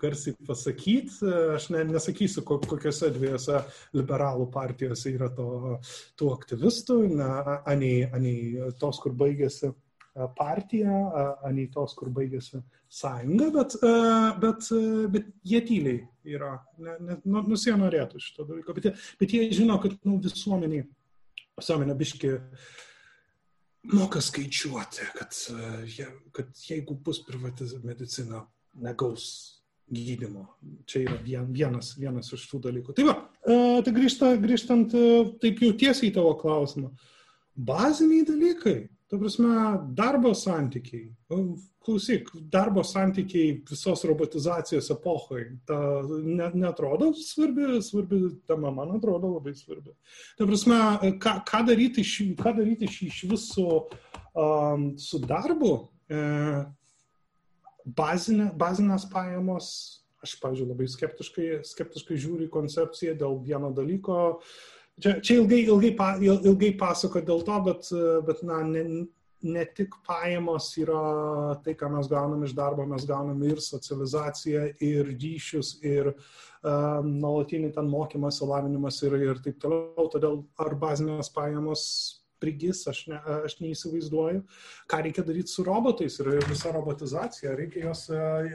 [0.00, 1.32] garsiai pasakyti.
[1.56, 3.62] Aš ne, nesakysiu, kokiuose dviejose
[3.96, 5.78] liberalų partijose yra to,
[6.18, 7.32] tų aktyvistų, na,
[7.68, 9.72] anei, anei tos, kur baigėsi
[10.36, 10.96] partija,
[11.44, 12.62] anei tos, kur baigėsi
[12.96, 13.74] sąjunga, bet,
[14.40, 14.68] bet,
[15.12, 15.98] bet jie tyliai
[16.36, 20.16] yra, ne, ne, nu, nus jie norėtų šito dalyko, bet bet jie žino, kad nu,
[20.24, 20.86] visuomeniai,
[21.60, 22.70] visuomenė biški uh,
[23.92, 29.56] moka skaičiuoti, kad, e, kad jeigu bus privati medicina, negaus
[29.86, 30.46] gydimo.
[30.86, 32.94] Čia yra vien, vienas, vienas iš tų dalykų.
[32.96, 35.04] Tai va, e, tai grįžta, grįžtant e,
[35.42, 36.90] taip jau tiesiai į tavo klausimą.
[37.56, 38.76] Baziniai dalykai,
[39.06, 39.48] ta prasme,
[39.94, 41.12] darbo santykiai,
[41.86, 45.78] klausyk, darbo santykiai visos robotizacijos epochai, ta
[46.08, 48.18] ne, netrodo svarbi, svarbi
[48.48, 49.94] tema, man atrodo labai svarbi.
[50.38, 50.80] Ta prasme,
[51.22, 53.68] ką, ką daryti, iš, ką daryti iš, iš viso
[54.34, 55.76] um, su darbu,
[56.10, 56.24] e,
[57.86, 59.68] bazinė, bazinės pajamos,
[60.26, 64.40] aš, pavyzdžiui, labai skeptiškai, skeptiškai žiūriu į koncepciją dėl vieno dalyko,
[64.96, 65.92] Čia, čia ilgai, ilgai,
[66.40, 67.88] ilgai pasako dėl to, bet,
[68.24, 68.84] bet na, ne,
[69.44, 71.00] ne tik pajamos yra
[71.64, 77.74] tai, ką mes gaunam iš darbo, mes gaunam ir socializaciją, ir ryšius, ir um, nuolatinį
[77.76, 80.08] ten mokymas, lavinimas ir, ir taip toliau.
[80.16, 81.84] Todėl ar bazinės pajamos
[82.40, 84.42] prigis, aš, ne, aš neįsivaizduoju,
[84.88, 86.16] ką reikia daryti su robotais?
[86.24, 88.08] Ir visa robotizacija, reikia jos,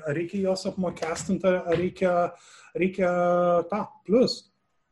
[0.09, 2.15] reikia jos apmokestinti, ar reikia,
[2.77, 3.11] reikia
[3.69, 4.41] tą, plus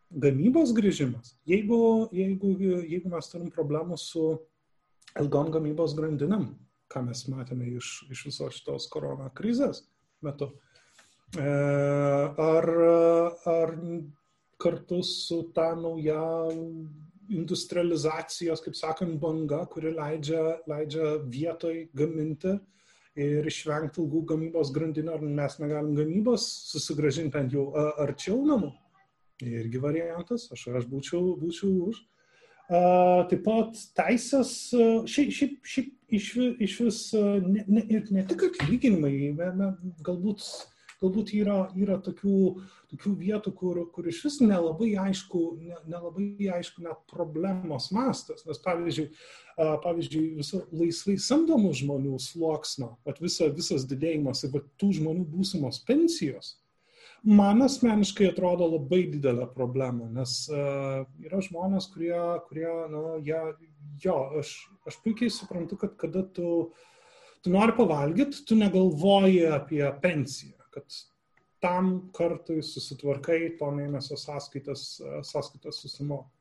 [0.10, 1.36] gamybos grįžimas.
[1.50, 2.54] Jeigu, jeigu,
[2.88, 4.26] jeigu mes turim problemų su
[5.20, 6.52] ilgom gamybos grandinėm,
[6.90, 9.84] ką mes matėme iš, iš visos šitos korona krizės
[10.26, 10.52] metu.
[11.38, 12.70] E, ar,
[13.54, 13.76] ar
[14.60, 16.24] kartu su ta nauja
[17.30, 22.56] industrializacijos, kaip sakant, banga, kuri leidžia, leidžia vietoj gaminti
[23.20, 27.70] ir išvengti ilgų gamybos grandinių, ar mes negalim gamybos susigražinti bent jau
[28.02, 28.72] arčiau namų.
[29.46, 32.02] Irgi variantas, aš, aš būčiau, būčiau už.
[32.70, 34.52] Taip pat teisės,
[35.10, 36.28] šiaip, šiaip, šiaip iš,
[36.60, 39.32] iš vis, ne, ne, ir ne tik atlyginimai,
[40.06, 40.44] galbūt,
[41.00, 42.36] galbūt yra, yra tokių,
[42.92, 45.44] tokių vietų, kur, kur iš vis nelabai aišku,
[45.90, 46.30] nelabai
[46.60, 48.46] aišku net problemos mastas.
[48.46, 49.08] Nes pavyzdžiui,
[49.58, 56.58] pavyzdžiui viso laisvai samdomų žmonių sluoksno, visa, visas didėjimas ir tų žmonių būsimos pensijos
[57.24, 62.16] man asmeniškai atrodo labai didelė problema, nes uh, yra žmonės, kurie,
[62.48, 63.42] kurie nu, jie,
[64.04, 64.54] jo, aš,
[64.90, 66.72] aš puikiai suprantu, kad kada tu,
[67.44, 71.00] tu nori pavalgyti, tu negalvoji apie pensiją, kad
[71.64, 74.86] tam kartui susitvarkai to mėnesio sąskaitas,
[75.28, 76.32] sąskaitas susimoka.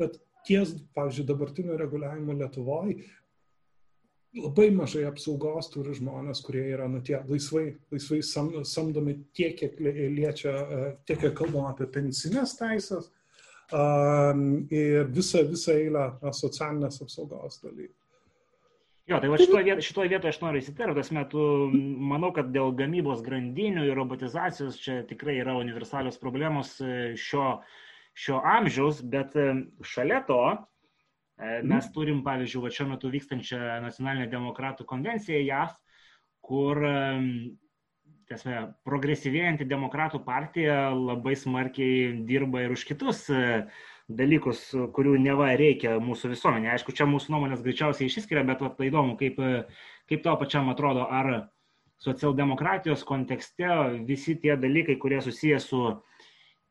[0.00, 3.00] Bet ties, pavyzdžiui, dabartiniu reguliavimu Lietuvoje
[4.36, 9.78] labai mažai apsaugos turi žmonės, kurie yra nu, tie laisvai, laisvai sam, samdomi tiek, kiek
[9.80, 13.12] liečia, e, tiek, kiek kalbam apie pensinės teisės
[14.70, 17.94] ir visą, visą eilę socialinės apsaugos dalykų.
[19.06, 21.42] Jo, tai va šitoje vietoje, šitoje vietoje aš noriu įsiterpti, tas metu
[22.10, 27.60] manau, kad dėl gamybos grandinių ir robotizacijos čia tikrai yra universalios problemos e, šio,
[28.18, 29.52] šio amžiaus, bet e,
[29.86, 30.40] šalia to.
[31.36, 35.74] Mes turim, pavyzdžiui, va šiuo metu vykstančią nacionalinę demokratų konvenciją JAV,
[36.40, 36.80] kur
[38.26, 43.66] tiesme, progresyvėjanti demokratų partija labai smarkiai dirba ir už kitus e,
[44.08, 44.62] dalykus,
[44.96, 46.72] kurių neva reikia mūsų visuomenė.
[46.74, 49.38] Aišku, čia mūsų nuomonės greičiausiai išsiskiria, bet va, tai įdomu, kaip,
[50.10, 51.50] kaip tau pačiam atrodo, ar
[52.02, 53.70] socialdemokratijos kontekste
[54.06, 55.82] visi tie dalykai, kurie susijęs su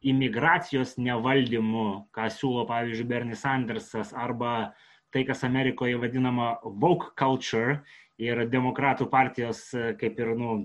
[0.05, 4.73] imigracijos nevaldymu, ką siūlo, pavyzdžiui, Bernie Sandersas, arba
[5.13, 7.79] tai, kas Amerikoje vadinama woke culture
[8.21, 9.67] ir demokratų partijos,
[9.99, 10.57] kaip ir, nu,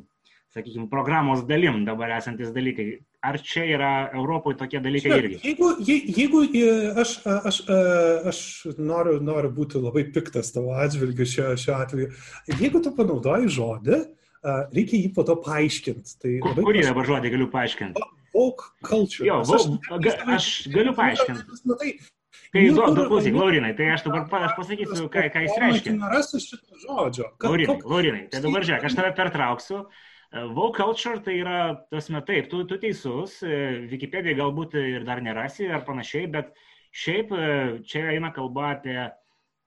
[0.55, 2.91] sakykime, programos dalim dabar esantis dalykai.
[3.21, 5.41] Ar čia yra Europoje tokie dalykai irgi?
[5.45, 6.41] Jeigu, je, jeigu
[7.03, 7.59] aš, aš,
[8.31, 8.39] aš
[8.79, 12.15] noriu, noriu būti labai piktas tavo atžvilgiu šiuo, šiuo atveju,
[12.57, 14.01] jeigu tu panaudoji žodį,
[14.73, 16.17] reikia jį po to paaiškinti.
[16.23, 18.09] Tai Kur, kurį dabar žodį galiu paaiškinti?
[18.35, 19.27] Woke culture.
[19.27, 19.66] Jo, aš,
[20.27, 21.61] aš galiu paaiškinti.
[21.65, 21.93] Nu, tai,
[22.70, 25.97] du klausyk, Laurinai, tai aš dabar aš pasakysiu, ką, ką jis reiškia.
[25.98, 27.31] Nerasiu šito žodžio.
[27.44, 29.85] Laurinai, Laurinai, tai dabar žiūrėk, aš tave pertrauksiu.
[30.55, 33.40] Woke culture tai yra, tasme, taip, tu, tu teisus,
[33.90, 36.52] Wikipedija galbūt ir dar nerasi ar panašiai, bet
[36.94, 37.35] šiaip
[37.86, 39.09] čia eina kalba apie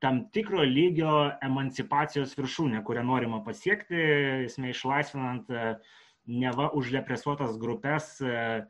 [0.04, 4.00] tam tikro lygio emancipacijos viršūnę, kurią norima pasiekti,
[4.48, 5.94] esmė išlaisvinant uh,
[6.28, 8.64] neva už represuotas grupės e,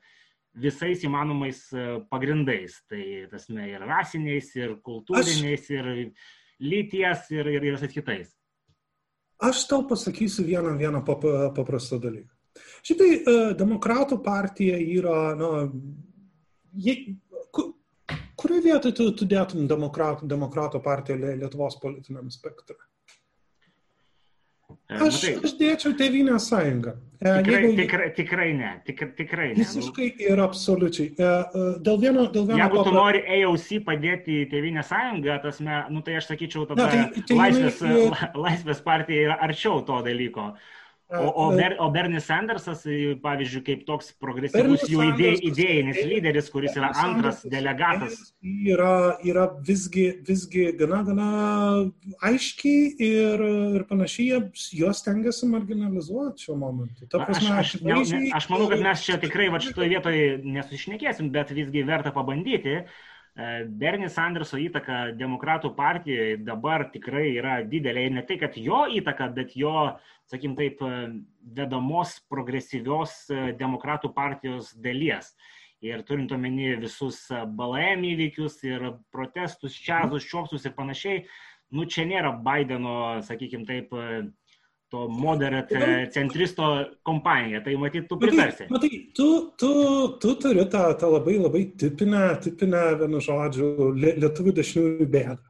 [0.53, 2.79] visais įmanomais e, pagrindais.
[2.89, 5.91] Tai tasme ir rasiniais, ir kultūriniais, ir
[6.63, 8.31] lyties, ir, ir, ir visais kitais.
[9.43, 11.25] Aš tau pasakysiu vieną, vieną pap,
[11.57, 12.31] paprastą dalyką.
[12.85, 15.65] Šitai uh, demokratų partija yra, na,
[17.51, 17.65] ku,
[18.39, 22.77] kurioje vietoje tu, tu dėtum demokratų, demokratų partiją Lietuvos politiniam spektrui?
[24.91, 26.93] E, aš, aš dėčiau Tevinę sąjungą.
[27.23, 27.75] E, tikrai, Jeigu...
[27.77, 29.61] tikrai, tikrai ne, tik, tikrai ne.
[29.61, 31.13] Visiškai ir absoliučiai.
[31.15, 31.31] E,
[31.85, 36.27] dėl vieno, dėl vieno Jeigu tu nori AOC padėti Tevinę sąjungą, tasme, nu, tai aš
[36.33, 38.29] sakyčiau, tada Na, tai, tai laisvės, jinai...
[38.47, 40.51] laisvės partija yra arčiau to dalyko.
[41.13, 42.81] O, o, Ber, o Bernie Sandersas,
[43.21, 48.15] pavyzdžiui, kaip toks progresyvus jų idėj, idėjinis lyderis, kuris yra antras delegatas.
[48.41, 51.27] Yra, yra visgi, visgi gana, gana
[52.25, 53.45] aiškiai ir,
[53.77, 54.41] ir panašiai,
[54.79, 57.05] jos tengiasi marginalizuoti šiuo momentu.
[57.11, 60.29] Ta prasme, aš, aš, ne, ne, aš manau, kad mes čia tikrai va šitoje vietoje
[60.41, 62.81] nesušnekėsim, bet visgi verta pabandyti.
[63.33, 69.25] Bernie Sanderso įtaka demokratų partijoje dabar tikrai yra didelė ir ne tai, kad jo įtaka,
[69.33, 70.91] bet jo uh, sakykim taip, e,
[71.55, 75.33] vedamos progresyvios e, demokratų partijos dalies.
[75.83, 81.25] Ir turint omeny visus e, BLM įvykius ir protestus, čiazus, čiopsus ir panašiai,
[81.73, 83.91] nu čia nėra Bideno, sakykim taip,
[84.93, 85.79] to moderate
[86.13, 86.67] centristo
[87.01, 87.63] kompanija.
[87.65, 88.67] Tai matyt, tu pritarsi.
[88.69, 89.71] Matai, matai tu, tu,
[90.21, 95.41] tu turi tą, tą labai labai tipinę, tipinę vienu žodžiu, lietuvių dešiniųjų bėdą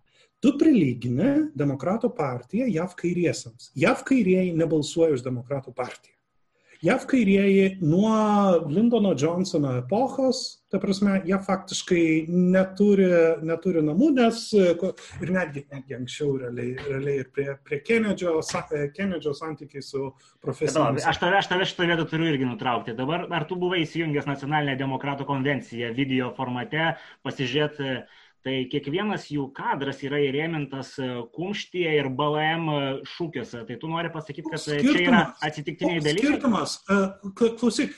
[0.44, 3.72] tu prilygini demokratų partiją JAV kairiesiams.
[3.80, 6.18] JAV kairieji nebalsuoja už demokratų partiją.
[6.84, 8.12] JAV kairieji nuo
[8.68, 13.06] Lindono Johnsono epochos, ta prasme, jie faktiškai neturi,
[13.48, 18.34] neturi namų, nes ir netgi, netgi anksčiau realiai, realiai ir prie, prie Kenedžio,
[18.98, 20.10] Kenedžio santykiai su
[20.44, 21.06] profesoriumi.
[21.08, 22.98] Aš tave, aš tave šitą vietą turiu irgi nutraukti.
[23.00, 27.96] Dabar, ar tu buvai įsijungęs nacionalinę demokratų konvenciją video formate, pasižiūrėti
[28.44, 32.82] tai kiekvienas jų kadras yra įrėmintas e, kumštyje ir BLM e,
[33.14, 33.64] šūkiuose.
[33.70, 36.34] Tai tu nori pasakyti, kad skirtumas, e, čia yra atsitiktiniai dalykai?
[36.34, 36.78] Skirtumas.
[37.40, 37.96] Klausyk,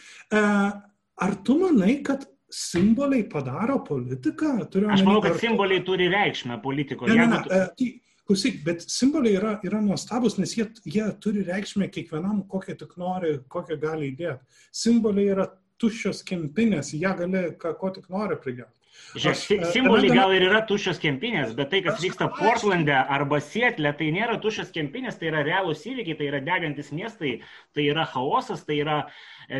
[1.25, 4.55] ar tu manai, kad simboliai padaro politiką?
[4.71, 5.91] Turiu Aš manau, kad simboliai tu...
[5.93, 7.17] turi reikšmę politikoje.
[7.17, 7.91] Ne, ne, ne, tu...
[8.25, 13.35] Klausyk, bet simboliai yra, yra nuostabus, nes jie, jie turi reikšmę kiekvienam, kokią tik nori,
[13.53, 14.63] kokią gali įdėti.
[14.73, 15.45] Simboliai yra
[15.81, 18.84] tuščios kempinės, ją gali, ką, ko tik nori pridėti.
[19.15, 24.09] Žiūrėk, simboliai gal ir yra tuščios kempinės, bet tai, kas vyksta Portlande arba Sietle, tai
[24.15, 27.37] nėra tuščios kempinės, tai yra realūs įvykiai, tai yra degantis miestai,
[27.75, 28.97] tai yra chaosas, tai yra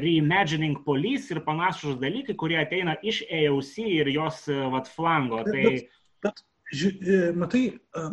[0.04, 4.44] reimagining police ir panašus dalykai, kurie ateina iš AOC ir jos
[4.76, 5.46] vat, flango.
[5.48, 5.64] Tai...
[5.72, 5.96] Bet,
[6.26, 6.44] bet
[6.74, 7.62] Ži, e, matai,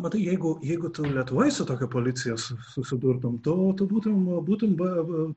[0.01, 4.75] matai jeigu, jeigu tu Lietuvoje su tokia policija susidurtum, tu, tu būtum, būtum,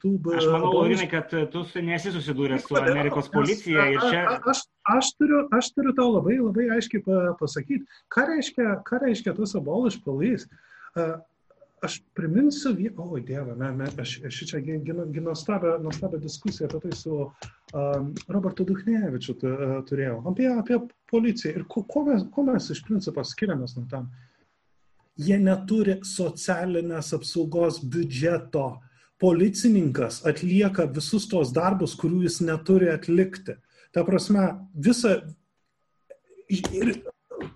[0.03, 0.11] tu...
[0.37, 4.27] Aš manau, Laurinai, kad tu nesi susidūręs su Amerikos policija ir čia...
[4.53, 7.07] Aš, aš, turiu, aš turiu tau labai, labai aiškiai
[7.41, 10.45] pasakyti, ką reiškia, ką reiškia tas abolish police
[11.85, 14.61] aš priminsiu, oi Dieve, me, me, aš, aš čia
[15.83, 20.79] nuostabią diskusiją apie tai su um, Robertu Duchnevičiu uh, turėjau, apie, apie
[21.11, 24.09] policiją ir ko, ko, mes, ko mes iš principo skiriamės nuo tam.
[25.17, 28.69] Jie neturi socialinės apsaugos biudžeto.
[29.17, 33.55] Policininkas atlieka visus tos darbus, kurių jis neturi atlikti.
[33.97, 34.43] Ta prasme,
[34.77, 35.23] visa.
[36.53, 36.93] Ir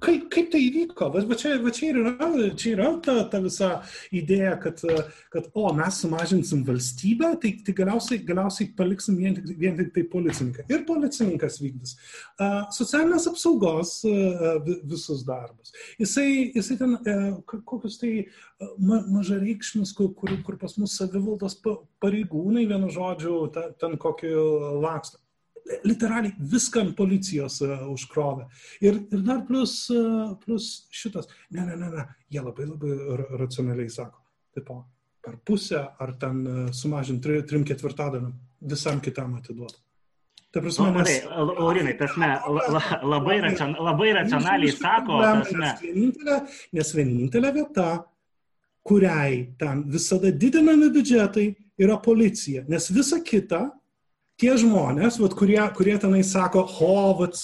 [0.05, 1.09] kaip, kaip tai įvyko?
[1.15, 2.29] Va, va, čia, va čia ir yra,
[2.59, 3.71] čia yra ta, ta visa
[4.17, 4.83] idėja, kad,
[5.33, 10.05] kad o, mes sumažinsim valstybę, tai, tai galiausiai, galiausiai paliksim vien tik, vien tik tai
[10.13, 10.67] policininką.
[10.73, 14.61] Ir policininkas vykdys uh, socialinės apsaugos uh,
[14.91, 15.75] visus darbus.
[16.01, 18.13] Jisai, jisai ten uh, kokius tai
[18.79, 21.59] ma, mažareikšmis, kur, kur, kur pas mus savivaldos
[22.03, 24.37] pareigūnai, vienu žodžiu, ten, ten kokį
[24.85, 25.21] lakstą
[25.85, 28.47] literaliai viską ant policijos uh, užkrovė.
[28.85, 32.97] Ir, ir dar plus, uh, plus šitas, ne, ne, ne, ne, jie labai labai
[33.41, 34.23] racionaliai sako,
[34.57, 34.73] taip,
[35.21, 39.81] per pusę ar ten uh, sumažinti tri, trim ketvirtadaliam visam kitam atiduoti.
[40.51, 41.25] Ta prasme, nes...
[41.31, 42.27] Laurinai, tasme,
[42.75, 45.61] la, labai, racion, labai racionaliai sako, tasme.
[45.63, 46.39] Nes vienintelė,
[46.75, 47.91] nes vienintelė vieta,
[48.83, 51.47] kuriai ten visada didinami biudžetai,
[51.81, 52.65] yra policija.
[52.69, 53.69] Nes visa kita
[54.41, 57.39] tie žmonės, vat, kurie, kurie tenai sako, ho, vat,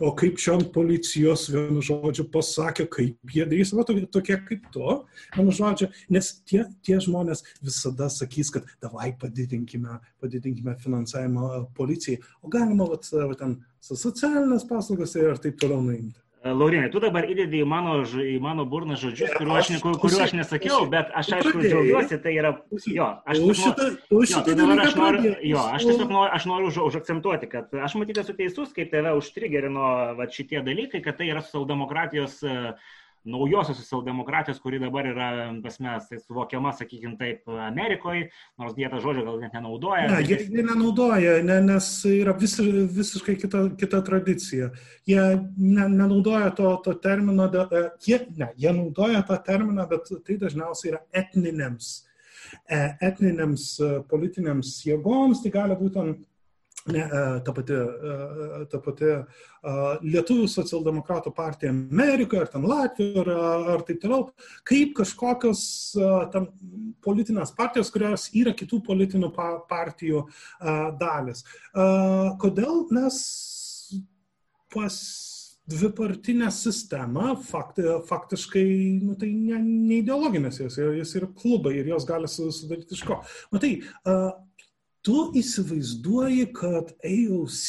[0.00, 4.98] o kaip čia ant policijos, vienu žodžiu, pasakė, kaip jie darys, va, tokie kaip tu,
[5.36, 12.52] vienu žodžiu, nes tie, tie žmonės visada sakys, kad davai padidinkime, padidinkime finansavimą policijai, o
[12.52, 16.25] galima, vat, vat, ten, socialinės paslaugas ir taip toliau nuimti.
[16.54, 20.82] Laurinai, tu dabar įdedi į mano, į mano burną žodžius, kuriuo aš, kuriuo aš nesakiau,
[20.92, 22.52] bet aš aišku džiaugiuosi, tai yra,
[22.92, 26.78] jo, aš, šitą, jo, tai dabar aš noriu, jo, aš tiesiog noriu, aš noriu už,
[26.90, 31.42] užakcentuoti, kad aš matyti esu teisus, kaip tave užtrigerino va, šitie dalykai, kad tai yra
[31.46, 32.94] socialdemokratijos uh,
[33.26, 35.28] naujosios socialdemokratijos, kuri dabar yra,
[35.64, 38.28] pasmės, tai suvokiama, sakykime, taip, Amerikoje,
[38.60, 40.06] nors jie tą žodžią gal net nenaudoja.
[40.12, 42.56] Ne, jie, jie nenaudoja, ne, nes yra vis,
[42.96, 44.70] visiškai kita, kita tradicija.
[45.08, 45.22] Jie
[45.56, 50.94] ne, nenaudoja to, to termino, de, jie, ne, jie naudoja tą terminą, bet tai dažniausiai
[50.94, 51.92] yra etninėms,
[52.70, 52.80] e,
[53.10, 56.24] etninėms e, politinėms jėgoms, tai gali būti ant
[56.86, 59.24] ne, e, ta pati, e, ta pati e,
[60.06, 64.28] Lietuvų socialdemokratų partija Amerikoje, ar ten Latvijoje, ar, ar taip toliau,
[64.66, 65.60] kaip kažkokios
[66.34, 66.48] tam,
[67.04, 69.32] politinės partijos, kurios yra kitų politinių
[69.70, 70.24] partijų
[71.00, 71.42] dalis.
[72.42, 73.20] Kodėl mes
[74.74, 74.98] pas
[75.66, 78.66] dvipartinę sistemą, fakti, faktiškai,
[79.02, 83.18] nu, tai ne, ne ideologinės jos, jos yra klubai ir jos gali sudaryti iš ko.
[83.54, 83.72] Matai,
[85.06, 87.68] tu įsivaizduoji, kad AOC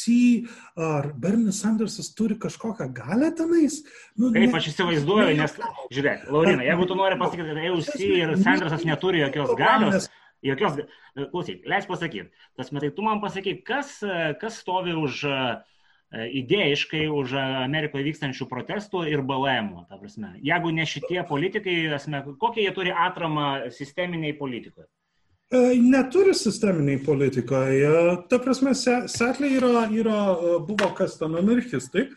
[0.82, 3.84] ar Bernie Sandersas turi kažkokią galę tenais?
[4.18, 4.56] Nu, Kaip ne...
[4.58, 5.54] aš įsivaizduoju, nes,
[5.94, 10.10] žiūrėk, Laurina, jeigu tu nori pasakyti, kad AOC ir Sandersas neturi jokios galios,
[10.42, 10.82] jokios,
[11.30, 12.28] klausyk, leis pasakyti,
[12.58, 14.00] tas metai, tu man pasakyk, kas,
[14.42, 15.22] kas stovi už
[16.08, 19.74] idėjiškai už Amerikoje vykstančių protestų ir BLM.
[20.40, 24.88] Jeigu ne šitie politikai, asme, kokią jie turi atramą sisteminiai politikoje?
[25.48, 27.80] E, neturi sisteminiai politikai.
[28.28, 32.10] Ta prasme, Setlė yra, yra, e, buvo kas ten anarchistai.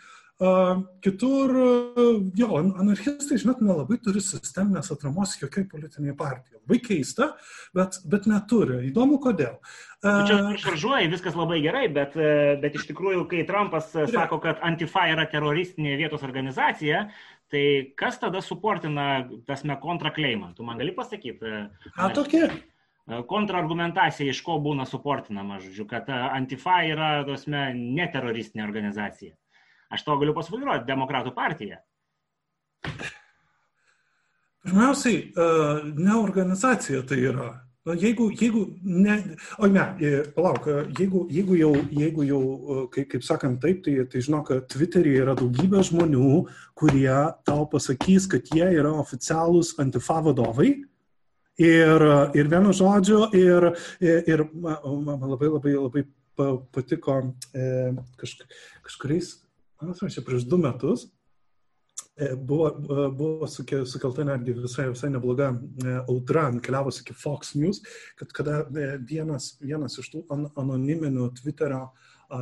[1.05, 2.03] Kitur, e,
[2.35, 6.59] jo, anarchistai, žinot, nelabai turi sisteminės atramos jokiai politiniai partijai.
[6.59, 7.29] Labai keista,
[7.77, 8.81] bet, bet neturi.
[8.89, 9.61] Įdomu, kodėl.
[10.01, 12.17] Čia šaržuoji, viskas labai gerai, bet,
[12.59, 17.05] bet iš tikrųjų, kai Trumpas sako, kad Antifa yra teroristinė vietos organizacija,
[17.53, 17.63] tai
[17.95, 19.07] kas tada suportina
[19.47, 20.51] tasme kontrakleimą?
[20.57, 21.55] Tu man gali pasakyti?
[21.95, 22.49] A, tokia.
[23.11, 29.35] E, kontrargumentacija iš ko būna suportinama, žodžiu, kad e, Antifa yra, tosme, neteroristinė organizacija.
[29.91, 31.81] Aš to galiu pasvairuoti, demokratų partija.
[34.61, 35.49] Pirmiausiai, e,
[35.97, 37.49] ne organizacija tai yra.
[37.97, 39.15] Jeigu, jeigu, ne,
[39.57, 39.83] o ne,
[40.35, 40.67] palauk,
[40.99, 42.41] jeigu, jeigu jau, jeigu jau
[42.93, 46.43] kaip, kaip sakant, taip, tai, tai žinok, Twitter'yje yra daugybė žmonių,
[46.77, 47.09] kurie
[47.49, 50.75] tau pasakys, kad jie yra oficialūs antifa vadovai,
[51.59, 52.03] Ir,
[52.37, 56.03] ir vienu žodžiu, ir, ir, man labai labai labai
[56.71, 57.17] patiko
[57.53, 58.35] e, kaž,
[58.85, 59.33] kažkuriais,
[59.81, 61.07] man atrodo, čia prieš du metus
[62.15, 65.51] e, buvo, e, buvo sukelta netgi visai, visai nebloga
[66.07, 67.81] audra, keliavus iki Fox News,
[68.19, 68.63] kad kada
[69.07, 71.91] vienas, vienas iš tų anoniminių Twitterio,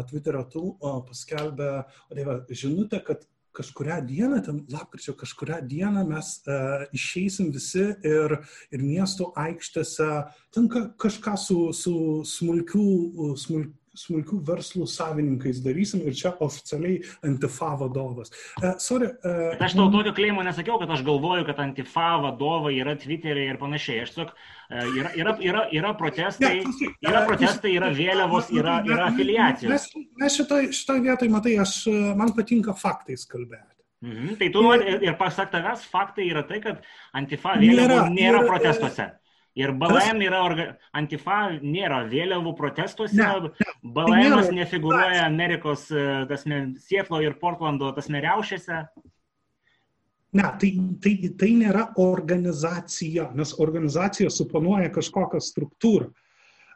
[0.10, 0.66] Twitterio tų
[1.10, 1.72] paskelbė
[2.14, 3.26] dieve, žinutę, kad
[3.60, 8.40] kažkuria dieną, ten lapkričio kažkuria dieną mes uh, išeisim visi ir,
[8.72, 10.10] ir miesto aikštėse,
[10.56, 11.96] ten ka, kažką su, su
[12.28, 12.88] smulkių,
[13.44, 18.34] smulk, smulkių verslų savininkais darysim ir čia oficialiai Antifa vadovas.
[18.60, 22.96] Uh, sorry, uh, aš tau tokio kleimo nesakiau, kad aš galvoju, kad Antifa vadovai yra
[23.00, 24.04] Twitter'e ir panašiai.
[24.06, 24.36] Aš tiesiog
[25.00, 26.60] yra, yra, yra, yra protestai,
[27.06, 29.74] yra protestai, yra vėliavos, yra, yra afiliacijos.
[29.74, 31.82] Mes, mes šitoj, šitoj vietoj, matai, aš,
[32.20, 33.74] man patinka faktais kalbėti.
[34.06, 34.36] Mhm.
[34.40, 36.86] Tai tu nori ir pasak tavęs, faktai yra tai, kad
[37.16, 39.10] Antifa vėliavų nėra, nėra protestuose.
[39.10, 39.29] Ir
[39.68, 40.66] BLM yra, orga...
[40.96, 47.92] Antifa nėra vėliavų protestuose, ne, ne, BLM tai nefigūruoja Amerikos e, tasme, Sietlo ir Portlando
[47.96, 48.80] tasme riaušėse.
[50.40, 50.72] Ne, tai,
[51.04, 56.10] tai, tai nėra organizacija, nes organizacija suponuoja kažkokią struktūrą.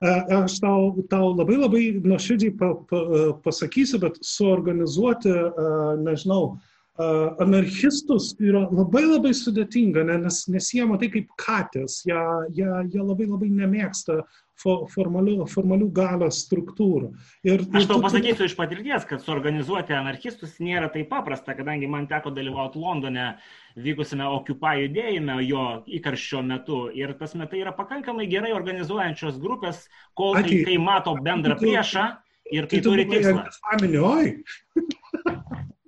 [0.04, 3.02] E, aš tau, tau labai labai nuoširdžiai pa, pa,
[3.46, 5.74] pasakysiu, bet suorganizuoti, e,
[6.04, 6.58] nežinau,
[6.94, 12.20] anarchistus yra labai labai sudėtinga, nes, nes jie matai kaip katės, jie,
[12.54, 14.20] jie, jie labai labai nemėgsta
[14.62, 17.10] formalių, formalių galios struktūrų.
[17.50, 22.30] Ir, Aš tau pasakysiu iš patirties, kad suorganizuoti anarchistus nėra taip paprasta, kadangi man teko
[22.36, 23.32] dalyvauti Londone
[23.74, 25.66] vykusime Occupy judėjime jo
[25.98, 26.84] įkarščio metu.
[26.94, 32.06] Ir tas metai yra pakankamai gerai organizuojančios grupės, kol kai, kai mato bendrą priešą
[32.54, 33.50] ir kai turi tikslą.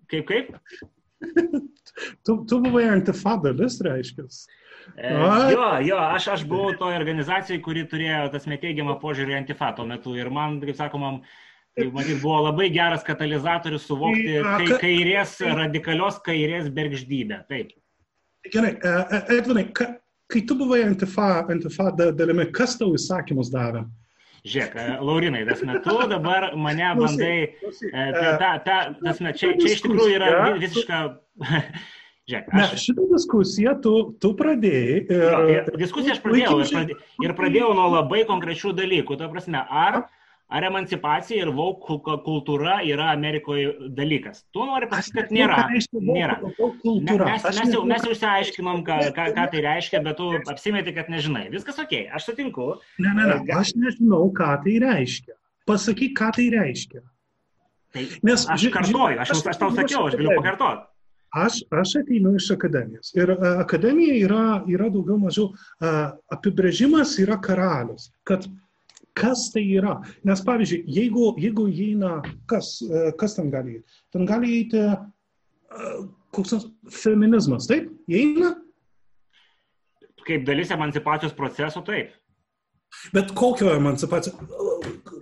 [0.09, 0.51] Kaip kaip?
[2.25, 4.27] Tu, tu buvai antifadalis, reiškia.
[4.97, 5.09] E,
[5.51, 10.13] jo, jo, aš, aš buvau toje organizacijoje, kuri turėjo tas neteigiamą požiūrį antifa tuo metu
[10.17, 11.15] ir man, kaip sakoma,
[11.75, 17.41] tai, matyt, buvo labai geras katalizatorius suvokti kai, kairės, radikalios kairės bergždybę.
[17.49, 17.73] Taip.
[18.53, 23.87] Gerai, e, e, Edvinai, kai tu buvai antifa, antifa dalimi, kas tau įsakymus davė?
[24.45, 29.71] Žiūrėk, e, Laurinai, tas metu dabar mane bandai, e, ta, ta, tas metu, čia, čia
[29.73, 30.99] iš tikrųjų yra visiška...
[32.29, 32.57] Žiūrėk, aš...
[32.57, 34.99] Ne, šitą diskusiją tu, tu pradėjai.
[35.13, 35.25] Ir...
[35.49, 39.17] Jo, diskusiją aš pradėjau ir, pradėjau ir pradėjau nuo labai konkrečių dalykų.
[39.19, 39.99] Ta prasme, ar
[40.53, 41.85] ar emancipacija ir vauk
[42.25, 44.43] kultūra yra Amerikoje dalykas.
[44.53, 45.57] Tu nori pasakyti, kad nėra.
[45.95, 46.37] nėra.
[46.43, 51.09] Mes, mes, jau, mes jau išsiaiškinom, ką, ką, ką tai reiškia, bet tu apsimeti, kad
[51.13, 51.47] nežinai.
[51.53, 52.75] Viskas ok, aš sutinku.
[53.01, 55.37] Ne, ne, ne, aš nežinau, ką tai reiškia.
[55.65, 57.01] Pasakyk, ką tai reiškia.
[57.95, 60.91] Tai, Nes, aš kartuoju, aš, aš tau sakiau, aš galiu pakartoti.
[61.35, 63.09] Aš, aš ateinu iš akademijos.
[63.17, 68.07] Ir uh, akademija yra, yra daugiau mažiau uh, apibrėžimas yra karalius.
[68.27, 68.45] Kad
[69.15, 69.99] kas tai yra.
[70.27, 72.17] Nes pavyzdžiui, jeigu, jeigu įeina,
[72.49, 74.03] kas, e, kas ten gali įeiti?
[74.13, 76.03] Ten gali įeiti uh,
[76.35, 76.67] koks nors
[76.99, 77.89] feminizmas, taip?
[78.11, 78.55] Įeina?
[80.25, 82.13] Kaip dalis emancipacijos proceso, taip.
[83.13, 84.37] Bet kokio emancipacijos?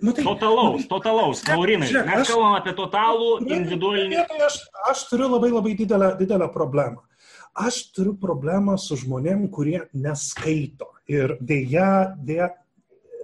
[0.03, 1.87] Matai, totalaus, totalaus, Laurinai.
[1.89, 4.19] Žiūrėk, mes kalbam apie totalų individualinį.
[4.47, 4.57] Aš,
[4.91, 7.05] aš turiu labai labai didelę, didelę problemą.
[7.63, 10.89] Aš turiu problemą su žmonėm, kurie neskaito.
[11.11, 11.87] Ir dėja,
[12.23, 12.49] dėja,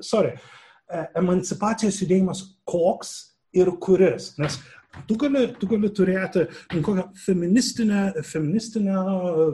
[0.04, 0.59] sorry, uh, E,
[1.18, 3.14] emancipacijos judėjimas koks
[3.56, 4.34] ir kuris.
[4.42, 4.58] Nes
[5.08, 9.48] tu gali, tu gali turėti nu, kokią feministinę, feministinę e,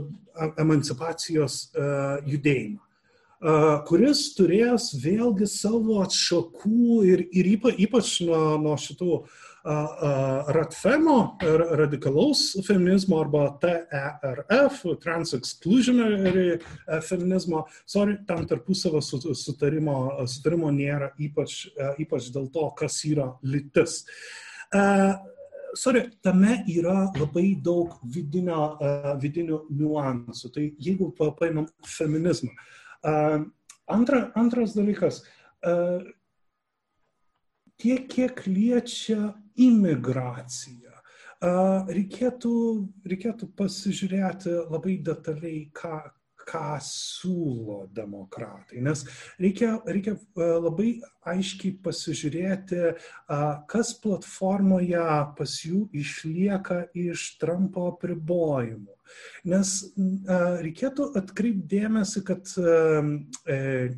[0.63, 2.81] emancipacijos uh, judėjimą,
[3.87, 11.37] kuris turės vėlgi savo atšakų ir, ir ypač, ypač nuo, nuo šitų uh, Ratfemo,
[11.79, 19.97] radikalaus feminizmo arba TERF, Trans-Exclusionary e, feminizmo, sorry, tam tarpusavio sutarimo,
[20.29, 24.03] sutarimo nėra, ypač, e, ypač dėl to, kas yra lytis.
[24.75, 25.15] Uh,
[25.75, 28.75] sorry, tame yra labai daug vidinio,
[29.21, 30.51] vidinių niuansų.
[30.55, 31.67] Tai jeigu paimam
[31.97, 32.53] feminizmą.
[33.85, 35.21] Antra, antras dalykas,
[37.81, 40.93] tiek, kiek liečia imigracija.
[41.91, 42.53] Reikėtų,
[43.05, 45.99] reikėtų pasižiūrėti labai detaliai, ką,
[46.45, 48.81] ką siūlo demokratai.
[48.85, 49.03] Nes
[49.41, 50.95] reikia, reikia labai
[51.27, 52.81] aiškiai pasižiūrėti,
[53.69, 55.05] kas platformoje
[55.37, 58.94] pas jų išlieka iš Trumpo apribojimų.
[59.47, 59.71] Nes
[60.65, 62.77] reikėtų atkreipdėmėsi, kad e,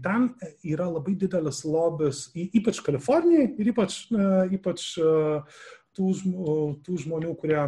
[0.03, 0.29] ten
[0.67, 3.99] yra labai didelis lobis, ypač Kalifornijai ir ypač,
[4.57, 6.09] ypač tų,
[6.83, 7.61] tų žmonių, kurie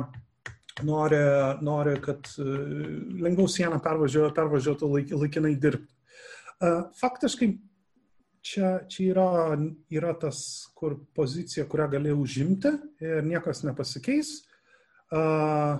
[0.86, 1.22] nori,
[1.66, 5.96] nori kad lengviau sieną pervažiuotų, pervažiuotų laik, laikinai dirbti.
[7.00, 7.54] Faktiškai
[8.44, 9.30] čia, čia yra,
[9.92, 10.42] yra tas,
[10.76, 14.34] kur pozicija, kurią gali užimti ir niekas nepasikeis
[15.12, 15.80] uh,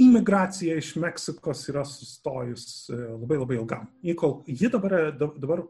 [0.00, 3.90] imigracija iš Meksikos yra sustojus labai labai ilgam.
[4.02, 5.66] Ji dabar, dabar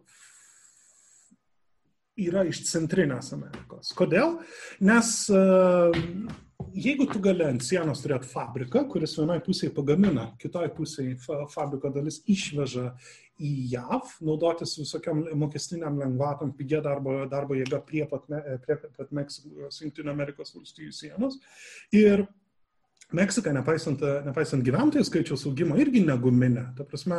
[2.21, 3.93] yra iš Centrinės Amerikos.
[3.97, 4.39] Kodėl?
[4.85, 5.97] Nes uh,
[6.75, 11.17] jeigu tu gali ant sienos turėti fabriką, kuris vienoje pusėje pagamina, kitoje pusėje
[11.53, 12.93] fabriko dalis išveža
[13.43, 18.29] į JAV, naudotis visokiam mokestiniam lengvatom, pigia darbo, darbo jėga prie pat,
[18.67, 21.41] prie pat Meksikos, Junktinio Amerikos valstybių sienos.
[21.97, 22.27] Ir
[23.13, 26.71] Meksika, nepaisant, nepaisant gyventojų skaičiaus augimo, irgi neguminė.
[26.79, 27.19] Ta prasme,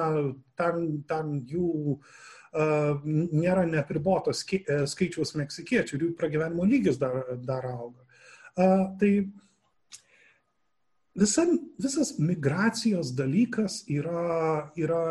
[0.58, 8.02] ten, ten jų uh, nėra nepribotos skaičiaus meksikiečių ir jų pragyvenimo lygis dar, dar auga.
[8.54, 9.12] Uh, tai
[11.18, 11.46] visa,
[11.82, 15.04] visas migracijos dalykas yra, yra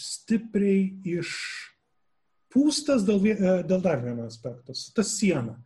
[0.00, 0.88] stipriai
[1.18, 3.20] išpūstas dėl,
[3.68, 5.58] dėl dar vieno aspekto- ta siena.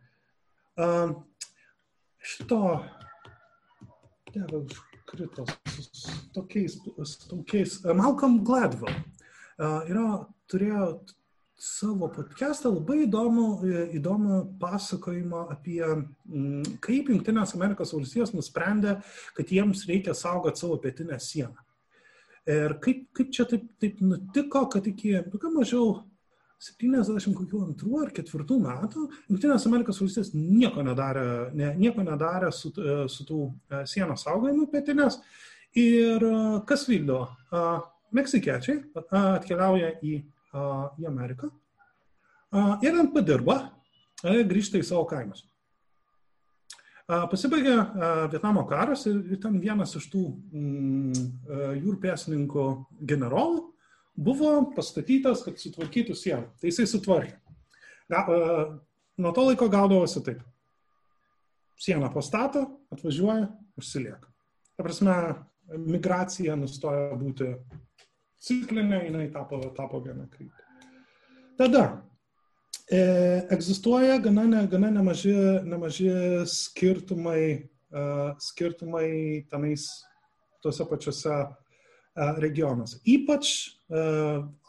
[0.77, 1.15] Uh,
[2.19, 2.83] šito,
[4.37, 5.45] dieve, užkrito
[5.91, 7.83] su tokiais, su tokiais.
[7.95, 10.07] Malcolm Gladwell uh, yra,
[10.51, 10.89] turėjo
[11.57, 13.45] savo podcastą labai įdomų,
[13.97, 18.99] įdomų pasakojimą apie mm, kaip Junktinės Amerikos valstijos nusprendė,
[19.37, 21.57] kad jiems reikia saugoti savo pietinę sieną.
[22.47, 25.17] Ir kaip, kaip čia taip, taip nutiko, kad iki
[26.57, 32.71] tokio mažiau 72 ar 4 metų Junktinės Amerikos valstijos nieko nedarė, ne, nieko nedarė su,
[33.11, 35.19] su tų e, sienos saugojimu pietinės.
[35.77, 36.39] Ir e,
[36.69, 37.25] kas vykdo?
[38.17, 38.81] Meksikiečiai
[39.11, 40.21] atkeliauja į
[40.97, 41.49] į Ameriką
[42.81, 43.57] ir ten padirba,
[44.23, 45.43] grįžta į savo kaimus.
[47.07, 47.75] Pasibaigė
[48.31, 51.27] Vietnamo karas ir ten vienas iš tų mm,
[51.79, 52.65] jūrų pėsininkų
[53.07, 53.61] generolų
[54.17, 56.49] buvo pastatytas, kad sutvarkytų sieną.
[56.57, 57.37] Tai jisai sutvarkė.
[58.11, 58.23] Ga,
[59.21, 60.41] nuo to laiko gaudavosi taip.
[61.77, 62.63] Sieną pastato,
[62.93, 64.31] atvažiuoja, užsilieka.
[64.77, 65.17] Ta prasme,
[65.77, 67.51] migracija nustoja būti
[68.41, 70.63] ciklinė, jinai tapo, tapo viena kryptė.
[71.57, 71.83] Tada
[72.89, 72.99] e,
[73.53, 75.33] egzistuoja gana, ne, gana nemaži,
[75.65, 76.09] nemaži
[76.49, 78.03] skirtumai, e,
[78.49, 79.09] skirtumai
[79.51, 79.87] tenais
[80.63, 81.47] tuose pačiuose e,
[82.17, 82.97] regionuose.
[83.05, 83.53] Ypač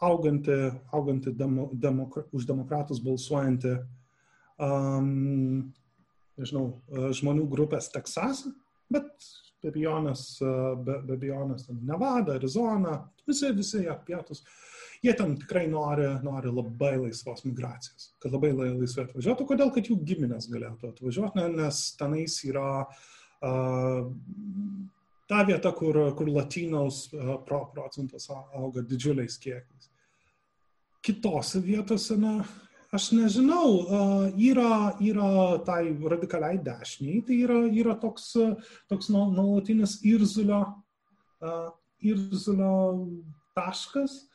[0.05, 0.57] auganti,
[0.95, 3.73] auganti demo, demokra, už demokratus balsuojanti
[4.61, 5.71] um,
[6.39, 6.65] nežinau,
[7.15, 8.53] žmonių grupės Teksase,
[8.91, 9.09] bet
[9.59, 10.25] be abejonės,
[10.85, 14.43] be, be abejonės Nevada, Arizona, visi, visi jie pietus,
[15.03, 19.49] jie ten tikrai nori, nori labai laisvos migracijos, kad labai laisvai atvažiuotų.
[19.51, 24.07] Kodėl, kad jų giminės galėtų atvažiuoti, nes tenais yra uh,
[25.29, 27.07] ta vieta, kur, kur latinos
[27.45, 29.91] pro procentas auga didžiuliais kiekiais.
[31.05, 32.39] Kitose vietose, na,
[32.91, 33.69] aš nežinau,
[34.41, 38.31] yra, yra tai radikaliai dešiniai, tai yra, yra toks,
[38.89, 40.63] toks nuolatinis irzulio,
[42.01, 42.73] irzulio
[43.55, 44.25] taškas,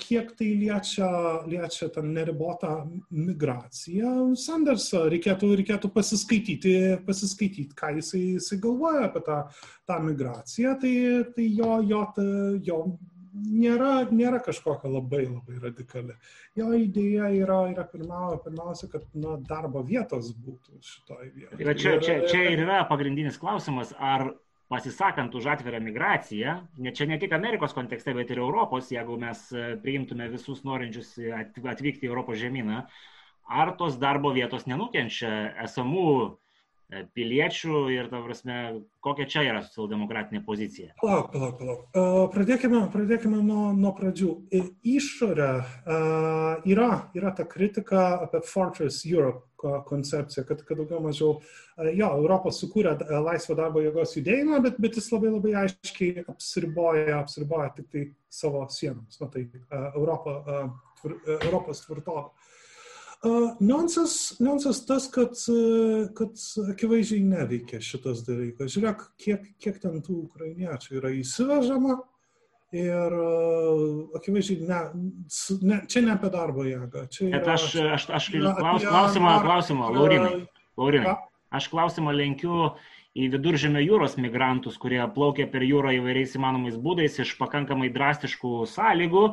[0.00, 1.08] kiek tai liečia,
[1.46, 2.72] liečia tą neribotą
[3.14, 4.34] migraciją.
[4.34, 6.74] Sandersą reikėtų, reikėtų pasiskaityti,
[7.06, 9.40] pasiskaityti, ką jisai, jisai galvoja apie tą,
[9.86, 10.94] tą migraciją, tai,
[11.36, 12.02] tai jo, jo,
[12.66, 12.80] jo
[13.34, 16.16] nėra, nėra kažkokia labai labai radikali.
[16.58, 21.62] Jo idėja yra, yra pirmiausia, pirmiausia, kad na, darbo vietos būtų šitoje vietoje.
[21.62, 24.32] Tai čia, čia, čia ir yra pagrindinis klausimas, ar
[24.72, 29.42] pasisakant už atvirą migraciją, ne čia ne tik Amerikos kontekste, bet ir Europos, jeigu mes
[29.52, 31.16] e, priimtume visus norinčius
[31.74, 32.84] atvykti į Europos žemyną,
[33.44, 35.30] ar tos darbo vietos nenukenčia
[35.66, 36.43] esamų E,
[37.16, 38.58] piliečių ir, ta prasme,
[39.04, 40.92] kokia čia yra socialdemokratinė pozicija?
[41.02, 41.82] Palauk, palauk, palauk.
[41.90, 42.04] E,
[42.34, 44.30] pradėkime, pradėkime nuo, nuo pradžių.
[44.94, 45.98] Išorė e,
[46.74, 49.44] yra, yra ta kritika apie Fortress Europe
[49.88, 51.38] koncepciją, kad, kad daugiau mažiau,
[51.96, 57.70] jo, Europą sukūrė laisvą darbo jėgos judėjimą, bet, bet jis labai labai aiškiai apsiriboja, apsiriboja
[57.78, 59.16] tik tai savo sienoms.
[59.22, 59.46] Na, tai
[59.94, 60.36] Europa,
[61.38, 62.28] Europos tvirtovė.
[63.24, 65.36] Niuansas, niuansas tas, kad,
[66.18, 66.40] kad
[66.74, 68.74] akivaizdžiai neveikia šitas dalykas.
[68.74, 71.96] Žiūrėk, kiek, kiek ten tų ukrainiečių yra įsivežama
[72.74, 73.16] ir
[74.18, 74.80] akivaizdžiai ne,
[75.62, 77.06] ne, čia ne apie darbo jėgą.
[77.06, 80.44] Yra, Bet aš, aš, aš klaus, klausimą, klausimą, Laurinai.
[80.80, 81.16] Laurinai.
[81.54, 82.74] Aš klausimą lenkiu
[83.14, 89.28] į viduržėmio jūros migrantus, kurie plaukia per jūrą įvairiais įmanomais būdais iš pakankamai drastiškų sąlygų,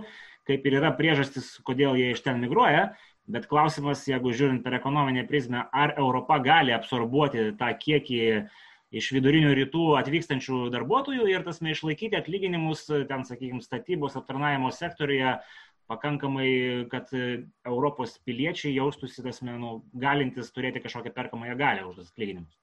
[0.48, 2.92] kaip ir yra priežastis, kodėl jie iš ten migruoja.
[3.30, 8.22] Bet klausimas, jeigu žiūrint per ekonominę prizmę, ar Europa gali absorbuoti tą kiekį
[8.92, 15.38] iš vidurinių rytų atvykstančių darbuotojų ir tasme išlaikyti atlyginimus, ten, sakykime, statybos aptarnavimo sektoriuje
[15.92, 16.50] pakankamai,
[16.92, 17.12] kad
[17.68, 22.58] Europos piliečiai jaustųsi, tasme, nu, galintis turėti kažkokią perkamąją galę už tas atlyginimus.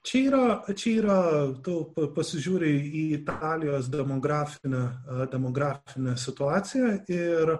[0.00, 1.18] Čia yra, čia yra
[1.60, 4.86] tu pasižiūri į Italijos demografinę,
[5.28, 7.52] demografinę situaciją ir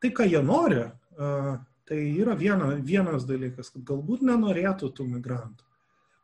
[0.00, 0.80] tai, ką jie nori,
[1.16, 5.66] tai yra viena, vienas dalykas, kad galbūt nenorėtų tų migrantų.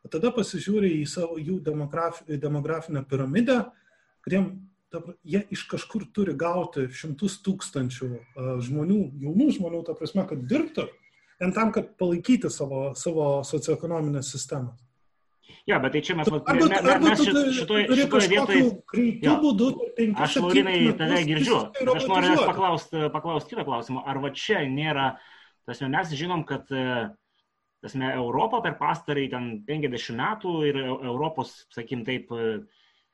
[0.01, 3.57] Bet tada pasižiūri į savo jų demografinę piramidę,
[4.25, 4.47] kad jiem,
[5.23, 8.09] jie iš kažkur turi gauti šimtus tūkstančių
[8.65, 10.87] žmonių, jaunų žmonių, ta prasme, kad dirbtų,
[11.41, 14.81] vien tam, kad palaikyti savo, savo socioekonominės sistemas.
[15.69, 18.65] Jo, bet tai čia mes, arba, mes, arba mes šit, šitoje, šitoje vietoje...
[18.91, 19.69] Greitų būdų,
[20.25, 21.61] aš Laurinai tave girdžiu,
[21.95, 24.05] aš noriu paklausti paklaust kitą klausimą.
[24.07, 25.07] Ar va čia nėra,
[25.69, 32.31] tas mes žinom, kad tasme, Europą per pastarąjį ten 50 metų ir Europos, sakim taip,
[32.31, 32.59] E,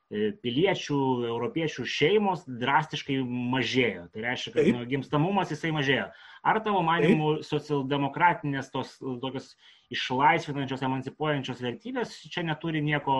[0.08, 0.98] piliečių,
[1.28, 4.06] europiečių šeimos drastiškai mažėjo.
[4.12, 6.06] Tai reiškia, kad nu, gimstamumas jisai mažėjo.
[6.48, 9.52] Ar tavo manimų socialdemokratinės tos tokios
[9.92, 13.18] išlaisvinančios, emancipuojančios vertybės čia neturi nieko,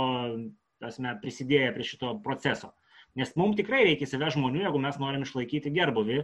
[0.81, 2.73] tasme, prisidėję prie šito proceso?
[3.19, 6.23] Nes mums tikrai reikia įsivę žmonių, jeigu mes norim išlaikyti gerbuvį,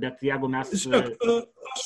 [0.00, 0.72] bet jeigu mes...
[0.80, 1.36] Žiūrėk, e,
[1.74, 1.84] aš,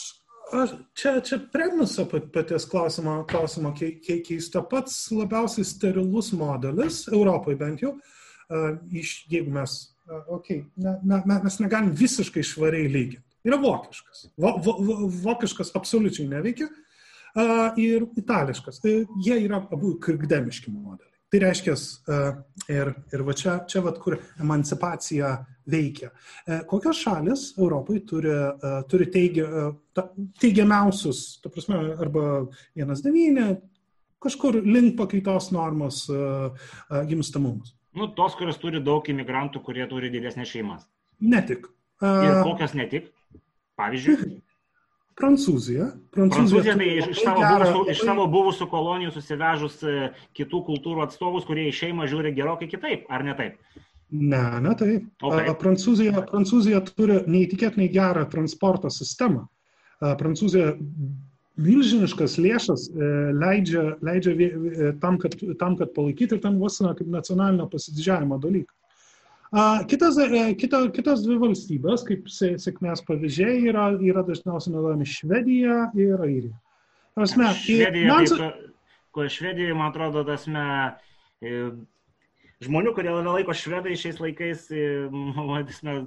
[0.60, 4.62] aš, čia, čia premisa paties klausimo, klausimo keista.
[4.70, 8.16] Pats labiausiai sterilus modelis, Europai bent jau, uh,
[8.90, 9.76] iš, jeigu mes,
[10.28, 13.26] okay, ne, ne, mes negalim visiškai švariai lyginti.
[13.46, 14.26] Yra vokiškas.
[14.36, 16.68] Vo, vo, vokiškas absoliučiai neveikia
[17.80, 18.82] ir itališkas.
[18.82, 21.06] Tai jie yra abu krikdemiški modeliai.
[21.30, 21.76] Tai reiškia,
[22.74, 25.30] ir, ir va čia, čia va, kur emancipacija
[25.70, 26.10] veikia.
[26.10, 28.32] Uh, kokios šalis Europai turi,
[28.90, 30.08] turi teigia, ta,
[30.42, 32.24] teigiamiausius, ta prasme, arba
[32.74, 33.60] 1,9,
[34.20, 36.02] kažkur link pakaitos normos
[37.06, 37.76] gimstamumus?
[37.96, 40.86] Nu, tos, kurios turi daug imigrantų, kurie turi didesnės šeimas.
[41.20, 41.66] Ne tik.
[42.00, 43.10] Uh, Ir kokios ne tik?
[43.80, 44.38] Pavyzdžiui.
[45.20, 45.90] Prancūzija.
[46.14, 49.96] Prancūzija, Prancūzija tai iš, iš, savo gerą, buvusių, iš savo buvusių kolonijų susivežus e,
[50.38, 53.58] kitų kultūrų atstovus, kurie į šeimą žiūri gerokai kitaip, ar ne taip?
[54.10, 55.10] Ne, ne taip.
[55.20, 55.52] Okay.
[55.60, 59.44] Prancūzija, Prancūzija turi neįtikėtinai gerą transporto sistemą.
[60.00, 60.72] Prancūzija
[61.58, 67.08] milžiniškas lėšas e, leidžia, leidžia e, tam, kad, tam, kad palaikyti ir tam vos kaip
[67.10, 68.74] nacionalinio pasididžiavimo dalyką.
[69.90, 76.22] Kitas, e, kita, kitos dvi valstybės, kaip sėkmės pavyzdžiai, yra, yra dažniausiai naudojami Švedija ir
[76.22, 76.54] Airija.
[77.18, 78.28] Asme, Švedija, man...
[78.30, 78.68] kaip,
[79.10, 80.62] ko Švedijoje, man atrodo, tasme,
[82.62, 84.68] žmonių, kurie laiko švedai šiais laikais,
[85.88, 86.06] man,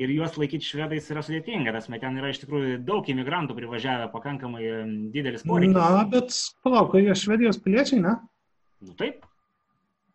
[0.00, 4.64] ir juos laikyti švedais yra sudėtinga, nes ten yra iš tikrųjų daug imigrantų privažiavę, pakankamai
[5.12, 5.76] didelis poreikis.
[5.76, 6.32] Na, bet
[6.64, 8.16] palauk, jie švedijos piliečiai, ne?
[8.86, 9.26] Nu taip.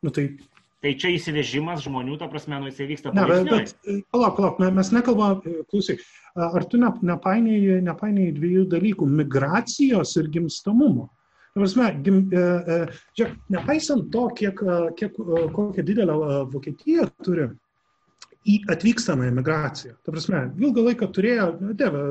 [0.02, 0.42] Nu taip.
[0.86, 3.14] Tai čia įsivežimas žmonių, ta prasme, nu jisai vyksta.
[3.16, 6.02] Ne, bet, bet palauk, palauk, mes nekalbame, klausyk,
[6.38, 11.10] ar tu nepainėjai, nepainėjai dviejų dalykų- migracijos ir gimstamumo.
[11.56, 12.78] Prasme, gim, e, e,
[13.18, 14.60] žiūrėk, nepaisant to, kiek,
[15.00, 15.14] kiek,
[15.56, 16.18] kokią didelę
[16.52, 17.48] Vokietiją turi
[18.46, 19.96] į atvykstamą imigraciją.
[20.06, 21.48] Ta prasme, ilgą laiką turėjo,
[21.78, 22.04] dėvė,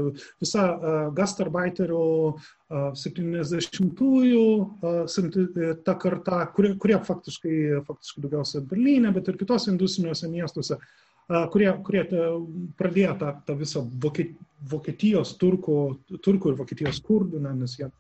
[0.43, 4.44] visa uh, gastarbaiterių uh, 70-ųjų,
[4.82, 7.56] uh, ta karta, kurie, kurie faktiškai,
[7.86, 12.27] faktiškai daugiausia Berlyne, bet ir kitose industriniuose miestuose, uh, kurie, kurie ta,
[12.82, 13.85] pradėjo tą, tą visą
[14.74, 15.78] Vokietijos turkų,
[16.24, 17.90] turkų ir Vokietijos kurdų, ne, nes jie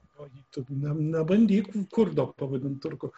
[0.74, 3.14] ne, nebandyk kurdo pavadinti turkų.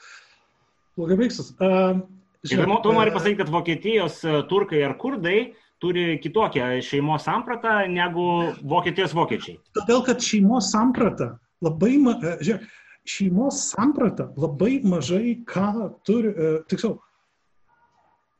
[0.97, 1.52] Blogai baigsis.
[1.60, 2.05] Uh,
[2.47, 5.39] Žinoma, tu nori pasakyti, kad Vokietijos e, turkai ar kurdai
[5.82, 8.27] turi kitokią šeimos sampratą negu
[8.64, 9.59] Vokietijos vokiečiai.
[9.77, 12.68] Todėl, kad šeimos samprata labai, e, žiūrėk,
[13.06, 15.70] šeimos samprata labai mažai ką
[16.06, 16.97] turi, e, tiksliau,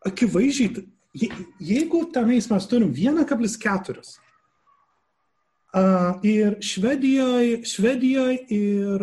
[0.07, 0.87] akivaizdžiai,
[1.61, 4.17] jeigu tenais mes turim 1,4
[6.23, 9.03] ir Švedijoje, Švedijoje ir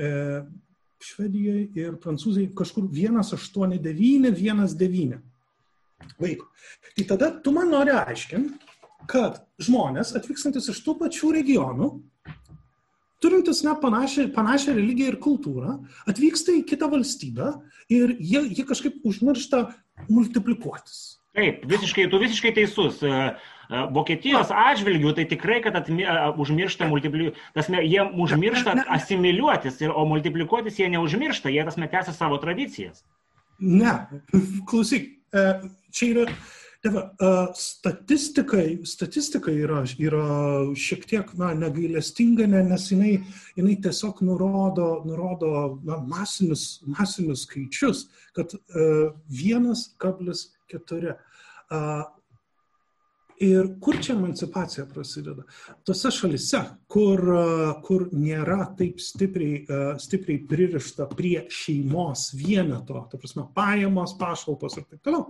[0.00, 0.42] e,
[1.06, 5.20] Švedijai ir Prancūzijai kažkur 1,89, 1,9
[6.20, 6.48] vaiko.
[6.96, 8.74] Tai tada tu man nori aiškinti,
[9.10, 11.90] kad žmonės atvykstantis iš tų pačių regionų,
[13.22, 15.76] turintis na, panašią, panašią religiją ir kultūrą,
[16.10, 17.52] atvyksta į kitą valstybę
[17.92, 19.66] ir jie, jie kažkaip užmiršta
[20.10, 21.20] multiplikuotis.
[21.36, 23.02] Taip, visiškai, tu visiškai teisus.
[23.66, 26.10] E, Vokietijos atžvilgių tai tikrai, kad atmi, e,
[26.42, 32.36] užmiršta multiplikuotis, tasme, jie užmiršta asimiliuotis, ir, o multiplikuotis jie neužmiršta, jie tasme tęsia savo
[32.42, 32.96] tradicijas.
[33.58, 33.92] Ne,
[34.70, 35.02] klausyk,
[35.34, 35.36] e,
[35.90, 36.24] čia yra,
[36.84, 37.02] tėva,
[37.58, 40.26] statistikai, statistika yra, yra
[40.78, 43.14] šiek tiek na, negailestinga, nes jinai,
[43.58, 45.50] jinai tiesiog nurodo, nurodo
[45.88, 47.98] na, masinius, masinius skaičius,
[48.36, 51.16] kad 1,4
[53.44, 55.42] Ir kur čia emancipacija prasideda?
[55.84, 57.20] Tose šalise, kur,
[57.84, 59.66] kur nėra taip stipriai,
[60.00, 65.26] stipriai pririšta prie šeimos vieneto, ta prasme, pajamos, pašalpos ir taip toliau,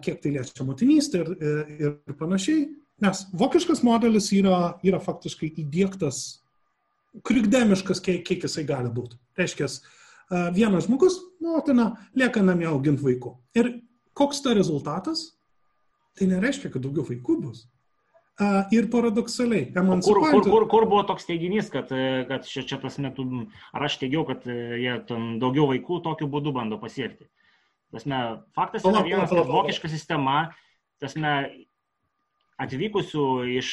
[0.00, 1.32] kiek tai liečia motinystę ir,
[1.76, 2.64] ir panašiai,
[3.04, 6.24] nes vokiškas modelis yra, yra faktiškai įdėktas,
[7.28, 9.20] krikdemiškas, kiek, kiek jisai gali būti.
[9.36, 9.68] Reiškia,
[10.56, 13.36] vienas žmogus, motina, lieka namie auginti vaikų.
[13.60, 13.74] Ir
[14.16, 15.34] koks ta rezultatas?
[16.18, 17.66] Tai nereiškia, kad daugiau vaikų bus.
[18.70, 20.30] Ir paradoksaliai, emancipuojant...
[20.30, 21.90] Kur, kur, kur, kur buvo toks teiginys, kad,
[22.28, 23.24] kad čia, čia tas metu,
[23.74, 24.94] ar aš teigiau, kad jie
[25.42, 27.26] daugiau vaikų tokiu būdu bando pasiekti.
[27.90, 28.20] Tasme,
[28.54, 30.52] faktas yra vienas, kad vokiška sistema,
[31.02, 31.32] tasme,
[32.62, 33.24] atvykusių
[33.56, 33.72] iš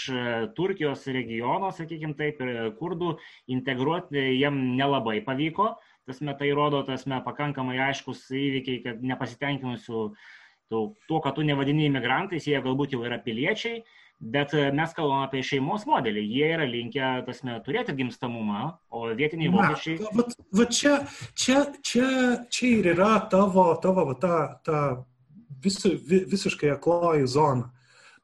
[0.58, 3.20] Turkijos regiono, sakykime taip, ir kurdų
[3.54, 5.76] integruoti jiem nelabai pavyko.
[6.10, 10.34] Tasme, tai rodo, tasme, pakankamai aiškus įvykiai, kad nepasitenkinusių uh,
[10.70, 13.84] tu, tuo, kad tu nevadini imigrantais, jie galbūt jau yra piliečiai,
[14.20, 16.24] bet e, mes kalbam apie šeimos modelį.
[16.38, 20.00] Jie yra linkę, tasme, turėti gimstamumą, o vietiniai vokiečiai.
[20.04, 20.28] Va, va,
[20.60, 20.98] va čia,
[21.38, 22.10] čia, čia,
[22.50, 24.36] čia ir yra tavo, tavo va, ta,
[24.66, 24.82] ta
[25.64, 25.82] vis,
[26.32, 27.72] visiškai akloji zona.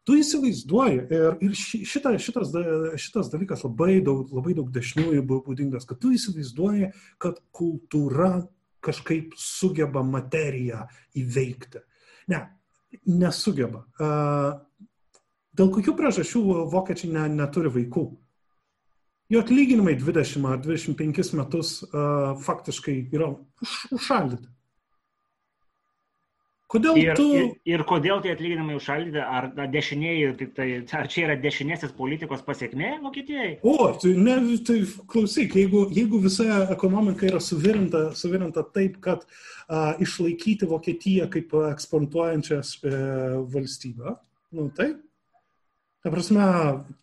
[0.08, 2.56] Tu įsivaizduoji ir, ir šita, šitas,
[2.98, 6.90] šitas dalykas labai daug, labai daug dešiniųjų buvo būdingas, kad tu įsivaizduoji,
[7.22, 8.48] kad kultūra
[8.82, 10.88] kažkaip sugeba materiją
[11.22, 11.84] įveikti.
[12.32, 12.42] Ne,
[13.06, 13.86] nesugeba.
[15.52, 16.42] Dėl kokių priežasčių
[16.72, 18.06] vokiečiai ne, neturi vaikų?
[19.32, 21.78] Jo atlyginimai 20 ar 25 metus
[22.48, 24.50] faktiškai yra už, užšaldyti.
[26.72, 27.26] Kodėl ir, tu...
[27.36, 30.68] ir, ir kodėl tie atlyginimai užšaldyti, ar dešiniai, tai, tai,
[31.02, 33.58] ar čia yra dešinėsis politikos pasiekmė Vokietijai?
[33.68, 34.38] O, tai, ne,
[34.68, 34.80] tai
[35.12, 39.28] klausyk, jeigu, jeigu visa ekonomika yra suvirinta, suvirinta taip, kad
[39.68, 42.98] a, išlaikyti Vokietiją kaip eksportuojančią e,
[43.52, 44.16] valstybę,
[44.56, 45.02] nu taip,
[46.02, 46.46] Ta prasme,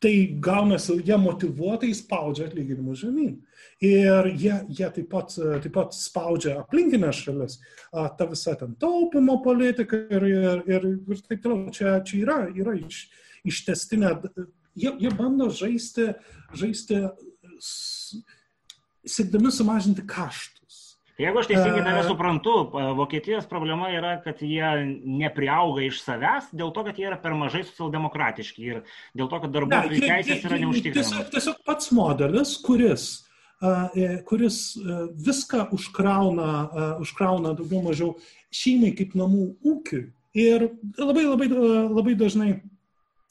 [0.03, 3.37] tai gaunasi, jie motivuotai spaudžia atlyginimus žemyn.
[3.79, 7.59] Ir jie, jie taip, pat, taip pat spaudžia aplinkinės šalis,
[7.93, 11.71] ta visa ten taupimo politika ir, ir, ir, ir taip toliau.
[11.75, 13.05] Čia, čia yra, yra iš,
[13.47, 14.17] ištestinė,
[14.75, 16.09] jie, jie bando žaisti,
[16.59, 17.05] žaisti
[19.07, 20.59] siekdami sumažinti kaštų.
[21.19, 22.53] Jeigu aš teisingai tave suprantu,
[22.95, 24.69] Vokietijos problema yra, kad jie
[25.03, 28.85] nepriauga iš savęs dėl to, kad jie yra per mažai socialdemokratiški ir
[29.19, 31.11] dėl to, kad darbuotojų teisės yra neužtikrinamos.
[31.11, 33.09] Tiesiog, tiesiog pats modelis, kuris,
[34.29, 36.51] kuris e, viską užkrauna,
[37.03, 38.15] užkrauna daugiau mažiau
[38.55, 40.09] šeimai kaip namų ūkiui.
[40.39, 40.69] Ir
[40.99, 42.53] labai, labai, labai dažnai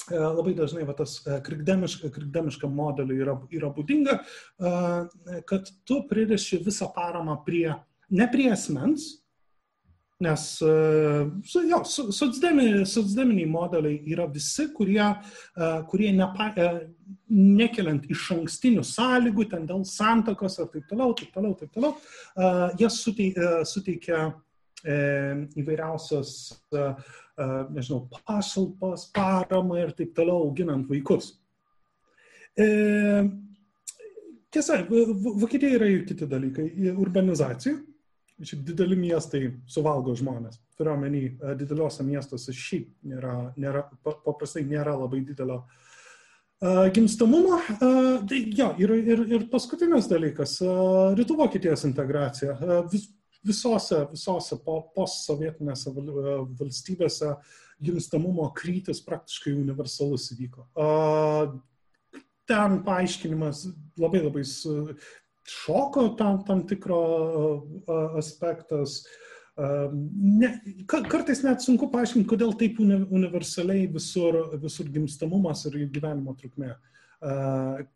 [0.08, 4.14] labai dažnai va, tas krikdemiška, krikdemiška modeliui yra, yra būdinga,
[5.50, 7.74] kad tu pririši visą paramą prie,
[8.16, 9.10] ne prie asmens,
[10.24, 15.06] nes jo, socdeminiai modeliai yra visi, kurie,
[15.92, 16.50] kurie nepa,
[17.30, 21.94] nekeliant iš ankstinių sąlygų, ten dėl santokos ir taip toliau, taip toliau, taip toliau,
[22.82, 22.90] jie
[23.70, 24.24] suteikia
[24.88, 26.34] įvairiausios
[27.74, 31.36] nežinau, pašalpas, paramą ir taip toliau auginant vaikus.
[32.58, 32.66] E,
[34.50, 36.72] tiesa, Vokietija yra ir kiti dalykai.
[36.98, 37.78] Urbanizacija.
[38.38, 40.60] Šiaip dideli miestai suvalgo žmonės.
[40.78, 41.24] Turiu omeny,
[41.58, 47.58] dideliuose miestuose šiaip nėra, nėra, paprastai nėra labai didelio uh, gimstamumo.
[47.80, 52.60] Uh, tai, jo, ir, ir, ir paskutinis dalykas uh,- rytų Vokietijos integracija.
[52.94, 53.10] Vis,
[53.48, 57.34] visose, visose postsovietinėse valstybėse
[57.84, 60.68] gimstamumo krytis praktiškai universalus įvyko.
[62.48, 63.66] Ten paaiškinimas
[64.00, 64.44] labai labai
[65.50, 67.02] šoko tam, tam tikro
[68.18, 69.02] aspektas.
[69.58, 70.52] Ne,
[70.88, 76.76] kartais net sunku paaiškinti, kodėl taip universaliai visur, visur gimstamumas ir gyvenimo trukmė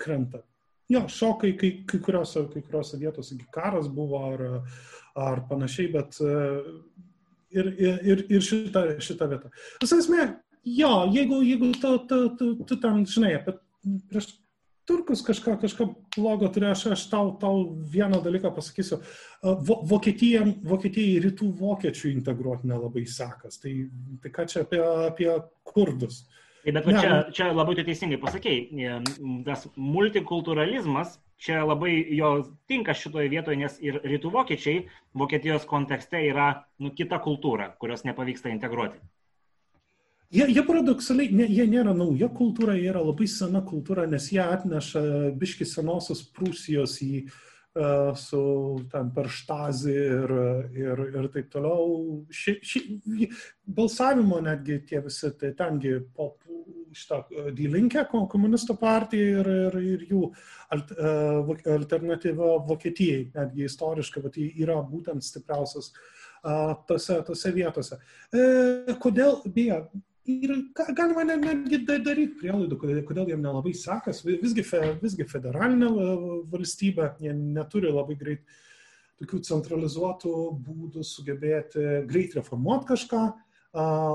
[0.02, 0.42] krenta.
[0.92, 4.42] Jo, šokai kai, kai, kuriuose, kai kuriuose vietose karas buvo ar,
[5.16, 6.18] ar panašiai, bet
[7.54, 9.52] ir, ir, ir šita, šita vieta.
[9.84, 10.26] Visą esmė,
[10.68, 13.56] jo, jeigu, jeigu tu, tu, tu, tu tam žinai apie
[14.10, 14.34] prieš
[14.90, 15.88] turkus kažką, kažką
[16.18, 17.64] blogo turi, aš, aš tau, tau
[17.94, 19.00] vieną dalyką pasakysiu.
[19.02, 19.56] E,
[19.92, 23.62] Vokietija, Vokietijai rytų vokiečių integruoti nelabai sekas.
[23.64, 23.74] Tai,
[24.24, 25.32] tai ką čia apie, apie
[25.68, 26.24] kurdus?
[26.66, 29.00] Bet va, čia, čia labai tu teisingai pasakėjai,
[29.48, 32.32] tas multikulturalizmas čia labai jo
[32.70, 34.84] tinka šitoje vietoje, nes ir rytų vokiečiai
[35.18, 39.02] Vokietijos kontekste yra nu, kita kultūra, kurios nepavyksta integruoti.
[40.32, 44.40] Jie, jie paradoksaliai, ne, jie nėra nauja kultūra, jie yra labai sena kultūra, nes jie
[44.44, 45.02] atneša
[45.36, 48.44] biški senosios Prūsijos į uh, su
[48.92, 50.34] ten per štazį ir,
[50.76, 52.24] ir, ir taip toliau.
[52.32, 52.82] Ši, ši,
[53.66, 56.34] balsavimo netgi tie visi, tai tengi po
[56.92, 57.22] šitą
[57.56, 60.26] Dylinkę, komunistų partiją ir, ir, ir jų
[61.76, 65.94] alternatyva Vokietijai, netgi istoriškai, bet yra būtent stipriausias
[66.88, 68.00] tose, tose vietose.
[69.00, 69.80] Kodėl, beje,
[70.30, 70.52] Ir
[70.94, 72.78] galima netgi daryti prielaidų,
[73.08, 74.20] kodėl, jiem nelabai sekas.
[74.22, 74.64] Visgi,
[75.02, 75.90] visgi federalinė
[76.52, 78.44] valstybė, jie neturi labai greit
[79.22, 83.24] tokių centralizuotų būdų sugebėti greit reformuoti kažką.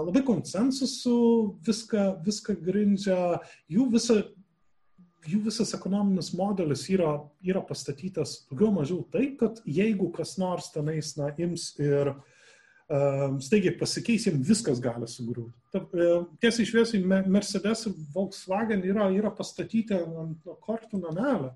[0.06, 1.18] Labai konsensusų
[1.66, 3.18] viską, viską grindžia,
[3.72, 4.20] jų, visa,
[5.26, 11.16] jų visas ekonominis modelis yra, yra pastatytas daugiau mažiau taip, kad jeigu kas nors tenais
[11.18, 12.35] na, ims ir uh,
[12.86, 15.80] staigiai pasikeis, jiems viskas gali sugriūti.
[16.42, 21.54] Tiesiai šviesiai, Mercedes ir Volkswagen yra, yra pastatyti ant kortų namelio.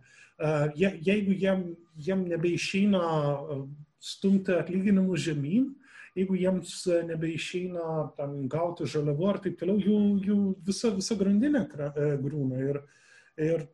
[0.74, 1.68] Je, jeigu jiem,
[2.00, 3.02] jiem nebeišeina
[4.00, 5.68] stumti atlyginimų žemyn,
[6.18, 6.72] jeigu jiems
[7.12, 7.84] nebeišeina
[8.16, 12.64] tam, gauti žaliavų ar taip toliau, jų, jų visa, visa grandinė griūna.
[12.64, 12.80] Ir,
[13.38, 13.68] ir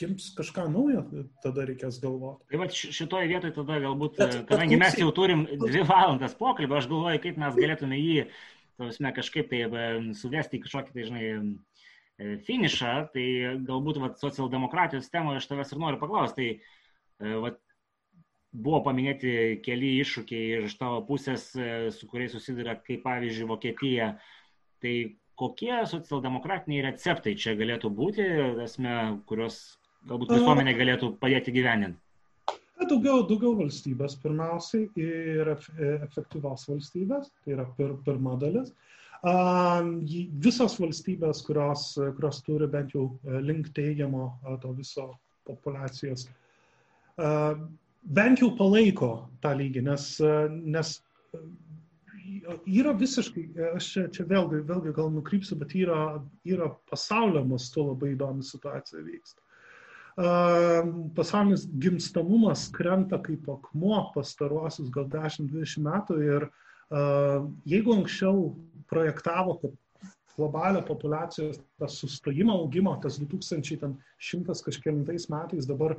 [0.00, 1.04] jiems kažką naujo
[1.44, 2.44] tada reikės galvoti.
[2.50, 6.76] Tai va šitoje vietoje tada galbūt, bet, kadangi bet, mes jau turim dvi valandas pokalbį,
[6.76, 8.26] aš galvoju, kaip mes galėtume jį,
[8.76, 9.62] tavasme, kažkaip tai
[10.18, 13.26] suvesti į kažkokį, tai žinai, e, finišą, tai
[13.68, 16.50] galbūt va, socialdemokratijos temoje aš tavęs ir noriu paklausti.
[16.50, 17.54] Tai e, va,
[18.56, 24.12] buvo paminėti keli iššūkiai iš tavo pusės, e, su kuriais susiduria, kaip pavyzdžiui, Vokietija.
[24.84, 24.94] Tai
[25.40, 28.24] kokie socialdemokratiniai receptai čia galėtų būti,
[28.64, 28.96] esmė,
[29.28, 29.58] kurios
[30.08, 32.00] galbūt visuomenė galėtų padėti gyveninti?
[32.86, 38.74] Daugiau, daugiau valstybės pirmiausiai ir efektyvios valstybės, tai yra pir, pirma dalis.
[40.44, 41.86] Visos valstybės, kurios,
[42.18, 44.28] kurios turi bent jau e, link teigiamo
[44.62, 45.06] to viso
[45.48, 46.26] populacijos,
[47.16, 49.10] bent jau palaiko
[49.42, 50.34] tą lygį, nes, e,
[50.76, 50.92] nes
[52.68, 58.12] yra visiškai, aš čia, čia vėlgi, vėlgi gal nukrypsiu, bet yra, yra pasaulio mastu labai
[58.14, 59.45] įdomi situacija vyksta
[60.16, 66.46] pasaulinis gimstamumas krenta kaip akmuo pastaruosius gal 10-20 metų ir
[67.68, 68.54] jeigu anksčiau
[68.88, 69.74] projektavo, kad
[70.36, 75.96] globalią populacijos tas sustojimo augimo, tas 2100 kažkėlintais metais dabar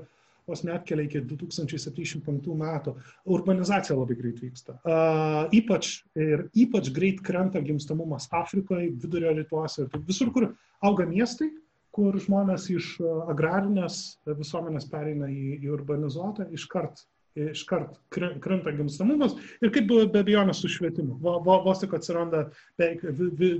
[0.48, 2.94] vos net kelia iki 2705 metų.
[3.36, 4.78] Urbanizacija labai greit vyksta.
[4.88, 10.54] Uh, ypač, ir ypač greit krenta gimstamumas Afrikoje, vidurio rytuose ir visur, kur
[10.86, 11.50] auga miestai,
[11.98, 17.02] kur žmonės iš e, agrarinės visuomenės pereina į, į urbanizuotą, iškart,
[17.38, 21.18] iškart krenta gimstamumas ir kaip be abejonės su švietimu.
[21.46, 22.48] Vos tik atsiranda
[22.80, 23.04] beveik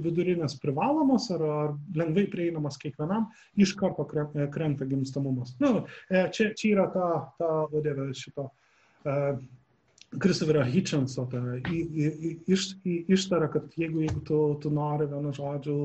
[0.06, 5.56] vidurinės privalomos ar, ar lengvai prieinamas kiekvienam, iš karto krenta gimstamumas.
[5.62, 7.12] Nu, e, čia, čia yra ta,
[7.42, 8.52] ta vadovė šito
[10.16, 11.28] Kristoferio Hitchenso
[12.48, 12.68] iš,
[13.08, 15.76] ištara, kad jeigu, jeigu tu, tu nori, vienu žodžiu,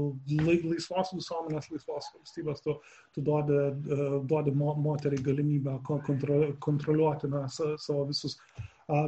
[0.62, 2.76] laisvos visuomenės, laisvos valstybės, tu,
[3.14, 8.38] tu duodi, uh, duodi mo, moteriai galimybę kontro, kontroliuoti na, savo visus,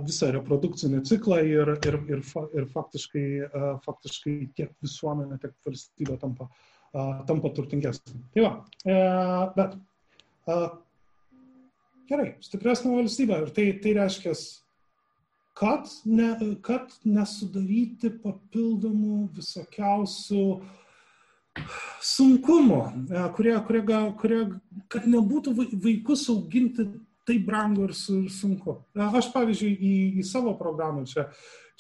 [0.03, 2.25] visą reprodukcinį ciklą ir, ir, ir,
[2.59, 6.51] ir faktiškai, uh, faktiškai tiek visuomenė, tiek valstybė tampa,
[7.31, 8.19] tampa turtingesnė.
[8.35, 8.53] Tai va,
[8.91, 9.79] uh, bet
[12.11, 14.35] gerai, stipresnė valstybė ir tai, tai reiškia
[15.55, 16.33] kad, ne,
[16.67, 20.45] kad nesudaryti papildomų visokiausių
[22.03, 23.83] sunkumų, e, kurie, kurie,
[24.21, 24.41] kurie,
[24.91, 25.55] kad nebūtų
[25.85, 26.89] vaikus auginti
[27.25, 28.81] taip brangu ir sunku.
[28.97, 31.29] E, aš, pavyzdžiui, į, į savo programą čia,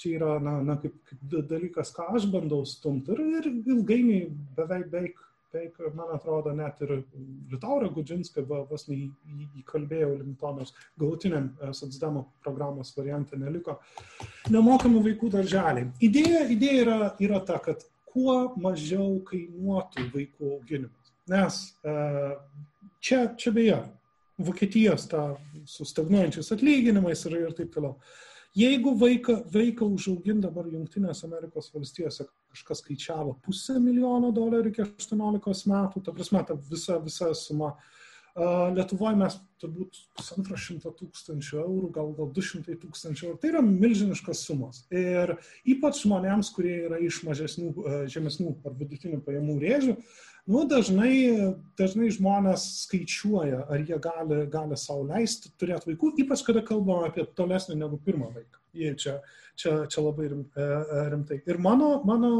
[0.00, 4.90] čia yra na, na, kaip, kaip dalykas, ką aš bandau stumti ir, ir ilgainiui beveik,
[4.94, 5.18] beveik
[5.54, 6.92] taip, man atrodo, net ir
[7.52, 13.78] Liutaurą Gudžinską vos neįkalbėjau link to, nors galutiniam e, Satsdemo programos variantą neliko.
[14.52, 15.88] Nemokamų vaikų darželiai.
[16.04, 21.14] Idėja, idėja yra, yra ta, kad kuo mažiau kainuotų vaikų auginimas.
[21.30, 21.96] Nes e,
[23.00, 23.82] čia, čia beje,
[24.44, 25.28] Vokietijos ta
[25.70, 27.94] su stagnuojančiais atlyginimais ir, ir taip toliau.
[28.58, 35.68] Jeigu vaiką, vaiką užaugint dabar Junktinės Amerikos valstijose kažkas skaičiavo pusę milijono dolerių iki 18
[35.70, 37.74] metų, ta prasme, ta visa, visa suma.
[38.34, 43.38] Lietuvoje mes turbūt pusantro šimto tūkstančių eurų, gal, gal 200 tūkstančių eurų.
[43.38, 44.80] Tai yra milžiniškas sumas.
[44.90, 45.36] Ir
[45.70, 47.70] ypač žmonėms, kurie yra iš mažesnių,
[48.10, 49.94] žemesnių ar vidutinių pajamų rėžių,
[50.50, 51.14] nu, dažnai,
[51.78, 57.24] dažnai žmonės skaičiuoja, ar jie gali, gali savo leisti turėti vaikų, ypač kada kalbame apie
[57.38, 58.60] tolesnį negu pirmą vaiką.
[58.74, 59.18] Jie čia,
[59.56, 61.40] čia, čia labai e, e, rimtai.
[61.46, 62.32] Ir mano, mano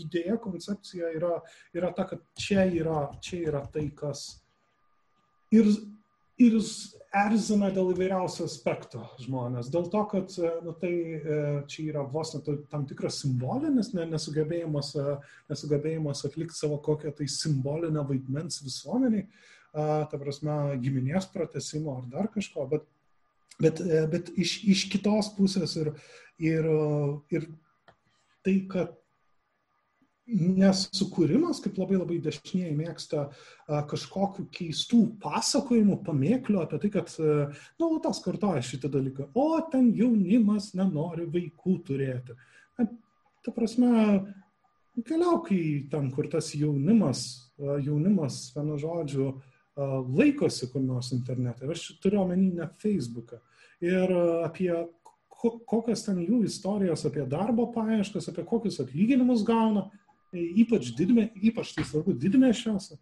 [0.00, 1.38] idėja, koncepcija yra,
[1.76, 4.26] yra ta, kad čia yra, čia yra tai, kas
[5.54, 5.70] ir,
[6.40, 6.72] ir jis
[7.10, 9.70] erzina dėl įvairiausių aspektų žmonės.
[9.72, 10.34] Dėl to, kad
[10.64, 10.92] nu, tai
[11.70, 14.92] čia yra vos net tam tikras simbolinis nesugebėjimas,
[15.50, 19.26] nesugebėjimas atlikti savo kokią tai simbolinę vaidmens visuomeniai,
[19.72, 22.86] ta prasme, giminės pratesimo ar dar kažko, bet,
[23.58, 23.82] bet,
[24.14, 25.92] bet iš, iš kitos pusės ir,
[26.38, 26.70] ir,
[27.34, 27.50] ir
[28.46, 28.99] tai, kad
[30.30, 33.26] nesukūrimas, kaip labai labai dešinieji mėgsta
[33.90, 37.12] kažkokių keistų pasakojimų, pamėklių apie tai, kad
[37.80, 39.30] nuolatos kartoja šitą dalyką.
[39.34, 42.36] O ten jaunimas nenori vaikų turėti.
[43.40, 43.90] Ta prasme,
[45.06, 45.62] keliauk į
[45.92, 49.30] ten, kur tas jaunimas, jaunimas, vienu žodžiu,
[49.80, 51.68] laikosi kur nors internete.
[51.70, 53.40] Aš turiu omeny ne Facebooką.
[53.80, 54.12] Ir
[54.44, 54.72] apie
[55.40, 59.86] kokias ten jų istorijos apie darbo paieškas, apie kokius atlyginimus gauna,
[60.32, 62.98] ypač, didme, ypač tai svarbu didmešiuose.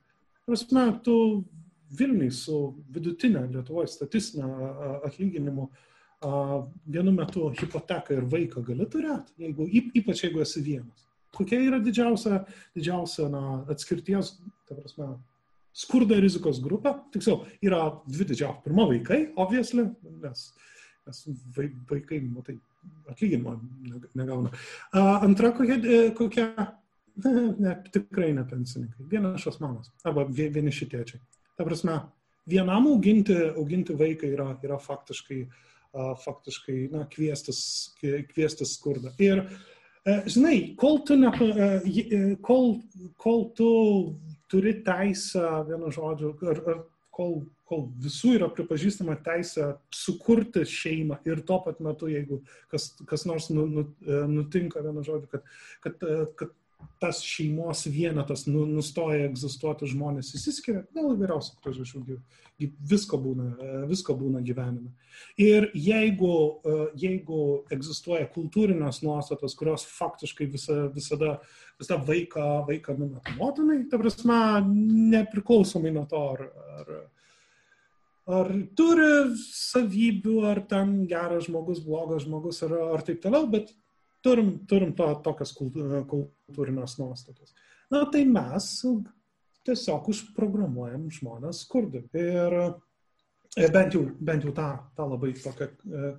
[0.48, 1.14] Prasme, tu
[1.88, 2.56] Vilniui su
[2.92, 4.48] vidutinė Lietuvoje statistinė
[5.08, 5.68] atlyginimu
[6.90, 11.06] vienu metu hipoteką ir vaiką gali turėti, jeigu, ypač jeigu esi vienas.
[11.36, 12.42] Kokia yra didžiausia,
[12.76, 14.34] didžiausia na, atskirties,
[14.68, 15.12] ta prasme,
[15.76, 16.96] skurdo rizikos grupė?
[17.14, 18.64] Tiksliau, yra dvi didžiausios.
[18.64, 19.86] Pirma vaikai, obviously,
[20.24, 20.44] nes,
[21.06, 21.22] nes
[21.92, 22.58] vaikai, matai,
[23.12, 23.58] atlyginimo
[24.18, 24.52] negauna.
[24.92, 25.78] Antra, kokia,
[26.18, 26.48] kokia
[27.64, 31.22] ne, tikrai ne pensininkai, vienišas mamas arba vieniši tėčiai.
[31.58, 31.96] Ta prasme,
[32.48, 37.60] vienam auginti, auginti vaiką yra, yra faktiškai, uh, faktiškai na, kviestis,
[38.00, 39.12] kviestis skurdą.
[39.22, 39.42] Ir,
[40.06, 42.78] uh, žinai, kol tu, ne, uh, kol,
[43.20, 43.70] kol tu
[44.52, 46.84] turi teisę, vienu žodžiu, ar, ar
[47.18, 52.40] kol, kol visų yra pripažįstama teisė sukurti šeimą ir tuo pat metu, jeigu
[52.72, 53.84] kas, kas nors nu, nu,
[54.30, 55.52] nutinka, vienu žodžiu, kad,
[55.84, 56.06] kad,
[56.38, 56.54] kad
[56.98, 62.18] tas šeimos vienetas nu, nustoja egzistuoti, žmonės įsiskiria, dėl įvairiausių priežasčių,
[62.90, 63.46] visko būna,
[63.90, 64.90] visko būna gyvenime.
[65.38, 66.32] Ir jeigu,
[66.98, 67.42] jeigu
[67.74, 71.36] egzistuoja kultūrinės nuostatos, kurios faktiškai visa, visada,
[71.78, 74.40] visada vaiką, vaiką numeta motinai, ta prasme,
[75.14, 76.44] nepriklausomai nuo to, ar,
[76.80, 76.94] ar,
[78.40, 79.10] ar turi
[79.46, 83.70] savybių, ar ten geras žmogus, blogas žmogus, ar, ar taip toliau, bet
[84.24, 87.54] turim, turim to, tokias kultūrinės nuostatas.
[87.92, 88.68] Na tai mes
[89.68, 92.04] tiesiog užprogramuojam žmonės skurdui.
[92.16, 92.58] Ir
[93.72, 96.10] bent jau, bent jau tą, tą labai tokią e,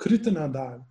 [0.00, 0.82] kritinę dalį.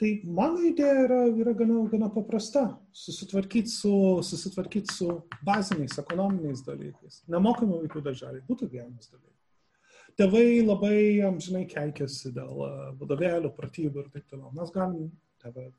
[0.00, 2.64] Tai mano idėja yra, yra gana, gana paprasta.
[2.92, 3.92] Susitvarkyti su,
[4.26, 7.22] susitvarkyt su baziniais ekonominiais dalykais.
[7.30, 9.30] Nemokami vaikų darželiai būtų vienas dalykas.
[10.18, 14.52] Tėvai labai amžinai keikiasi dėl e, vadovėlių, pratybų ir taip toliau.
[14.54, 15.08] Mes galim
[15.42, 15.70] tave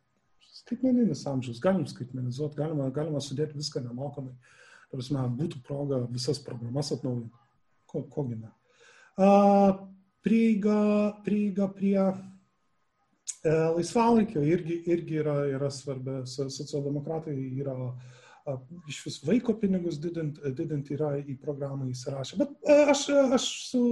[0.56, 4.36] skaitmeninis amžius, galim skaitmenizuoti, galima, galima sudėti viską nemokamai.
[4.94, 7.44] Prasme, būtų proga visas programas atnaujinti.
[7.92, 8.52] Ko, kogi ne.
[10.26, 10.78] Prieiga,
[11.26, 12.14] prieiga prie e,
[13.76, 16.22] laisvalaikio irgi, irgi yra, yra svarbi.
[16.30, 17.76] Socialdemokratai yra
[18.88, 22.40] iš vis vaiko pinigus didint, didint yra į programą įsirašę.
[22.42, 23.06] Bet e, aš,
[23.38, 23.84] aš su,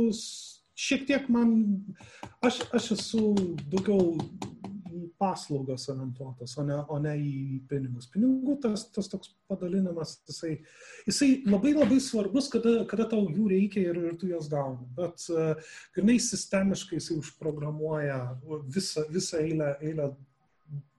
[0.77, 1.55] šiek tiek man,
[2.45, 3.33] aš, aš esu
[3.71, 4.15] daugiau
[5.23, 8.09] paslaugas orientuotas, o ne, o ne į pinigus.
[8.11, 10.57] Pinigų tas, tas toks padalinimas, jisai,
[11.07, 14.83] jisai labai labai svarbus, kada, kada tau jų reikia ir, ir tu juos gauni.
[14.97, 18.19] Bet uh, grinai sistemiškai jisai užprogramuoja
[18.67, 20.09] visą, visą eilę, eilę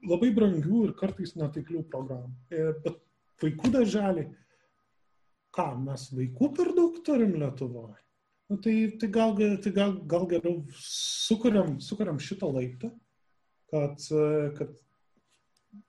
[0.09, 2.33] labai brangių ir kartais netiklių programų.
[2.49, 2.99] Bet
[3.45, 4.31] vaikų darželiai,
[5.55, 8.01] ką mes vaikų per daug turim Lietuvoje?
[8.49, 12.91] Nu, tai, tai, gal, tai gal, gal geriau sukuriam, sukuriam šitą laiptą
[13.73, 14.01] kad,
[14.59, 14.75] kad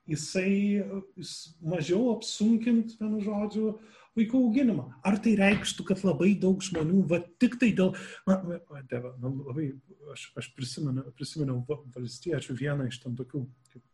[0.10, 0.84] jisai
[1.18, 3.76] jis mažiau apsunkint, vienu žodžiu,
[4.16, 4.86] vaikų auginimą.
[5.06, 7.92] Ar tai reikštų, kad labai daug žmonių, va tik tai dėl,
[8.28, 8.86] man, man,
[9.20, 9.68] man labai,
[10.14, 13.44] aš, aš prisimenu, prisimenu valstiečių vieną iš tam tokių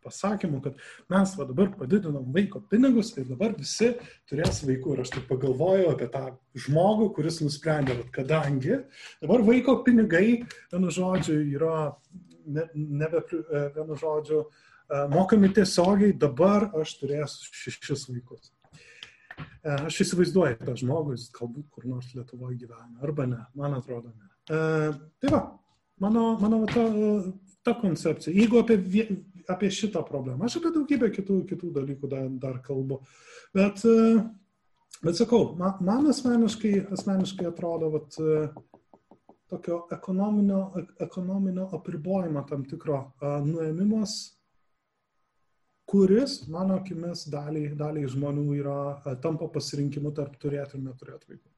[0.04, 0.78] pasakymų, kad
[1.10, 3.92] mes va dabar padidinam vaiko pinigus ir dabar visi
[4.30, 4.94] turės vaikų.
[4.94, 6.28] Ir aš taip pagalvoju apie tą
[6.68, 8.78] žmogų, kuris nusprendė, kad kadangi
[9.24, 11.96] dabar vaiko pinigai, vienu žodžiu, yra
[12.46, 18.50] ne, nebe, e, vienu žodžiu, e, mokami tiesiogiai, dabar aš turėsiu šešis vaikus.
[19.38, 24.12] E, aš įsivaizduoju tą žmogų, jis galbūt kur nors Lietuvoje gyvena, arba ne, man atrodo
[24.12, 24.30] ne.
[24.48, 25.42] Tai va,
[26.02, 26.84] mano, mano ta,
[27.62, 28.34] ta koncepcija.
[28.34, 29.06] Jeigu apie,
[29.48, 32.98] apie šitą problemą, aš apie daugybę kitų, kitų dalykų dar, dar kalbu,
[33.54, 33.84] bet,
[35.04, 38.58] bet sakau, man, man asmeniškai, asmeniškai atrodo, kad
[39.52, 40.60] tokio ekonominio,
[41.04, 43.02] ekonominio apribojimo tam tikro
[43.44, 44.14] nuėmimas,
[45.92, 48.76] kuris, mano akimis, daliai, daliai žmonių yra,
[49.24, 51.48] tampa pasirinkimu tarp turėti ir neturėti vaikų.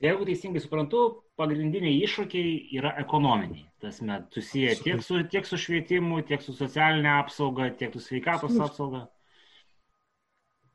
[0.00, 1.02] Jeigu teisingai suprantu,
[1.36, 3.66] pagrindiniai iššūkiai yra ekonominiai.
[3.82, 8.56] Tas met susiję tiek su, tiek su švietimu, tiek su socialinė apsauga, tiek su sveikatos
[8.64, 9.04] apsauga.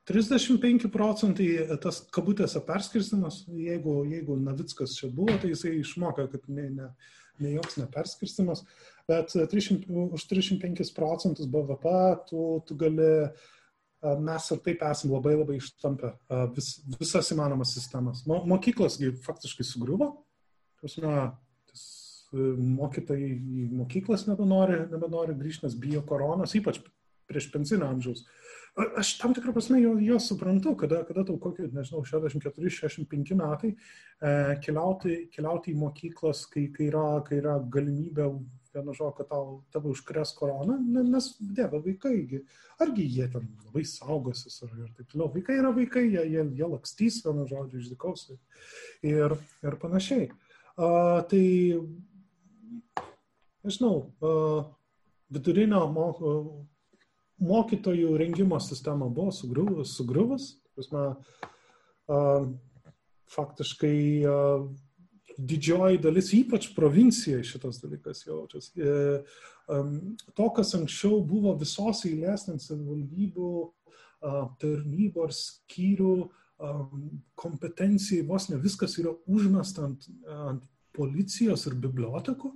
[0.10, 1.48] 35 procentai
[1.84, 6.90] tas kabutėse perskirstimas, jeigu, jeigu Navickas čia buvo, tai jisai išmokė, kad ne, ne,
[7.44, 8.66] ne joks neperskirstimas,
[9.08, 11.94] bet 300, už 35 procentus BVP
[12.28, 13.08] tu, tu gali,
[14.20, 16.12] mes ir taip esame labai labai ištampę
[16.58, 18.26] vis, visas įmanomas sistemas.
[18.28, 20.12] Mokyklos faktiškai sugriuvo,
[20.84, 21.16] prasme,
[22.34, 26.80] mokytojai į mokyklas nebenori, nebenori grįžti, nes bijo koronos, ypač
[27.30, 28.26] prieš pensinio amžiaus.
[28.74, 34.32] Aš tam tikrą prasme jo suprantu, kada, kada tau kokie, nežinau, 64-65 metai e,
[34.66, 38.32] keliauti, keliauti į mokyklas, kai, kai, yra, kai yra galimybė,
[38.74, 42.42] vienu žodžiu, kad tau tave užkres korona, nes dėva vaikai,
[42.82, 45.30] argi jie ten labai saugosis ir, ir taip toliau.
[45.38, 48.32] Vaikai yra vaikai, jie, jie, jie lakstys, vienu žodžiu, išdikaus
[49.06, 50.32] ir, ir panašiai.
[50.74, 51.46] Uh, tai,
[53.62, 54.66] nežinau, uh,
[55.30, 56.34] vidurinio moko
[57.44, 60.50] mokytojų rengimo sistema buvo sugriuvus, sugriuvus.
[60.74, 61.04] Prasme,
[62.10, 62.48] uh,
[63.34, 64.66] faktiškai uh,
[65.38, 68.74] didžioji dalis, ypač provincijoje šitas dalykas jaučiasi.
[68.78, 68.98] E,
[70.38, 73.74] to, kas anksčiau buvo visos eilės savivaldybių, uh,
[74.62, 76.14] tarnybų ar skyrių
[77.36, 80.64] kompetencijai, vos ne viskas yra užmesta ant, ant
[80.96, 82.54] policijos ir bibliotekų.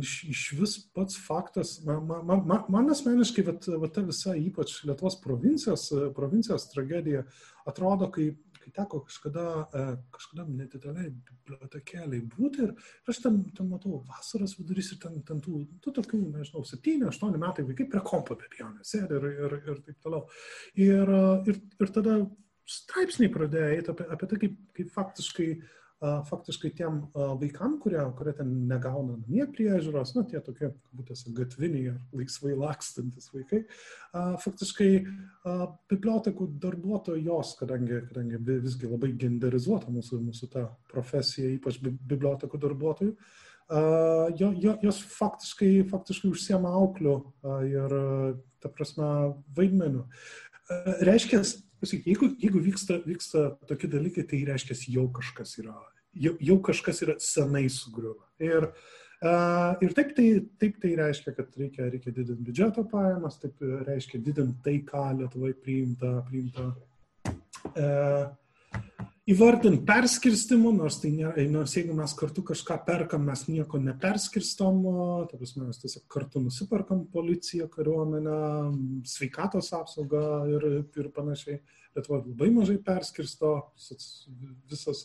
[0.00, 5.18] Iš, vis pats faktas, man, man, man, man asmeniškai, vat, vat ta visa ypač Lietuvos
[5.20, 7.26] provincijos, provincijos tragedija
[7.68, 8.30] atrodo, kai,
[8.62, 9.82] kai teko kažkada, e,
[10.14, 12.72] kažkada nedideliai bibliotekėliai būti ir
[13.12, 17.66] aš ten, ten matau vasaros vidurys ir ten, ten tų, tų tokių, nežinau, 7-8 metai
[17.68, 20.24] vaikai prie kompo be abejonės sėdi ir, ir, ir taip toliau.
[20.88, 21.14] Ir,
[21.52, 22.16] ir, ir tada
[22.72, 28.32] straipsniai pradėjo eiti apie, apie tai, kaip, kaip faktiškai uh, faktiškai tiem vaikam, kurie, kurie
[28.34, 33.62] ten negauna namie priežiūros, na, tie tokie, kabutėse, gatviniai ar laisvai lakstantis vaikai,
[34.42, 34.90] faktiškai
[35.92, 43.14] bibliotekų darbuotojos, kadangi, kadangi visgi labai genderizuota mūsų, mūsų ta profesija, ypač bibliotekų darbuotojų,
[44.82, 47.20] jos faktiškai, faktiškai užsiema aukliu
[47.68, 47.94] ir,
[48.62, 50.08] ta prasme, vaidmeniu.
[51.06, 51.44] Reiškia,
[51.86, 55.78] jeigu, jeigu vyksta, vyksta tokie dalykai, tai reiškia, jau kažkas yra
[56.14, 58.26] jau, jau kažkas yra senai sugriuvo.
[58.42, 58.68] Ir,
[59.22, 60.28] uh, ir taip, tai,
[60.60, 65.54] taip tai reiškia, kad reikia, reikia didinti biudžeto pajamas, taip reiškia didinti tai, ką Lietuvai
[65.58, 66.70] priimta, priimta
[67.72, 68.30] uh,
[69.30, 74.80] įvardinti perskirstimu, nors, tai nėra, nors jeigu mes kartu kažką perkam, mes nieko neperskirstom,
[75.30, 78.40] ta prasme, mes tiesiog kartu nusiperkam policiją, kariuomenę,
[79.06, 80.68] sveikatos apsaugą ir,
[80.98, 81.62] ir panašiai.
[81.92, 83.50] Lietuva labai mažai perskirsto,
[84.70, 85.04] visas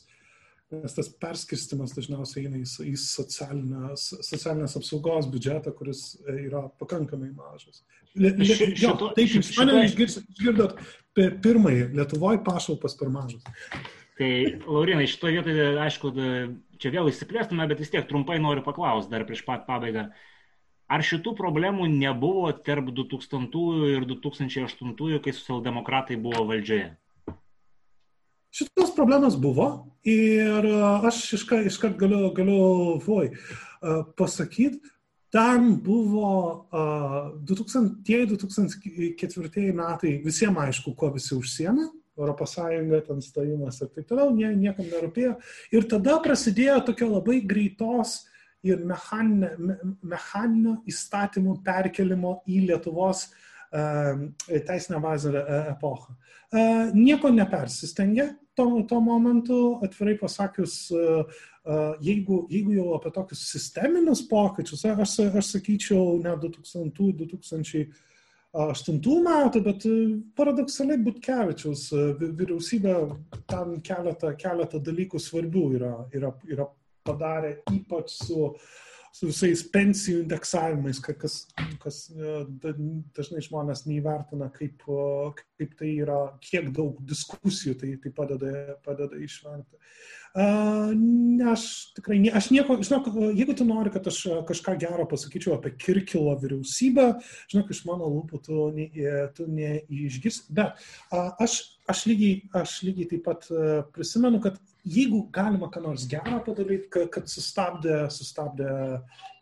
[0.73, 7.83] nes tas perskirstimas dažniausiai eina į, į socialinės, socialinės apsaugos biudžetą, kuris yra pakankamai mažas.
[8.17, 10.79] Le, le, jo, taip, jūs mane išgirdot
[11.15, 13.45] pirmąjį, Lietuvoje pašalpas per mažas.
[14.17, 14.29] Tai,
[14.65, 16.11] Laurinai, šitoje vietoje, aišku,
[16.81, 20.07] čia vėl įsiplėstume, bet vis tiek trumpai noriu paklausti dar prieš pat pabaigą.
[20.87, 26.95] Ar šitų problemų nebuvo tarp 2000 ir 2008, kai socialdemokratai buvo valdžioje?
[28.51, 33.31] Šitos problemos buvo ir e, aš iškart, iškart galiu, galiu voi, e,
[34.17, 34.79] pasakyti,
[35.31, 41.83] ten buvo uh, 2000-2004 metai, visiems aišku, ko visi užsiemė,
[42.17, 45.35] Europos Sąjunga, ten stojimas ir taip toliau, nie, niekam nerūpėjo.
[45.75, 48.25] Ir tada prasidėjo tokia labai greitos
[48.65, 49.75] ir mechaninio, me,
[50.15, 53.46] mechaninio įstatymų perkelimo į Lietuvos uh,
[54.67, 55.41] teisinę bazę
[55.73, 56.13] epochą.
[56.13, 56.37] Uh,
[56.93, 61.23] nieko nepersistengė, to, to momentu, atvirai pasakius, e,
[61.65, 67.87] e, jeigu, jeigu jau apie tokius sisteminius pokyčius, aš, aš sakyčiau, ne 2000-2008
[69.27, 69.89] metų, bet e,
[70.39, 71.81] paradoksaliai Butkevičiaus
[72.23, 72.93] vyriausybė
[73.45, 76.65] tam keletą, keletą dalykų svarbių yra, yra, yra
[77.07, 78.53] padarę, ypač su uh,
[79.17, 81.39] su visais pensijų indeksavimais, kas,
[81.81, 82.33] kas e,
[83.17, 84.83] dažnai žmonės neįvertina, kaip,
[85.57, 88.53] kaip tai yra, kiek daug diskusijų tai, tai padeda,
[88.85, 89.81] padeda išvengti.
[90.37, 91.63] Aš
[91.97, 96.35] tikrai, ne, aš nieko, žinok, jeigu tu nori, kad aš kažką gero pasakyčiau apie Kirkilo
[96.37, 97.07] vyriausybę,
[97.49, 98.89] žinok, iš mano lūpų tu, ne,
[99.37, 100.77] tu neišgirsi, bet
[101.13, 101.57] aš,
[101.89, 103.49] aš, lygiai, aš lygiai taip pat
[103.95, 108.69] prisimenu, kad jeigu galima ką nors gerą padaryti, kad, kad sustabdė, sustabdė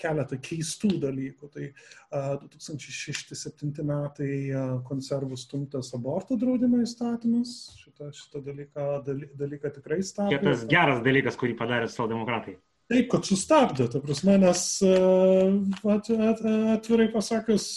[0.02, 8.42] keletą keistų dalykų, tai uh, 2006-2007 metai uh, konservų stumtas abortų draudimo įstatymas, šitą, šitą
[8.46, 10.40] dalyką, daly, dalyką tikrai stabdė.
[10.40, 12.56] Kitas geras dalykas, kurį padarė socialdemokratai.
[12.86, 16.44] Taip, kad sustabdė, ta prasme, nes at, at,
[16.76, 17.72] atvirai pasakius,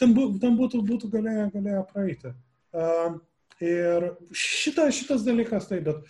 [0.00, 2.32] ten, bu, ten būtų, būtų galėję, galėję praeiti.
[3.62, 6.02] Ir šita, šitas dalykas, tai, bet,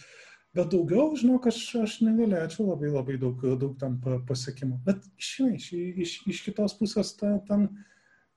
[0.57, 4.81] bet daugiau, žinok, aš, aš negalėčiau labai labai daug, daug tam pasiekimų.
[4.89, 5.69] Bet, žinai, iš,
[6.07, 7.69] iš, iš kitos pusės ta, ten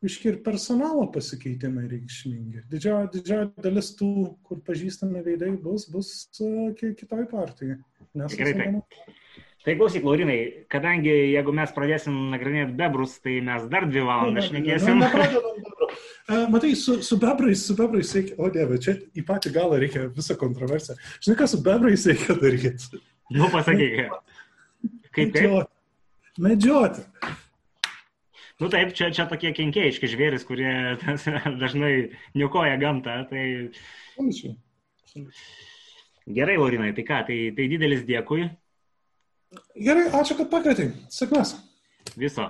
[0.07, 2.65] iški ir personalo pasikeitimai reikšmingi.
[2.71, 4.11] Didžioji, didžioji dalis tų,
[4.47, 6.13] kur pažįstami veidai bus, bus
[6.79, 7.79] kitoj partijai.
[8.13, 8.97] Tikrai taip.
[9.63, 14.99] Tai klausyk, Laurinai, kadangi jeigu mes pradėsim nagrinėti bebrus, tai mes dar dvi valandas šnekėsim.
[14.99, 19.53] Ne, ne, ne, Matai, su, su bebrais, su bebrais reikia, o dieve, čia į patį
[19.55, 20.95] galą reikia visą kontroversiją.
[21.23, 22.99] Žinai, ką su bebrais reikia daryti?
[23.31, 24.03] Nu, pasakyk.
[25.15, 25.71] Kaip Medžioti.
[26.43, 27.07] Medžioti.
[28.63, 30.71] Nu taip, čia, čia tokie kenkėjiški žvėris, kurie
[31.63, 31.93] dažnai
[32.31, 33.17] niokoja gamtą.
[33.27, 33.43] Tai...
[36.23, 38.45] Gerai, Laurinai, tai ką, tai, tai didelis dėkui.
[39.75, 40.93] Gerai, ačiū, kad pakvietei.
[41.11, 41.57] Sėkmės.
[42.15, 42.47] Viso.